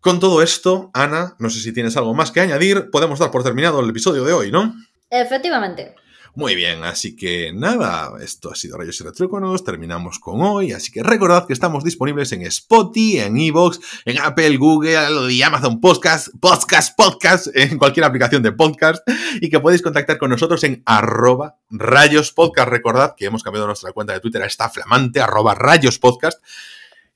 [0.00, 3.44] Con todo esto, Ana, no sé si tienes algo más que añadir, podemos dar por
[3.44, 4.74] terminado el episodio de hoy, ¿no?
[5.10, 5.94] Efectivamente.
[6.36, 10.92] Muy bien, así que nada, esto ha sido Rayos y Retróconos, terminamos con hoy, así
[10.92, 16.28] que recordad que estamos disponibles en Spotify, en Evox, en Apple, Google y Amazon Podcast,
[16.38, 19.02] Podcast, Podcast, en cualquier aplicación de podcast
[19.40, 22.68] y que podéis contactar con nosotros en arroba Rayos Podcast.
[22.68, 26.44] Recordad que hemos cambiado nuestra cuenta de Twitter a esta flamante arroba Rayos Podcast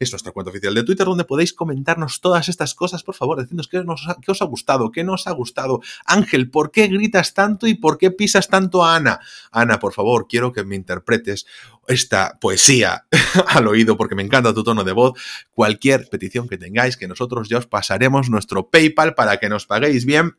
[0.00, 3.02] es nuestra cuenta oficial de Twitter donde podéis comentarnos todas estas cosas.
[3.02, 5.80] Por favor, decidnos qué, os ha gustado, qué no os ha gustado.
[6.06, 9.20] Ángel, ¿por qué gritas tanto y por qué pisas tanto a Ana?
[9.52, 11.46] Ana, por favor, quiero que me interpretes
[11.86, 13.04] esta poesía
[13.48, 15.20] al oído porque me encanta tu tono de voz.
[15.52, 20.06] Cualquier petición que tengáis, que nosotros ya os pasaremos nuestro PayPal para que nos paguéis
[20.06, 20.38] bien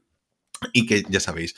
[0.74, 1.56] y que ya sabéis,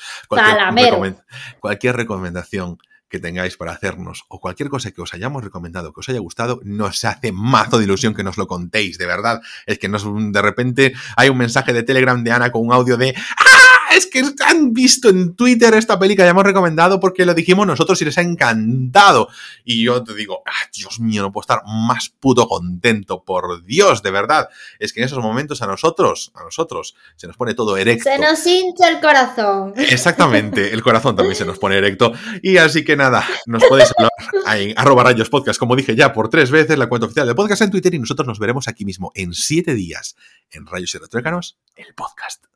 [1.60, 2.78] cualquier recomendación
[3.14, 6.62] que tengáis para hacernos o cualquier cosa que os hayamos recomendado, que os haya gustado,
[6.64, 9.40] nos hace mazo de ilusión que nos lo contéis, de verdad.
[9.68, 12.98] Es que nos, de repente hay un mensaje de Telegram de Ana con un audio
[12.98, 13.63] de ¡Ah!
[13.96, 18.02] Es que han visto en Twitter esta película, ya hemos recomendado porque lo dijimos nosotros
[18.02, 19.30] y les ha encantado.
[19.64, 24.04] Y yo te digo, ah, Dios mío, no puedo estar más puto contento, por Dios,
[24.04, 24.50] de verdad.
[24.80, 28.10] Es que en esos momentos a nosotros, a nosotros, se nos pone todo erecto.
[28.10, 29.74] Se nos hincha el corazón.
[29.76, 32.14] Exactamente, el corazón también se nos pone erecto.
[32.42, 36.30] Y así que nada, nos podéis hablar en arroba rayos podcast, como dije ya por
[36.30, 39.12] tres veces, la cuenta oficial de podcast en Twitter y nosotros nos veremos aquí mismo
[39.16, 40.16] en siete días
[40.52, 42.53] en Rayos y Retrócanos, el podcast.